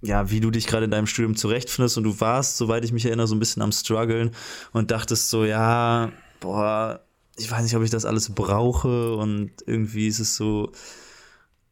ja, 0.00 0.30
wie 0.30 0.40
du 0.40 0.50
dich 0.50 0.66
gerade 0.66 0.84
in 0.84 0.90
deinem 0.90 1.06
Studium 1.06 1.34
zurechtfindest. 1.34 1.96
Und 1.96 2.04
du 2.04 2.20
warst, 2.20 2.56
soweit 2.56 2.84
ich 2.84 2.92
mich 2.92 3.06
erinnere, 3.06 3.26
so 3.26 3.34
ein 3.34 3.40
bisschen 3.40 3.62
am 3.62 3.72
struggeln 3.72 4.30
und 4.72 4.90
dachtest 4.90 5.30
so, 5.30 5.44
ja, 5.44 6.10
boah, 6.40 7.00
ich 7.36 7.50
weiß 7.50 7.62
nicht, 7.62 7.76
ob 7.76 7.82
ich 7.82 7.90
das 7.90 8.04
alles 8.04 8.30
brauche 8.30 9.16
und 9.16 9.50
irgendwie 9.66 10.06
ist 10.06 10.20
es 10.20 10.36
so 10.36 10.72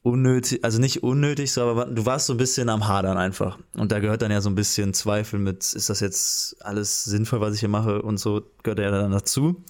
unnötig, 0.02 0.64
also 0.64 0.80
nicht 0.80 1.02
unnötig, 1.02 1.52
so, 1.52 1.62
aber 1.62 1.86
du 1.86 2.04
warst 2.04 2.26
so 2.26 2.34
ein 2.34 2.36
bisschen 2.36 2.68
am 2.68 2.88
Hadern 2.88 3.16
einfach. 3.16 3.58
Und 3.74 3.92
da 3.92 4.00
gehört 4.00 4.22
dann 4.22 4.32
ja 4.32 4.40
so 4.40 4.50
ein 4.50 4.56
bisschen 4.56 4.94
Zweifel 4.94 5.38
mit, 5.38 5.72
ist 5.72 5.90
das 5.90 6.00
jetzt 6.00 6.56
alles 6.64 7.04
sinnvoll, 7.04 7.40
was 7.40 7.54
ich 7.54 7.60
hier 7.60 7.68
mache 7.68 8.02
und 8.02 8.18
so, 8.18 8.42
gehört 8.62 8.80
ja 8.80 8.90
dann 8.90 9.12
dazu. 9.12 9.62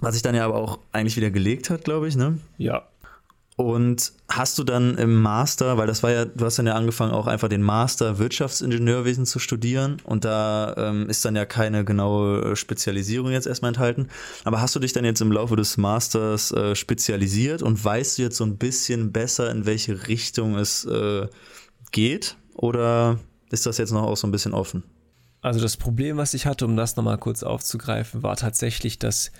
Was 0.00 0.14
sich 0.14 0.22
dann 0.22 0.34
ja 0.34 0.44
aber 0.44 0.56
auch 0.56 0.78
eigentlich 0.92 1.16
wieder 1.16 1.30
gelegt 1.30 1.70
hat, 1.70 1.84
glaube 1.84 2.06
ich, 2.06 2.16
ne? 2.16 2.38
Ja, 2.56 2.86
und 3.58 4.12
hast 4.28 4.56
du 4.60 4.62
dann 4.62 4.96
im 4.98 5.20
Master, 5.20 5.76
weil 5.78 5.88
das 5.88 6.04
war 6.04 6.12
ja, 6.12 6.24
du 6.26 6.44
hast 6.44 6.60
dann 6.60 6.68
ja 6.68 6.74
angefangen, 6.74 7.10
auch 7.10 7.26
einfach 7.26 7.48
den 7.48 7.60
Master 7.60 8.18
Wirtschaftsingenieurwesen 8.18 9.26
zu 9.26 9.40
studieren 9.40 9.96
und 10.04 10.24
da 10.24 10.74
ähm, 10.76 11.10
ist 11.10 11.24
dann 11.24 11.34
ja 11.34 11.44
keine 11.44 11.84
genaue 11.84 12.54
Spezialisierung 12.54 13.32
jetzt 13.32 13.48
erstmal 13.48 13.70
enthalten. 13.70 14.10
Aber 14.44 14.60
hast 14.60 14.76
du 14.76 14.78
dich 14.78 14.92
dann 14.92 15.04
jetzt 15.04 15.20
im 15.20 15.32
Laufe 15.32 15.56
des 15.56 15.76
Masters 15.76 16.52
äh, 16.52 16.76
spezialisiert 16.76 17.60
und 17.60 17.84
weißt 17.84 18.18
du 18.18 18.22
jetzt 18.22 18.36
so 18.36 18.44
ein 18.44 18.58
bisschen 18.58 19.10
besser, 19.10 19.50
in 19.50 19.66
welche 19.66 20.06
Richtung 20.06 20.54
es 20.54 20.84
äh, 20.84 21.26
geht? 21.90 22.36
Oder 22.54 23.18
ist 23.50 23.66
das 23.66 23.78
jetzt 23.78 23.90
noch 23.90 24.04
auch 24.04 24.16
so 24.16 24.28
ein 24.28 24.30
bisschen 24.30 24.54
offen? 24.54 24.84
Also 25.40 25.58
das 25.58 25.76
Problem, 25.76 26.16
was 26.16 26.32
ich 26.32 26.46
hatte, 26.46 26.64
um 26.64 26.76
das 26.76 26.94
nochmal 26.94 27.18
kurz 27.18 27.42
aufzugreifen, 27.42 28.22
war 28.22 28.36
tatsächlich, 28.36 29.00
dass 29.00 29.32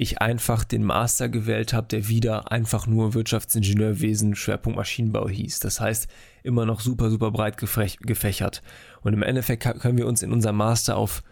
ich 0.00 0.22
einfach 0.22 0.64
den 0.64 0.82
Master 0.82 1.28
gewählt 1.28 1.74
habe, 1.74 1.86
der 1.88 2.08
wieder 2.08 2.50
einfach 2.50 2.86
nur 2.86 3.12
Wirtschaftsingenieurwesen 3.12 4.34
Schwerpunkt 4.34 4.78
Maschinenbau 4.78 5.28
hieß. 5.28 5.60
Das 5.60 5.78
heißt, 5.78 6.08
immer 6.42 6.64
noch 6.64 6.80
super, 6.80 7.10
super 7.10 7.30
breit 7.30 7.58
gefächert. 7.58 8.62
Und 9.02 9.12
im 9.12 9.22
Endeffekt 9.22 9.62
können 9.78 9.98
wir 9.98 10.06
uns 10.06 10.22
in 10.22 10.32
unserem 10.32 10.56
Master 10.56 10.96
auf 10.96 11.22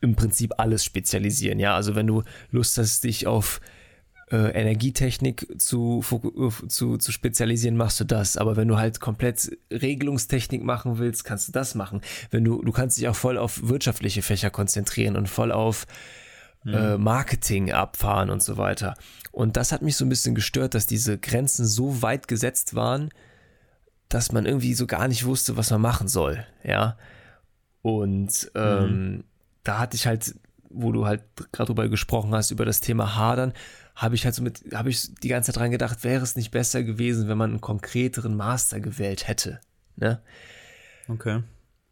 im 0.00 0.14
Prinzip 0.14 0.52
alles 0.58 0.84
spezialisieren. 0.84 1.58
Ja, 1.58 1.74
also 1.74 1.96
wenn 1.96 2.06
du 2.06 2.22
Lust 2.52 2.78
hast, 2.78 3.02
dich 3.02 3.26
auf 3.26 3.60
äh, 4.30 4.52
Energietechnik 4.52 5.60
zu, 5.60 6.04
zu, 6.68 6.96
zu 6.96 7.10
spezialisieren, 7.10 7.76
machst 7.76 7.98
du 7.98 8.04
das. 8.04 8.36
Aber 8.36 8.54
wenn 8.54 8.68
du 8.68 8.76
halt 8.76 9.00
komplett 9.00 9.50
Regelungstechnik 9.72 10.62
machen 10.62 10.98
willst, 10.98 11.24
kannst 11.24 11.48
du 11.48 11.52
das 11.52 11.74
machen. 11.74 12.02
Wenn 12.30 12.44
du, 12.44 12.62
du 12.62 12.70
kannst 12.70 12.98
dich 12.98 13.08
auch 13.08 13.16
voll 13.16 13.36
auf 13.36 13.66
wirtschaftliche 13.66 14.22
Fächer 14.22 14.50
konzentrieren 14.50 15.16
und 15.16 15.28
voll 15.28 15.50
auf 15.50 15.88
äh, 16.66 16.96
mhm. 16.96 17.04
Marketing 17.04 17.72
abfahren 17.72 18.30
und 18.30 18.42
so 18.42 18.56
weiter. 18.56 18.94
Und 19.32 19.56
das 19.56 19.72
hat 19.72 19.82
mich 19.82 19.96
so 19.96 20.04
ein 20.04 20.08
bisschen 20.08 20.34
gestört, 20.34 20.74
dass 20.74 20.86
diese 20.86 21.18
Grenzen 21.18 21.66
so 21.66 22.02
weit 22.02 22.28
gesetzt 22.28 22.74
waren, 22.74 23.10
dass 24.08 24.32
man 24.32 24.46
irgendwie 24.46 24.74
so 24.74 24.86
gar 24.86 25.08
nicht 25.08 25.24
wusste, 25.24 25.56
was 25.56 25.70
man 25.70 25.80
machen 25.80 26.08
soll. 26.08 26.46
Ja. 26.62 26.96
Und 27.82 28.50
ähm, 28.54 29.12
mhm. 29.12 29.24
da 29.62 29.78
hatte 29.78 29.96
ich 29.96 30.06
halt, 30.06 30.34
wo 30.70 30.92
du 30.92 31.06
halt 31.06 31.22
gerade 31.52 31.66
drüber 31.66 31.88
gesprochen 31.88 32.34
hast, 32.34 32.50
über 32.50 32.64
das 32.64 32.80
Thema 32.80 33.16
Hadern, 33.16 33.52
habe 33.94 34.14
ich 34.14 34.24
halt 34.24 34.34
so 34.34 34.42
mit, 34.42 34.62
habe 34.74 34.90
ich 34.90 35.14
die 35.16 35.28
ganze 35.28 35.52
Zeit 35.52 35.60
dran 35.60 35.70
gedacht, 35.70 36.02
wäre 36.02 36.22
es 36.22 36.36
nicht 36.36 36.50
besser 36.50 36.82
gewesen, 36.82 37.28
wenn 37.28 37.38
man 37.38 37.50
einen 37.50 37.60
konkreteren 37.60 38.36
Master 38.36 38.80
gewählt 38.80 39.28
hätte. 39.28 39.60
Ne? 39.96 40.20
Okay. 41.08 41.42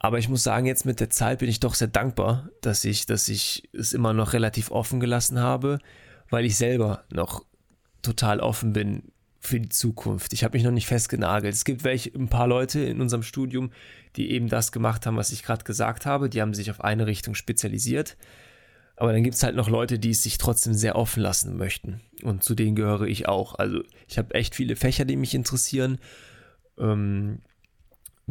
Aber 0.04 0.18
ich 0.18 0.28
muss 0.28 0.42
sagen, 0.42 0.66
jetzt 0.66 0.84
mit 0.84 0.98
der 0.98 1.10
Zeit 1.10 1.38
bin 1.38 1.48
ich 1.48 1.60
doch 1.60 1.74
sehr 1.74 1.86
dankbar, 1.86 2.50
dass 2.60 2.84
ich, 2.84 3.06
dass 3.06 3.28
ich 3.28 3.68
es 3.72 3.92
immer 3.92 4.12
noch 4.12 4.32
relativ 4.32 4.72
offen 4.72 4.98
gelassen 4.98 5.38
habe, 5.38 5.78
weil 6.28 6.44
ich 6.44 6.56
selber 6.56 7.04
noch 7.12 7.44
total 8.02 8.40
offen 8.40 8.72
bin 8.72 9.12
für 9.38 9.60
die 9.60 9.68
Zukunft. 9.68 10.32
Ich 10.32 10.42
habe 10.42 10.56
mich 10.56 10.64
noch 10.64 10.72
nicht 10.72 10.88
festgenagelt. 10.88 11.54
Es 11.54 11.64
gibt 11.64 11.84
welche, 11.84 12.10
ein 12.10 12.28
paar 12.28 12.48
Leute 12.48 12.80
in 12.80 13.00
unserem 13.00 13.22
Studium, 13.22 13.70
die 14.16 14.32
eben 14.32 14.48
das 14.48 14.72
gemacht 14.72 15.06
haben, 15.06 15.16
was 15.16 15.30
ich 15.30 15.44
gerade 15.44 15.62
gesagt 15.62 16.04
habe. 16.04 16.28
Die 16.28 16.42
haben 16.42 16.52
sich 16.52 16.72
auf 16.72 16.80
eine 16.80 17.06
Richtung 17.06 17.36
spezialisiert. 17.36 18.16
Aber 18.96 19.12
dann 19.12 19.22
gibt 19.22 19.36
es 19.36 19.42
halt 19.44 19.54
noch 19.54 19.68
Leute, 19.68 20.00
die 20.00 20.10
es 20.10 20.24
sich 20.24 20.36
trotzdem 20.36 20.74
sehr 20.74 20.96
offen 20.96 21.22
lassen 21.22 21.56
möchten. 21.56 22.00
Und 22.24 22.42
zu 22.42 22.56
denen 22.56 22.74
gehöre 22.74 23.02
ich 23.02 23.28
auch. 23.28 23.54
Also 23.54 23.84
ich 24.08 24.18
habe 24.18 24.34
echt 24.34 24.56
viele 24.56 24.74
Fächer, 24.74 25.04
die 25.04 25.16
mich 25.16 25.34
interessieren. 25.34 25.98
Ähm, 26.76 27.38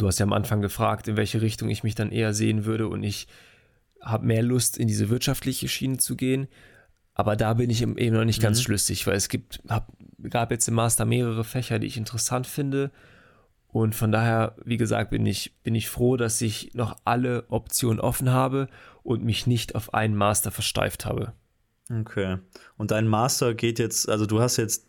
Du 0.01 0.07
hast 0.07 0.17
ja 0.17 0.25
am 0.25 0.33
Anfang 0.33 0.61
gefragt, 0.61 1.07
in 1.07 1.15
welche 1.15 1.43
Richtung 1.43 1.69
ich 1.69 1.83
mich 1.83 1.93
dann 1.93 2.11
eher 2.11 2.33
sehen 2.33 2.65
würde 2.65 2.87
und 2.87 3.03
ich 3.03 3.27
habe 4.01 4.25
mehr 4.25 4.41
Lust, 4.41 4.79
in 4.79 4.87
diese 4.87 5.09
wirtschaftliche 5.09 5.67
Schiene 5.67 5.97
zu 5.97 6.15
gehen. 6.15 6.47
Aber 7.13 7.35
da 7.35 7.53
bin 7.53 7.69
ich 7.69 7.83
eben 7.83 8.15
noch 8.15 8.25
nicht 8.25 8.41
ganz 8.41 8.57
mhm. 8.57 8.63
schlüssig, 8.63 9.05
weil 9.05 9.15
es 9.15 9.29
gibt, 9.29 9.61
hab, 9.69 9.93
gab 10.27 10.49
jetzt 10.49 10.67
im 10.67 10.73
Master 10.73 11.05
mehrere 11.05 11.43
Fächer, 11.43 11.77
die 11.77 11.85
ich 11.85 11.97
interessant 11.97 12.47
finde. 12.47 12.89
Und 13.67 13.93
von 13.93 14.11
daher, 14.11 14.55
wie 14.65 14.77
gesagt, 14.77 15.11
bin 15.11 15.23
ich, 15.27 15.53
bin 15.61 15.75
ich 15.75 15.87
froh, 15.87 16.17
dass 16.17 16.41
ich 16.41 16.73
noch 16.73 16.97
alle 17.05 17.45
Optionen 17.49 17.99
offen 17.99 18.31
habe 18.31 18.69
und 19.03 19.23
mich 19.23 19.45
nicht 19.45 19.75
auf 19.75 19.93
einen 19.93 20.15
Master 20.15 20.49
versteift 20.49 21.05
habe. 21.05 21.33
Okay. 21.91 22.39
Und 22.75 22.89
dein 22.89 23.07
Master 23.07 23.53
geht 23.53 23.77
jetzt, 23.77 24.09
also 24.09 24.25
du 24.25 24.41
hast 24.41 24.57
jetzt 24.57 24.87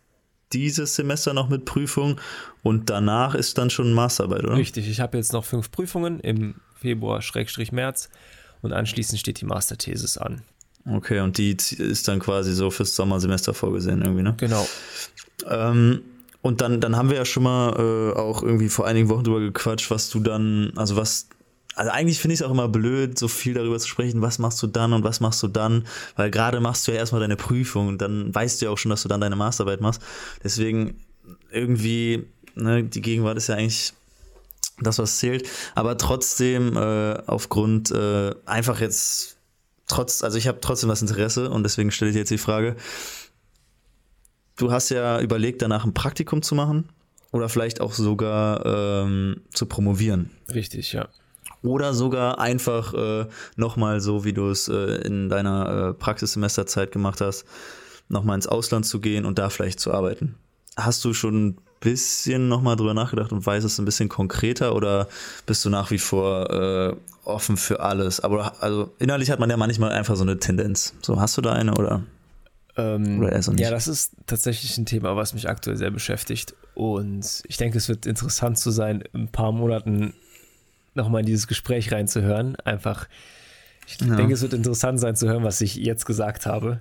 dieses 0.52 0.94
Semester 0.96 1.34
noch 1.34 1.48
mit 1.48 1.64
Prüfung 1.64 2.20
und 2.62 2.90
danach 2.90 3.34
ist 3.34 3.58
dann 3.58 3.70
schon 3.70 3.92
Masterarbeit, 3.92 4.44
oder? 4.44 4.56
Richtig, 4.56 4.88
ich 4.88 5.00
habe 5.00 5.16
jetzt 5.16 5.32
noch 5.32 5.44
fünf 5.44 5.70
Prüfungen 5.70 6.20
im 6.20 6.56
Februar-März 6.80 8.08
und 8.62 8.72
anschließend 8.72 9.18
steht 9.18 9.40
die 9.40 9.44
Masterthesis 9.44 10.18
an. 10.18 10.42
Okay, 10.84 11.20
und 11.20 11.38
die 11.38 11.52
ist 11.52 12.08
dann 12.08 12.18
quasi 12.18 12.52
so 12.52 12.70
fürs 12.70 12.96
Sommersemester 12.96 13.54
vorgesehen 13.54 14.02
irgendwie, 14.02 14.22
ne? 14.22 14.34
Genau. 14.38 14.66
Ähm, 15.48 16.02
und 16.40 16.60
dann, 16.60 16.80
dann 16.80 16.96
haben 16.96 17.08
wir 17.08 17.16
ja 17.16 17.24
schon 17.24 17.44
mal 17.44 17.76
äh, 17.78 18.18
auch 18.18 18.42
irgendwie 18.42 18.68
vor 18.68 18.86
einigen 18.86 19.08
Wochen 19.08 19.22
drüber 19.22 19.40
gequatscht, 19.40 19.90
was 19.90 20.10
du 20.10 20.18
dann, 20.18 20.72
also 20.76 20.96
was 20.96 21.28
also 21.74 21.90
eigentlich 21.90 22.18
finde 22.18 22.34
ich 22.34 22.40
es 22.40 22.46
auch 22.46 22.50
immer 22.50 22.68
blöd, 22.68 23.18
so 23.18 23.28
viel 23.28 23.54
darüber 23.54 23.78
zu 23.78 23.88
sprechen, 23.88 24.20
was 24.20 24.38
machst 24.38 24.62
du 24.62 24.66
dann 24.66 24.92
und 24.92 25.04
was 25.04 25.20
machst 25.20 25.42
du 25.42 25.48
dann, 25.48 25.86
weil 26.16 26.30
gerade 26.30 26.60
machst 26.60 26.86
du 26.86 26.92
ja 26.92 26.98
erstmal 26.98 27.20
deine 27.20 27.36
Prüfung 27.36 27.88
und 27.88 28.02
dann 28.02 28.34
weißt 28.34 28.60
du 28.60 28.66
ja 28.66 28.70
auch 28.70 28.78
schon, 28.78 28.90
dass 28.90 29.02
du 29.02 29.08
dann 29.08 29.20
deine 29.20 29.36
Masterarbeit 29.36 29.80
machst. 29.80 30.02
Deswegen 30.44 31.00
irgendwie, 31.50 32.26
ne, 32.54 32.84
die 32.84 33.00
Gegenwart 33.00 33.36
ist 33.36 33.48
ja 33.48 33.56
eigentlich 33.56 33.94
das, 34.80 34.98
was 34.98 35.18
zählt, 35.18 35.48
aber 35.74 35.96
trotzdem 35.96 36.76
äh, 36.76 37.14
aufgrund 37.26 37.90
äh, 37.90 38.34
einfach 38.44 38.80
jetzt 38.80 39.36
trotz, 39.86 40.22
also 40.22 40.38
ich 40.38 40.48
habe 40.48 40.60
trotzdem 40.60 40.88
das 40.88 41.02
Interesse 41.02 41.50
und 41.50 41.62
deswegen 41.62 41.90
stelle 41.90 42.10
ich 42.10 42.16
jetzt 42.16 42.30
die 42.30 42.38
Frage. 42.38 42.76
Du 44.56 44.70
hast 44.70 44.90
ja 44.90 45.20
überlegt, 45.20 45.62
danach 45.62 45.84
ein 45.84 45.94
Praktikum 45.94 46.42
zu 46.42 46.54
machen 46.54 46.88
oder 47.30 47.48
vielleicht 47.48 47.80
auch 47.80 47.92
sogar 47.92 48.64
ähm, 48.66 49.42
zu 49.52 49.66
promovieren. 49.66 50.30
Richtig, 50.52 50.92
ja. 50.92 51.08
Oder 51.62 51.94
sogar 51.94 52.38
einfach 52.38 52.92
äh, 52.94 53.26
nochmal 53.56 54.00
so, 54.00 54.24
wie 54.24 54.32
du 54.32 54.50
es 54.50 54.68
äh, 54.68 54.96
in 55.06 55.28
deiner 55.28 55.90
äh, 55.90 55.94
Praxissemesterzeit 55.94 56.90
gemacht 56.90 57.20
hast, 57.20 57.44
nochmal 58.08 58.36
ins 58.36 58.46
Ausland 58.46 58.84
zu 58.84 59.00
gehen 59.00 59.24
und 59.24 59.38
da 59.38 59.48
vielleicht 59.48 59.80
zu 59.80 59.92
arbeiten. 59.92 60.34
Hast 60.76 61.04
du 61.04 61.14
schon 61.14 61.46
ein 61.46 61.58
bisschen 61.80 62.48
nochmal 62.48 62.76
drüber 62.76 62.94
nachgedacht 62.94 63.32
und 63.32 63.44
weißt 63.44 63.64
es 63.64 63.78
ein 63.78 63.84
bisschen 63.84 64.08
konkreter 64.08 64.74
oder 64.74 65.08
bist 65.46 65.64
du 65.64 65.70
nach 65.70 65.90
wie 65.90 65.98
vor 65.98 66.50
äh, 66.50 66.96
offen 67.24 67.56
für 67.56 67.80
alles? 67.80 68.20
Aber 68.20 68.60
also 68.62 68.92
innerlich 68.98 69.30
hat 69.30 69.38
man 69.38 69.50
ja 69.50 69.56
manchmal 69.56 69.92
einfach 69.92 70.16
so 70.16 70.22
eine 70.22 70.38
Tendenz. 70.38 70.94
So, 71.02 71.20
hast 71.20 71.36
du 71.36 71.42
da 71.42 71.52
eine 71.52 71.74
oder? 71.76 72.02
Ähm, 72.76 73.22
ja, 73.56 73.70
das 73.70 73.86
ist 73.86 74.12
tatsächlich 74.26 74.78
ein 74.78 74.86
Thema, 74.86 75.14
was 75.14 75.34
mich 75.34 75.48
aktuell 75.48 75.76
sehr 75.76 75.90
beschäftigt. 75.90 76.54
Und 76.74 77.42
ich 77.46 77.58
denke, 77.58 77.76
es 77.76 77.88
wird 77.88 78.06
interessant 78.06 78.58
zu 78.58 78.70
sein, 78.70 79.02
in 79.12 79.22
ein 79.22 79.28
paar 79.28 79.52
Monaten 79.52 80.14
nochmal 80.94 81.20
in 81.20 81.26
dieses 81.26 81.46
Gespräch 81.46 81.92
reinzuhören. 81.92 82.56
Einfach, 82.56 83.08
ich 83.86 84.00
ja. 84.00 84.16
denke, 84.16 84.34
es 84.34 84.42
wird 84.42 84.52
interessant 84.52 85.00
sein 85.00 85.16
zu 85.16 85.28
hören, 85.28 85.44
was 85.44 85.60
ich 85.60 85.76
jetzt 85.76 86.06
gesagt 86.06 86.46
habe. 86.46 86.80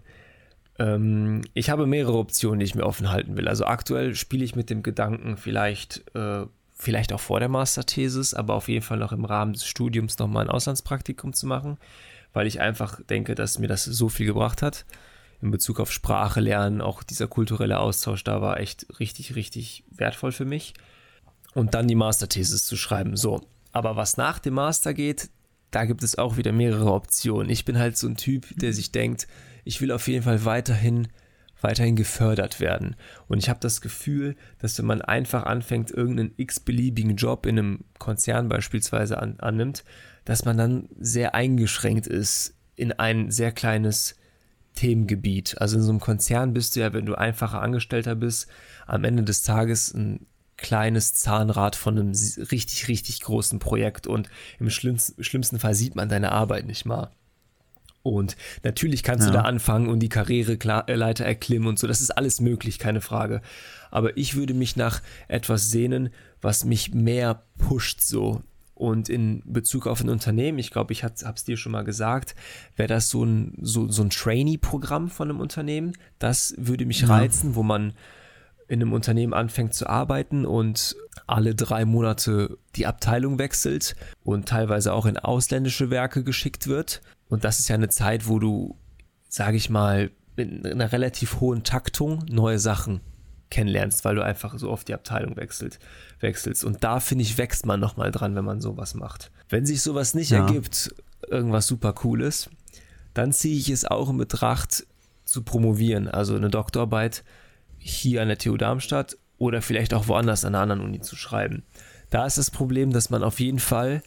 Ähm, 0.80 1.42
ich 1.54 1.70
habe 1.70 1.86
mehrere 1.86 2.18
Optionen, 2.18 2.60
die 2.60 2.66
ich 2.66 2.76
mir 2.76 2.86
offen 2.86 3.12
halten 3.12 3.38
will. 3.38 3.48
Also 3.48 3.66
aktuell 3.66 4.16
spiele 4.16 4.44
ich 4.44 4.56
mit 4.56 4.70
dem 4.70 4.84
Gedanken, 4.84 5.38
vielleicht, 5.38 6.04
äh, 6.16 6.46
vielleicht 6.74 7.14
auch 7.14 7.20
vor 7.20 7.40
der 7.40 7.50
Masterthesis, 7.50 8.34
aber 8.34 8.56
auf 8.56 8.68
jeden 8.68 8.84
Fall 8.84 8.98
noch 8.98 9.12
im 9.12 9.26
Rahmen 9.26 9.54
des 9.54 9.66
Studiums 9.66 10.18
nochmal 10.18 10.46
ein 10.46 10.50
Auslandspraktikum 10.50 11.34
zu 11.34 11.46
machen, 11.46 11.78
weil 12.34 12.48
ich 12.48 12.62
einfach 12.62 13.02
denke, 13.04 13.36
dass 13.36 13.60
mir 13.60 13.68
das 13.68 13.84
so 13.84 14.10
viel 14.10 14.26
gebracht 14.26 14.62
hat. 14.62 14.86
In 15.42 15.52
Bezug 15.52 15.80
auf 15.80 15.92
Sprache 15.92 16.40
lernen, 16.40 16.82
auch 16.82 17.04
dieser 17.04 17.28
kulturelle 17.28 17.80
Austausch 17.80 18.24
da 18.24 18.42
war 18.42 18.60
echt 18.60 18.88
richtig, 19.00 19.36
richtig 19.36 19.84
wertvoll 19.90 20.32
für 20.32 20.46
mich. 20.46 20.74
Und 21.54 21.74
dann 21.74 21.88
die 21.88 21.96
Masterthesis 21.96 22.66
zu 22.66 22.78
schreiben. 22.78 23.18
So, 23.18 23.42
aber 23.72 23.96
was 23.96 24.18
nach 24.18 24.40
dem 24.40 24.56
Master 24.56 24.94
geht, 24.94 25.30
da 25.72 25.86
gibt 25.86 26.04
es 26.04 26.18
auch 26.18 26.38
wieder 26.38 26.52
mehrere 26.52 26.92
Optionen. 26.92 27.50
Ich 27.50 27.66
bin 27.66 27.80
halt 27.80 27.98
so 27.98 28.08
ein 28.08 28.18
Typ, 28.18 28.48
der 28.58 28.74
sich 28.74 28.92
denkt, 28.92 29.28
ich 29.64 29.80
will 29.82 29.92
auf 29.92 30.08
jeden 30.08 30.24
Fall 30.24 30.44
weiterhin 30.44 31.08
weiterhin 31.64 31.96
gefördert 31.96 32.60
werden. 32.60 32.96
Und 33.28 33.38
ich 33.38 33.50
habe 33.50 33.60
das 33.60 33.82
Gefühl, 33.82 34.36
dass 34.60 34.78
wenn 34.78 34.86
man 34.86 35.02
einfach 35.02 35.44
anfängt, 35.44 35.92
irgendeinen 35.92 36.34
x-beliebigen 36.38 37.16
Job 37.16 37.46
in 37.46 37.58
einem 37.58 37.80
Konzern 38.00 38.50
beispielsweise 38.50 39.20
an, 39.20 39.40
annimmt, 39.40 39.84
dass 40.26 40.46
man 40.46 40.58
dann 40.58 40.90
sehr 41.00 41.36
eingeschränkt 41.36 42.08
ist 42.08 42.56
in 42.76 42.92
ein 42.94 43.32
sehr 43.32 43.52
kleines 43.52 44.16
Themengebiet. 44.76 45.60
Also 45.60 45.78
in 45.78 45.84
so 45.84 45.92
einem 45.92 46.00
Konzern 46.00 46.54
bist 46.54 46.76
du 46.76 46.80
ja, 46.80 46.94
wenn 46.94 47.06
du 47.06 47.16
einfacher 47.16 47.62
Angestellter 47.62 48.16
bist, 48.16 48.48
am 48.88 49.04
Ende 49.04 49.24
des 49.24 49.44
Tages 49.44 49.94
ein 49.94 50.26
kleines 50.62 51.14
Zahnrad 51.14 51.76
von 51.76 51.98
einem 51.98 52.12
richtig, 52.52 52.88
richtig 52.88 53.22
großen 53.22 53.60
Projekt 53.60 54.08
und 54.08 54.30
im 54.60 54.70
schlimmsten, 54.70 55.24
schlimmsten 55.24 55.60
Fall 55.60 55.76
sieht 55.76 55.96
man 55.96 56.10
deine 56.10 56.32
Arbeit 56.32 56.66
nicht 56.66 56.86
mal. 56.86 57.12
Und 58.04 58.36
natürlich 58.64 59.04
kannst 59.04 59.28
ja. 59.28 59.32
du 59.32 59.38
da 59.38 59.44
anfangen 59.44 59.88
und 59.88 60.00
die 60.00 60.10
Karriereleiter 60.10 61.26
erklimmen 61.26 61.68
und 61.68 61.78
so. 61.78 61.88
Das 61.88 62.02
ist 62.02 62.12
alles 62.12 62.42
möglich, 62.42 62.80
keine 62.80 63.02
Frage. 63.02 63.42
Aber 63.92 64.18
ich 64.18 64.36
würde 64.36 64.54
mich 64.54 64.76
nach 64.76 65.02
etwas 65.28 65.70
sehnen, 65.70 66.10
was 66.42 66.66
mich 66.66 66.94
mehr 66.94 67.44
pusht 67.58 68.02
so. 68.02 68.42
Und 68.74 69.10
in 69.10 69.44
Bezug 69.46 69.86
auf 69.86 70.02
ein 70.02 70.10
Unternehmen, 70.10 70.58
ich 70.58 70.72
glaube, 70.72 70.94
ich 70.94 71.04
habe 71.04 71.14
es 71.14 71.44
dir 71.44 71.58
schon 71.58 71.72
mal 71.72 71.84
gesagt, 71.84 72.34
wäre 72.76 72.88
das 72.88 73.12
so 73.12 73.24
ein, 73.24 73.54
so, 73.62 73.88
so 73.88 74.02
ein 74.02 74.10
Trainee-Programm 74.10 75.10
von 75.10 75.30
einem 75.30 75.40
Unternehmen. 75.40 75.94
Das 76.18 76.56
würde 76.58 76.88
mich 76.88 77.02
ja. 77.02 77.08
reizen, 77.08 77.54
wo 77.54 77.62
man 77.62 77.94
in 78.72 78.82
einem 78.82 78.94
Unternehmen 78.94 79.34
anfängt 79.34 79.74
zu 79.74 79.86
arbeiten 79.88 80.46
und 80.46 80.96
alle 81.28 81.56
drei 81.56 81.84
Monate 81.84 82.58
die 82.78 82.88
Abteilung 82.88 83.38
wechselt 83.38 83.98
und 84.24 84.48
teilweise 84.48 84.94
auch 84.94 85.06
in 85.06 85.18
ausländische 85.18 85.90
Werke 85.90 86.24
geschickt 86.24 86.68
wird. 86.68 87.02
Und 87.28 87.44
das 87.44 87.60
ist 87.60 87.68
ja 87.68 87.76
eine 87.76 87.90
Zeit, 87.90 88.30
wo 88.30 88.40
du, 88.40 88.78
sage 89.28 89.58
ich 89.58 89.70
mal, 89.70 90.12
mit 90.38 90.66
einer 90.66 90.94
relativ 90.94 91.42
hohen 91.42 91.64
Taktung 91.64 92.24
neue 92.30 92.60
Sachen 92.60 93.02
kennenlernst, 93.50 94.06
weil 94.06 94.16
du 94.16 94.24
einfach 94.24 94.58
so 94.58 94.70
oft 94.70 94.88
die 94.88 94.94
Abteilung 94.94 95.36
wechselt, 95.36 95.78
wechselst. 96.22 96.64
Und 96.64 96.82
da, 96.82 97.02
finde 97.02 97.24
ich, 97.24 97.38
wächst 97.38 97.66
man 97.66 97.82
nochmal 97.82 98.10
dran, 98.10 98.38
wenn 98.38 98.46
man 98.46 98.62
sowas 98.62 98.96
macht. 98.96 99.32
Wenn 99.50 99.66
sich 99.66 99.82
sowas 99.82 100.14
nicht 100.14 100.32
ja. 100.32 100.46
ergibt, 100.46 100.96
irgendwas 101.30 101.68
super 101.68 101.92
Cooles, 101.92 102.50
dann 103.14 103.34
ziehe 103.34 103.58
ich 103.58 103.70
es 103.70 103.84
auch 103.84 104.10
in 104.10 104.18
Betracht 104.18 104.88
zu 105.26 105.44
promovieren, 105.44 106.08
also 106.08 106.38
eine 106.38 106.50
Doktorarbeit 106.50 107.26
hier 107.82 108.22
an 108.22 108.28
der 108.28 108.38
TU 108.38 108.58
Darmstadt 108.58 109.18
oder 109.38 109.62
vielleicht 109.62 109.94
auch 109.94 110.08
woanders 110.08 110.46
an 110.46 110.54
einer 110.56 110.62
anderen 110.62 110.82
Uni 110.82 111.02
zu 111.02 111.16
schreiben. 111.16 111.64
Da 112.10 112.26
ist 112.26 112.38
das 112.38 112.52
Problem, 112.52 112.92
dass 112.92 113.10
man 113.10 113.24
auf 113.24 113.40
jeden 113.40 113.60
Fall, 113.60 114.04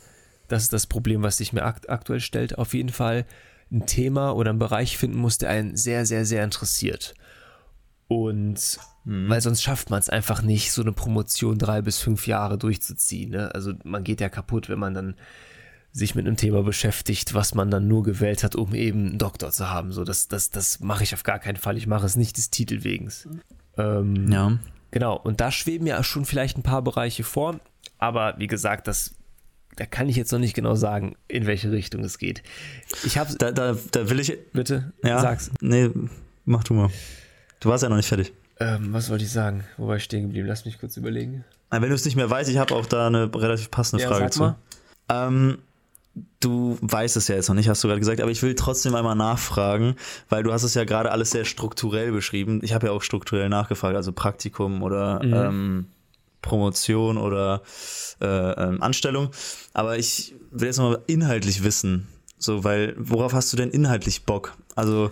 das 0.49 0.63
ist 0.63 0.73
das 0.73 0.87
Problem, 0.87 1.23
was 1.23 1.39
sich 1.39 1.53
mir 1.53 1.65
akt 1.65 1.91
aktuell 1.91 2.21
stellt, 2.21 2.59
auf 2.59 2.75
jeden 2.75 2.91
Fall 2.91 3.27
ein 3.73 3.87
Thema 3.87 4.33
oder 4.33 4.51
einen 4.51 4.59
Bereich 4.59 4.97
finden 4.97 5.19
muss, 5.19 5.39
der 5.39 5.51
einen 5.51 5.77
sehr, 5.77 6.07
sehr, 6.07 6.25
sehr 6.25 6.45
interessiert. 6.45 7.15
Und 8.07 8.79
mhm. 9.05 9.29
weil 9.29 9.41
sonst 9.41 9.63
schafft 9.63 9.91
man 9.91 9.99
es 9.99 10.09
einfach 10.09 10.43
nicht, 10.43 10.71
so 10.71 10.83
eine 10.83 10.93
Promotion 10.93 11.59
drei 11.59 11.83
bis 11.83 11.99
fünf 11.99 12.27
Jahre 12.27 12.59
durchzuziehen. 12.59 13.31
Ne? 13.31 13.53
Also 13.55 13.73
man 13.83 14.05
geht 14.05 14.21
ja 14.21 14.29
kaputt, 14.29 14.69
wenn 14.69 14.79
man 14.79 14.95
dann 14.95 15.17
sich 15.91 16.15
mit 16.15 16.27
einem 16.27 16.37
Thema 16.37 16.63
beschäftigt, 16.63 17.35
was 17.35 17.55
man 17.55 17.71
dann 17.71 17.87
nur 17.89 18.03
gewählt 18.03 18.43
hat, 18.43 18.57
um 18.57 18.75
eben 18.75 19.07
einen 19.07 19.19
Doktor 19.19 19.53
zu 19.53 19.71
haben. 19.71 19.93
So, 19.93 20.05
das, 20.05 20.29
das, 20.29 20.51
das 20.51 20.81
mache 20.81 21.05
ich 21.05 21.15
auf 21.15 21.23
gar 21.23 21.39
keinen 21.39 21.57
Fall. 21.57 21.77
Ich 21.77 21.87
mache 21.87 22.05
es 22.05 22.17
nicht 22.17 22.37
des 22.37 22.51
Titel 22.51 22.83
wegen. 22.83 23.11
Ähm, 23.79 24.31
ja. 24.31 24.59
Genau, 24.91 25.17
und 25.17 25.41
da 25.41 25.51
schweben 25.51 25.87
ja 25.87 26.03
schon 26.05 26.25
vielleicht 26.25 26.57
ein 26.57 26.63
paar 26.63 26.83
Bereiche 26.83 27.25
vor, 27.25 27.59
aber 27.99 28.35
wie 28.39 28.47
gesagt, 28.47 28.87
das, 28.87 29.17
da 29.77 29.87
kann 29.87 30.09
ich 30.09 30.17
jetzt 30.17 30.31
noch 30.31 30.39
nicht 30.39 30.55
genau 30.55 30.77
sagen, 30.77 31.17
in 31.27 31.47
welche 31.47 31.73
Richtung 31.73 32.05
es 32.05 32.19
geht. 32.19 32.43
Ich 33.05 33.19
habe 33.19 33.35
da, 33.37 33.51
da, 33.51 33.77
da 33.91 34.11
will 34.11 34.21
ich. 34.21 34.37
Bitte, 34.53 34.93
ja, 35.03 35.21
sag's. 35.21 35.51
Nee, 35.61 35.91
mach 36.45 36.63
du 36.65 36.75
mal. 36.75 36.91
Du 37.61 37.71
warst 37.71 37.83
ja 37.83 37.89
noch 37.89 37.97
nicht 37.97 38.09
fertig. 38.09 38.33
Ähm, 38.61 38.93
was 38.93 39.11
wollte 39.11 39.25
ich 39.25 39.33
sagen? 39.33 39.65
Wo 39.77 39.89
war 39.89 39.97
ich 39.97 40.05
stehen 40.05 40.23
geblieben? 40.23 40.47
Lass 40.47 40.65
mich 40.65 40.79
kurz 40.79 40.97
überlegen. 40.97 41.45
Wenn 41.71 41.89
du 41.89 41.95
es 41.95 42.05
nicht 42.05 42.15
mehr 42.15 42.31
weißt, 42.31 42.49
ich 42.49 42.59
habe 42.59 42.75
auch 42.75 42.87
da 42.87 43.09
eine 43.09 43.35
relativ 43.35 43.71
passende 43.71 44.05
ja, 44.05 44.09
Frage 44.09 44.31
zu. 44.31 44.55
Ähm, 45.09 45.59
Du 46.41 46.79
weißt 46.81 47.17
es 47.17 47.27
ja 47.29 47.35
jetzt 47.35 47.49
noch 47.49 47.57
nicht, 47.57 47.69
hast 47.69 47.83
du 47.83 47.89
gerade 47.89 47.99
gesagt, 47.99 48.21
aber 48.21 48.31
ich 48.31 48.43
will 48.43 48.55
trotzdem 48.55 48.95
einmal 48.95 49.17
nachfragen, 49.17 49.97
weil 50.29 50.43
du 50.43 50.53
hast 50.53 50.63
es 50.63 50.75
ja 50.75 50.85
gerade 50.85 51.11
alles 51.11 51.31
sehr 51.31 51.45
strukturell 51.45 52.13
beschrieben. 52.13 52.61
Ich 52.63 52.73
habe 52.73 52.87
ja 52.87 52.93
auch 52.93 53.03
strukturell 53.03 53.49
nachgefragt, 53.49 53.97
also 53.97 54.13
Praktikum 54.13 54.83
oder 54.83 55.25
mhm. 55.25 55.35
ähm, 55.35 55.87
Promotion 56.43 57.17
oder 57.17 57.63
äh, 58.21 58.27
ähm, 58.27 58.83
Anstellung. 58.83 59.31
Aber 59.73 59.99
ich 59.99 60.35
will 60.51 60.67
jetzt 60.67 60.79
mal 60.79 61.03
inhaltlich 61.07 61.65
wissen, 61.65 62.07
so, 62.39 62.63
weil 62.63 62.95
worauf 62.99 63.33
hast 63.33 63.53
du 63.53 63.57
denn 63.57 63.71
inhaltlich 63.71 64.25
Bock? 64.25 64.57
Also 64.77 65.11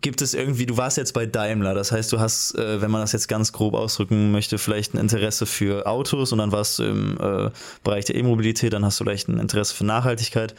gibt 0.00 0.22
es 0.22 0.34
irgendwie, 0.34 0.66
du 0.66 0.76
warst 0.76 0.96
jetzt 0.96 1.12
bei 1.12 1.26
Daimler, 1.26 1.74
das 1.74 1.92
heißt, 1.92 2.12
du 2.12 2.18
hast, 2.18 2.54
äh, 2.56 2.80
wenn 2.80 2.90
man 2.90 3.00
das 3.00 3.12
jetzt 3.12 3.28
ganz 3.28 3.52
grob 3.52 3.74
ausdrücken 3.74 4.32
möchte, 4.32 4.58
vielleicht 4.58 4.94
ein 4.94 4.98
Interesse 4.98 5.46
für 5.46 5.86
Autos 5.86 6.32
und 6.32 6.38
dann 6.38 6.52
warst 6.52 6.78
du 6.78 6.84
im 6.84 7.16
äh, 7.20 7.50
Bereich 7.84 8.04
der 8.06 8.16
E-Mobilität, 8.16 8.72
dann 8.72 8.84
hast 8.84 8.98
du 8.98 9.04
vielleicht 9.04 9.28
ein 9.28 9.38
Interesse 9.38 9.74
für 9.74 9.84
Nachhaltigkeit 9.84 10.54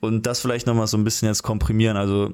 und 0.00 0.26
das 0.26 0.40
vielleicht 0.40 0.66
nochmal 0.66 0.86
so 0.86 0.96
ein 0.96 1.04
bisschen 1.04 1.28
jetzt 1.28 1.42
komprimieren. 1.42 1.96
Also, 1.96 2.30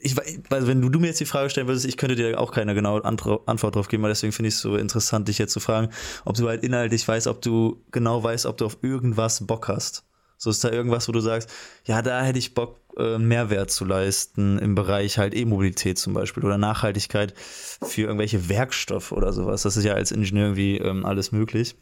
ich, 0.00 0.16
also 0.50 0.66
wenn 0.66 0.80
du, 0.80 0.88
du, 0.88 1.00
mir 1.00 1.08
jetzt 1.08 1.20
die 1.20 1.24
Frage 1.24 1.50
stellen 1.50 1.66
würdest, 1.66 1.86
ich 1.86 1.96
könnte 1.96 2.16
dir 2.16 2.40
auch 2.40 2.52
keine 2.52 2.74
genaue 2.74 3.04
Antwort 3.04 3.76
drauf 3.76 3.88
geben, 3.88 4.02
weil 4.02 4.10
deswegen 4.10 4.32
finde 4.32 4.48
ich 4.48 4.54
es 4.54 4.60
so 4.60 4.76
interessant, 4.76 5.28
dich 5.28 5.38
jetzt 5.38 5.52
zu 5.52 5.60
fragen, 5.60 5.90
ob 6.24 6.36
du 6.36 6.48
halt 6.48 6.62
inhaltlich 6.62 7.06
weißt, 7.06 7.26
ob 7.26 7.42
du 7.42 7.82
genau 7.90 8.22
weißt, 8.22 8.46
ob 8.46 8.56
du 8.56 8.66
auf 8.66 8.78
irgendwas 8.82 9.46
Bock 9.46 9.68
hast. 9.68 10.04
So 10.36 10.50
ist 10.50 10.62
da 10.62 10.70
irgendwas, 10.70 11.08
wo 11.08 11.12
du 11.12 11.20
sagst, 11.20 11.50
ja, 11.84 12.00
da 12.00 12.22
hätte 12.22 12.38
ich 12.38 12.54
Bock, 12.54 12.78
äh, 12.98 13.18
Mehrwert 13.18 13.70
zu 13.70 13.84
leisten 13.84 14.58
im 14.58 14.74
Bereich 14.74 15.18
halt 15.18 15.34
E-Mobilität 15.34 15.98
zum 15.98 16.14
Beispiel 16.14 16.44
oder 16.44 16.58
Nachhaltigkeit 16.58 17.34
für 17.36 18.02
irgendwelche 18.02 18.48
Werkstoffe 18.48 19.12
oder 19.12 19.32
sowas. 19.32 19.62
Das 19.62 19.76
ist 19.76 19.84
ja 19.84 19.94
als 19.94 20.12
Ingenieur 20.12 20.46
irgendwie 20.46 20.78
ähm, 20.78 21.04
alles 21.06 21.32
möglich. 21.32 21.76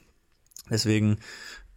Deswegen 0.71 1.19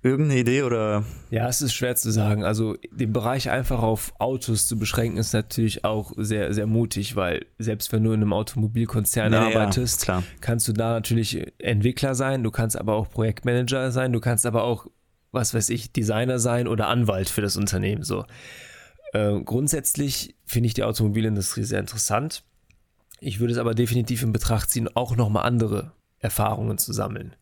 irgendeine 0.02 0.40
Idee 0.40 0.64
oder? 0.64 1.04
Ja, 1.30 1.48
es 1.48 1.62
ist 1.62 1.74
schwer 1.74 1.96
zu 1.96 2.12
sagen. 2.12 2.44
Also 2.44 2.76
den 2.92 3.12
Bereich 3.14 3.50
einfach 3.50 3.82
auf 3.82 4.14
Autos 4.20 4.68
zu 4.68 4.80
beschränken 4.80 5.18
ist 5.18 5.34
natürlich 5.34 5.84
auch 5.84 6.14
sehr, 6.16 6.54
sehr 6.54 6.68
mutig, 6.68 7.16
weil 7.16 7.46
selbst 7.58 7.92
wenn 7.92 8.04
du 8.04 8.12
in 8.12 8.22
einem 8.22 8.34
Automobilkonzern 8.34 9.34
ja, 9.34 9.48
arbeitest, 9.48 10.08
ja, 10.08 10.24
kannst 10.42 10.68
du 10.68 10.74
da 10.74 10.94
natürlich 10.94 11.46
Entwickler 11.60 12.16
sein, 12.16 12.44
du 12.44 12.52
kannst 12.52 12.78
aber 12.78 12.94
auch 12.94 13.10
Projektmanager 13.10 13.92
sein, 13.92 14.14
du 14.14 14.20
kannst 14.20 14.46
aber 14.46 14.64
auch 14.64 14.88
was 15.32 15.54
weiß 15.54 15.70
ich, 15.70 15.92
Designer 15.92 16.40
sein 16.40 16.68
oder 16.68 16.88
Anwalt 16.88 17.30
für 17.30 17.42
das 17.42 17.56
Unternehmen. 17.56 18.04
So. 18.04 18.26
Äh, 19.14 19.40
grundsätzlich 19.42 20.36
finde 20.46 20.68
ich 20.68 20.74
die 20.74 20.84
Automobilindustrie 20.84 21.64
sehr 21.64 21.80
interessant. 21.80 22.44
Ich 23.20 23.40
würde 23.40 23.54
es 23.54 23.60
aber 23.60 23.76
definitiv 23.76 24.24
in 24.24 24.32
Betracht 24.32 24.70
ziehen, 24.70 24.88
auch 24.96 25.16
nochmal 25.16 25.46
andere 25.46 25.92
Erfahrungen 26.20 26.78
zu 26.78 26.94
sammeln. 26.94 27.36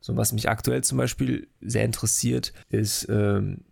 So, 0.00 0.16
was 0.16 0.32
mich 0.32 0.48
aktuell 0.48 0.84
zum 0.84 0.98
Beispiel 0.98 1.48
sehr 1.60 1.84
interessiert, 1.84 2.52
ist 2.68 3.08
ähm, 3.08 3.64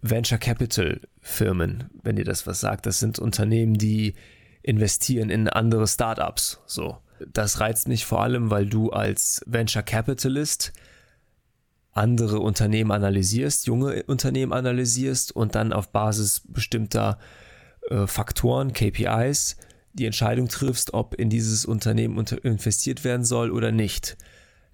Venture 0.00 0.38
Capital 0.38 1.00
Firmen, 1.20 1.90
wenn 2.02 2.16
ihr 2.16 2.24
das 2.24 2.46
was 2.46 2.60
sagt. 2.60 2.86
Das 2.86 2.98
sind 2.98 3.18
Unternehmen, 3.18 3.74
die 3.74 4.14
investieren 4.62 5.30
in 5.30 5.48
andere 5.48 5.86
Startups. 5.86 6.60
So. 6.66 6.98
Das 7.32 7.60
reizt 7.60 7.88
mich 7.88 8.04
vor 8.04 8.22
allem, 8.22 8.50
weil 8.50 8.66
du 8.66 8.90
als 8.90 9.42
Venture 9.46 9.82
Capitalist 9.82 10.72
andere 11.92 12.40
Unternehmen 12.40 12.90
analysierst, 12.90 13.66
junge 13.66 14.02
Unternehmen 14.04 14.52
analysierst 14.52 15.34
und 15.34 15.54
dann 15.54 15.72
auf 15.72 15.90
Basis 15.90 16.42
bestimmter 16.46 17.18
äh, 17.90 18.06
Faktoren, 18.06 18.72
KPIs, 18.72 19.56
die 19.92 20.06
Entscheidung 20.06 20.48
triffst, 20.48 20.94
ob 20.94 21.14
in 21.14 21.28
dieses 21.28 21.66
Unternehmen 21.66 22.16
unter 22.16 22.42
investiert 22.44 23.04
werden 23.04 23.24
soll 23.24 23.50
oder 23.50 23.72
nicht. 23.72 24.16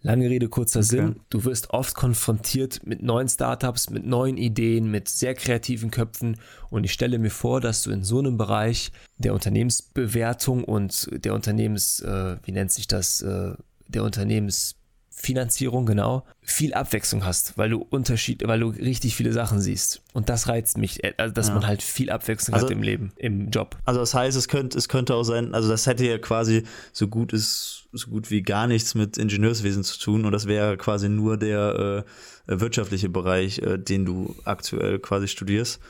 Lange 0.01 0.31
Rede, 0.31 0.49
kurzer 0.49 0.79
okay. 0.79 0.89
Sinn. 0.89 1.21
Du 1.29 1.45
wirst 1.45 1.71
oft 1.71 1.97
konfrontiert 1.97 2.87
mit 2.87 3.03
neuen 3.03 3.29
Startups, 3.29 3.91
mit 3.91 4.07
neuen 4.07 4.37
Ideen, 4.37 4.89
mit 4.91 5.09
sehr 5.09 5.35
kreativen 5.35 5.91
Köpfen. 5.91 6.37
Und 6.71 6.85
ich 6.85 6.93
stelle 6.93 7.19
mir 7.19 7.31
vor, 7.31 7.61
dass 7.61 7.83
du 7.83 7.91
in 7.91 8.05
so 8.05 8.21
einem 8.21 8.37
Bereich 8.37 8.93
der 9.17 9.35
Unternehmensbewertung 9.35 10.63
und 10.63 11.09
der 11.13 11.35
Unternehmens, 11.35 12.01
äh, 12.01 12.37
wie 12.45 12.53
nennt 12.53 12.71
sich 12.71 12.87
das, 12.87 13.23
äh, 13.23 13.55
der 13.89 14.05
Unternehmens 14.05 14.78
Finanzierung, 15.21 15.85
genau, 15.85 16.25
viel 16.43 16.73
Abwechslung 16.73 17.25
hast, 17.25 17.59
weil 17.59 17.71
du 17.71 17.85
Unterschied, 17.91 18.47
weil 18.47 18.61
du 18.61 18.69
richtig 18.69 19.17
viele 19.17 19.33
Sachen 19.33 19.61
siehst. 19.61 20.01
Und 20.13 20.29
das 20.29 20.47
reizt 20.47 20.79
mich, 20.79 21.03
äh, 21.03 21.13
also 21.17 21.35
dass 21.35 21.49
ja. 21.49 21.55
man 21.55 21.67
halt 21.67 21.83
viel 21.83 22.09
Abwechslung 22.09 22.55
also, 22.55 22.67
hat 22.67 22.73
im 22.73 22.83
Leben, 22.83 23.13
im 23.17 23.51
Job. 23.51 23.77
Also 23.85 23.99
das 23.99 24.15
heißt, 24.15 24.37
es 24.37 24.47
könnte, 24.47 24.79
es 24.79 24.89
könnte 24.89 25.17
auch 25.17 25.25
sein, 25.25 25.55
also 25.55 25.69
das 25.69 25.87
hätte 25.87 26.07
ja 26.07 26.19
quasi 26.19 26.63
so 26.93 27.09
gut 27.09 27.33
ist, 27.33 27.89
so 27.93 28.11
gut 28.11 28.31
wie 28.31 28.43
gar 28.43 28.69
nichts 28.69 28.95
mit 28.95 29.19
Ingenieurswesen 29.19 29.83
zu 29.83 29.99
tun 29.99 30.25
und 30.25 30.31
das 30.31 30.47
wäre 30.47 30.77
quasi 30.77 31.09
nur 31.09 31.37
der 31.37 32.05
äh, 32.47 32.61
wirtschaftliche 32.61 33.09
Bereich, 33.09 33.59
äh, 33.59 33.77
den 33.77 34.05
du 34.05 34.37
aktuell 34.45 35.01
quasi 35.01 35.27
studierst. 35.27 35.81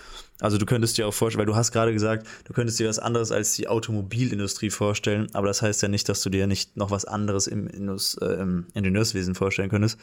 Also 0.40 0.56
du 0.56 0.66
könntest 0.66 0.98
dir 0.98 1.08
auch 1.08 1.14
vorstellen, 1.14 1.40
weil 1.40 1.46
du 1.46 1.56
hast 1.56 1.72
gerade 1.72 1.92
gesagt, 1.92 2.26
du 2.44 2.52
könntest 2.52 2.78
dir 2.78 2.88
was 2.88 2.98
anderes 2.98 3.32
als 3.32 3.54
die 3.54 3.66
Automobilindustrie 3.66 4.70
vorstellen, 4.70 5.28
aber 5.32 5.48
das 5.48 5.62
heißt 5.62 5.82
ja 5.82 5.88
nicht, 5.88 6.08
dass 6.08 6.22
du 6.22 6.30
dir 6.30 6.46
nicht 6.46 6.76
noch 6.76 6.90
was 6.90 7.04
anderes 7.04 7.48
im, 7.48 7.66
Indus, 7.66 8.16
äh, 8.18 8.26
im 8.26 8.66
Ingenieurswesen 8.74 9.34
vorstellen 9.34 9.68
könntest. 9.68 9.98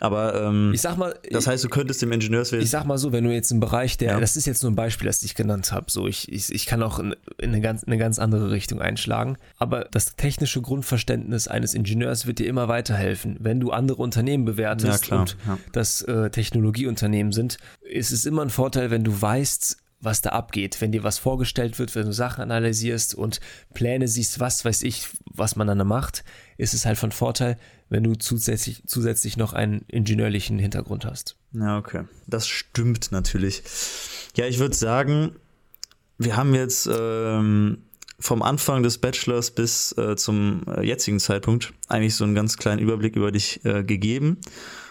Aber 0.00 0.34
ähm, 0.34 0.72
ich 0.74 0.80
sag 0.80 0.96
mal, 0.96 1.14
das 1.30 1.46
heißt, 1.46 1.62
du 1.62 1.68
könntest 1.68 2.02
im 2.02 2.10
Ingenieurswesen. 2.10 2.64
Ich 2.64 2.70
sag 2.70 2.84
mal 2.84 2.96
so, 2.96 3.12
wenn 3.12 3.22
du 3.22 3.32
jetzt 3.32 3.50
im 3.52 3.60
Bereich 3.60 3.98
der, 3.98 4.12
ja. 4.12 4.20
das 4.20 4.34
ist 4.36 4.46
jetzt 4.46 4.62
nur 4.62 4.72
ein 4.72 4.74
Beispiel, 4.74 5.06
das 5.06 5.22
ich 5.22 5.34
genannt 5.34 5.72
habe, 5.72 5.90
so 5.90 6.08
ich, 6.08 6.32
ich, 6.32 6.52
ich 6.52 6.66
kann 6.66 6.82
auch 6.82 6.98
in, 6.98 7.14
in, 7.38 7.50
eine 7.50 7.60
ganz, 7.60 7.82
in 7.82 7.92
eine 7.92 7.98
ganz 7.98 8.18
andere 8.18 8.50
Richtung 8.50 8.80
einschlagen. 8.80 9.36
Aber 9.58 9.84
das 9.90 10.16
technische 10.16 10.62
Grundverständnis 10.62 11.48
eines 11.48 11.74
Ingenieurs 11.74 12.26
wird 12.26 12.38
dir 12.38 12.46
immer 12.46 12.66
weiterhelfen. 12.66 13.36
Wenn 13.40 13.60
du 13.60 13.72
andere 13.72 14.02
Unternehmen 14.02 14.46
bewertest 14.46 15.08
ja, 15.08 15.20
und 15.20 15.36
ja. 15.46 15.58
das 15.72 16.00
äh, 16.02 16.30
Technologieunternehmen 16.30 17.32
sind, 17.32 17.58
ist 17.82 18.10
es 18.10 18.24
immer 18.24 18.40
ein 18.42 18.50
Vorteil, 18.50 18.90
wenn 18.90 19.04
du 19.04 19.20
weißt, 19.20 19.76
was 20.00 20.22
da 20.22 20.30
abgeht. 20.30 20.80
Wenn 20.80 20.92
dir 20.92 21.04
was 21.04 21.18
vorgestellt 21.18 21.78
wird, 21.78 21.94
wenn 21.94 22.06
du 22.06 22.12
Sachen 22.12 22.42
analysierst 22.42 23.14
und 23.14 23.40
Pläne 23.74 24.08
siehst, 24.08 24.40
was 24.40 24.64
weiß 24.64 24.82
ich, 24.82 25.08
was 25.26 25.56
man 25.56 25.66
dann 25.66 25.86
macht, 25.86 26.24
ist 26.60 26.74
es 26.74 26.86
halt 26.86 26.98
von 26.98 27.12
Vorteil, 27.12 27.58
wenn 27.88 28.04
du 28.04 28.14
zusätzlich, 28.14 28.82
zusätzlich 28.86 29.36
noch 29.36 29.52
einen 29.52 29.84
ingenieurlichen 29.88 30.58
Hintergrund 30.58 31.04
hast. 31.04 31.36
Ja, 31.52 31.78
okay. 31.78 32.04
Das 32.26 32.46
stimmt 32.46 33.10
natürlich. 33.12 33.62
Ja, 34.36 34.46
ich 34.46 34.58
würde 34.58 34.76
sagen, 34.76 35.36
wir 36.18 36.36
haben 36.36 36.54
jetzt 36.54 36.88
ähm, 36.92 37.78
vom 38.18 38.42
Anfang 38.42 38.82
des 38.82 38.98
Bachelors 38.98 39.50
bis 39.50 39.92
äh, 39.98 40.16
zum 40.16 40.62
äh, 40.68 40.82
jetzigen 40.86 41.18
Zeitpunkt 41.18 41.72
eigentlich 41.88 42.14
so 42.14 42.24
einen 42.24 42.34
ganz 42.34 42.56
kleinen 42.58 42.80
Überblick 42.80 43.16
über 43.16 43.32
dich 43.32 43.64
äh, 43.64 43.82
gegeben 43.82 44.38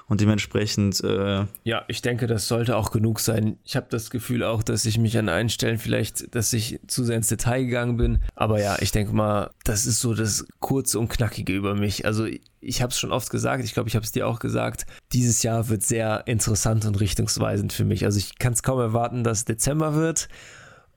und 0.09 0.19
dementsprechend. 0.21 1.01
Äh 1.03 1.45
ja, 1.63 1.85
ich 1.87 2.01
denke, 2.01 2.27
das 2.27 2.47
sollte 2.47 2.75
auch 2.75 2.91
genug 2.91 3.19
sein. 3.19 3.57
Ich 3.63 3.75
habe 3.75 3.85
das 3.89 4.09
Gefühl 4.09 4.43
auch, 4.43 4.63
dass 4.63 4.85
ich 4.85 4.97
mich 4.97 5.17
an 5.17 5.29
einen 5.29 5.49
Stellen 5.49 5.77
vielleicht, 5.77 6.35
dass 6.35 6.51
ich 6.51 6.79
zu 6.87 7.03
sehr 7.03 7.15
ins 7.15 7.27
Detail 7.27 7.63
gegangen 7.63 7.95
bin. 7.95 8.19
Aber 8.35 8.59
ja, 8.59 8.75
ich 8.81 8.91
denke 8.91 9.13
mal, 9.13 9.51
das 9.63 9.85
ist 9.85 9.99
so 9.99 10.15
das 10.15 10.45
kurze 10.59 10.99
und 10.99 11.09
knackige 11.09 11.53
über 11.53 11.75
mich. 11.75 12.05
Also 12.05 12.25
ich 12.59 12.81
habe 12.81 12.89
es 12.89 12.99
schon 12.99 13.11
oft 13.11 13.29
gesagt, 13.29 13.63
ich 13.63 13.73
glaube, 13.73 13.87
ich 13.87 13.95
habe 13.95 14.03
es 14.03 14.11
dir 14.11 14.27
auch 14.27 14.39
gesagt, 14.39 14.87
dieses 15.13 15.43
Jahr 15.43 15.69
wird 15.69 15.83
sehr 15.83 16.23
interessant 16.25 16.85
und 16.85 16.99
richtungsweisend 16.99 17.71
für 17.71 17.85
mich. 17.85 18.03
Also 18.03 18.17
ich 18.17 18.39
kann 18.39 18.53
es 18.53 18.63
kaum 18.63 18.79
erwarten, 18.79 19.23
dass 19.23 19.45
Dezember 19.45 19.93
wird 19.93 20.27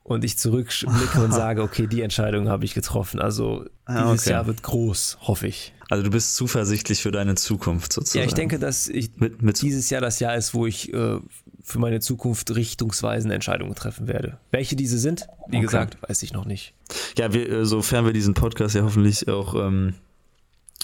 und 0.01 0.23
ich 0.25 0.39
zurückblicke 0.39 1.23
und 1.23 1.31
sage, 1.33 1.61
okay, 1.61 1.85
die 1.85 2.01
Entscheidung 2.01 2.49
habe 2.49 2.65
ich 2.65 2.73
getroffen. 2.73 3.21
Also 3.21 3.65
ah, 3.85 4.11
dieses 4.11 4.25
okay. 4.25 4.31
Jahr 4.31 4.47
wird 4.47 4.63
groß, 4.63 5.19
hoffe 5.21 5.47
ich. 5.47 5.73
Also 5.93 6.01
du 6.01 6.09
bist 6.09 6.35
zuversichtlich 6.35 7.03
für 7.03 7.11
deine 7.11 7.35
Zukunft 7.35 7.93
sozusagen. 7.93 8.23
Ja, 8.23 8.27
ich 8.27 8.33
denke, 8.33 8.57
dass 8.57 8.87
ich 8.87 9.11
mit, 9.17 9.43
mit 9.43 9.61
dieses 9.61 9.91
Jahr 9.91 10.01
das 10.01 10.19
Jahr 10.19 10.35
ist, 10.35 10.55
wo 10.55 10.65
ich 10.65 10.91
äh, 10.91 11.19
für 11.61 11.77
meine 11.77 11.99
Zukunft 11.99 12.55
richtungsweisende 12.55 13.35
Entscheidungen 13.35 13.75
treffen 13.75 14.07
werde. 14.07 14.39
Welche 14.49 14.75
diese 14.75 14.97
sind, 14.97 15.27
wie 15.49 15.57
okay. 15.57 15.65
gesagt, 15.67 15.97
weiß 16.01 16.23
ich 16.23 16.33
noch 16.33 16.45
nicht. 16.45 16.73
Ja, 17.15 17.31
wir, 17.31 17.47
äh, 17.47 17.65
sofern 17.67 18.07
wir 18.07 18.11
diesen 18.11 18.33
Podcast 18.33 18.73
ja 18.73 18.81
hoffentlich 18.81 19.27
auch 19.27 19.53
ähm, 19.53 19.93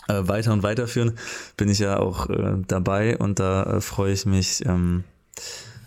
äh, 0.09 0.27
weiter 0.27 0.53
und 0.53 0.61
weiterführen, 0.61 1.17
bin 1.57 1.69
ich 1.69 1.79
ja 1.79 1.97
auch 1.97 2.29
äh, 2.29 2.57
dabei 2.67 3.17
und 3.17 3.39
da 3.39 3.63
äh, 3.63 3.81
freue 3.81 4.13
ich 4.13 4.27
mich. 4.27 4.63
Ähm, 4.67 5.05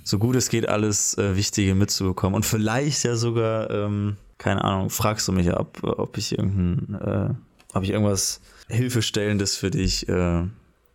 so 0.02 0.18
gut 0.18 0.34
es 0.34 0.48
geht, 0.48 0.68
alles 0.68 1.16
äh, 1.16 1.36
Wichtige 1.36 1.76
mitzubekommen. 1.76 2.34
Und 2.34 2.44
vielleicht 2.44 3.04
ja 3.04 3.14
sogar, 3.14 3.70
ähm, 3.70 4.16
keine 4.38 4.64
Ahnung, 4.64 4.90
fragst 4.90 5.28
du 5.28 5.32
mich, 5.32 5.48
ob, 5.54 5.78
ob 5.84 6.18
ich 6.18 6.36
irgendein, 6.36 7.36
ob 7.72 7.84
ich 7.84 7.90
irgendwas 7.90 8.40
Hilfestellendes 8.72 9.56
für 9.56 9.70
dich 9.70 10.08
äh, 10.08 10.42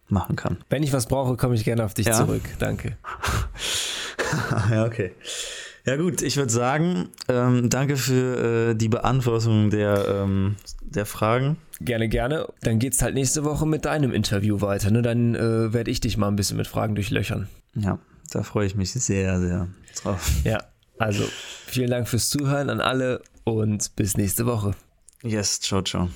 machen 0.09 0.35
kann. 0.35 0.57
Wenn 0.69 0.83
ich 0.83 0.93
was 0.93 1.07
brauche, 1.07 1.37
komme 1.37 1.55
ich 1.55 1.63
gerne 1.63 1.83
auf 1.85 1.93
dich 1.93 2.07
ja? 2.07 2.13
zurück. 2.13 2.43
Danke. 2.59 2.97
ja, 4.71 4.85
okay. 4.85 5.11
Ja 5.85 5.95
gut, 5.95 6.21
ich 6.21 6.35
würde 6.35 6.51
sagen, 6.51 7.07
ähm, 7.29 7.69
danke 7.69 7.95
für 7.95 8.71
äh, 8.71 8.75
die 8.75 8.89
Beantwortung 8.89 9.69
der, 9.69 10.05
ähm, 10.07 10.57
der 10.81 11.05
Fragen. 11.05 11.55
Gerne, 11.79 12.09
gerne. 12.09 12.47
Dann 12.61 12.79
geht's 12.79 13.01
halt 13.01 13.13
nächste 13.13 13.45
Woche 13.45 13.65
mit 13.65 13.85
deinem 13.85 14.11
Interview 14.11 14.59
weiter. 14.59 14.91
Ne? 14.91 15.01
Dann 15.01 15.33
äh, 15.35 15.71
werde 15.71 15.89
ich 15.89 16.01
dich 16.01 16.17
mal 16.17 16.27
ein 16.27 16.35
bisschen 16.35 16.57
mit 16.57 16.67
Fragen 16.67 16.95
durchlöchern. 16.95 17.47
Ja, 17.75 17.99
da 18.31 18.43
freue 18.43 18.67
ich 18.67 18.75
mich 18.75 18.91
sehr, 18.91 19.39
sehr 19.39 19.67
drauf. 20.01 20.29
Ja, 20.43 20.59
also 20.97 21.23
vielen 21.67 21.91
Dank 21.91 22.09
fürs 22.09 22.29
Zuhören 22.29 22.69
an 22.69 22.81
alle 22.81 23.21
und 23.45 23.95
bis 23.95 24.17
nächste 24.17 24.45
Woche. 24.45 24.71
Yes, 25.23 25.61
ciao, 25.61 25.81
ciao. 25.81 26.09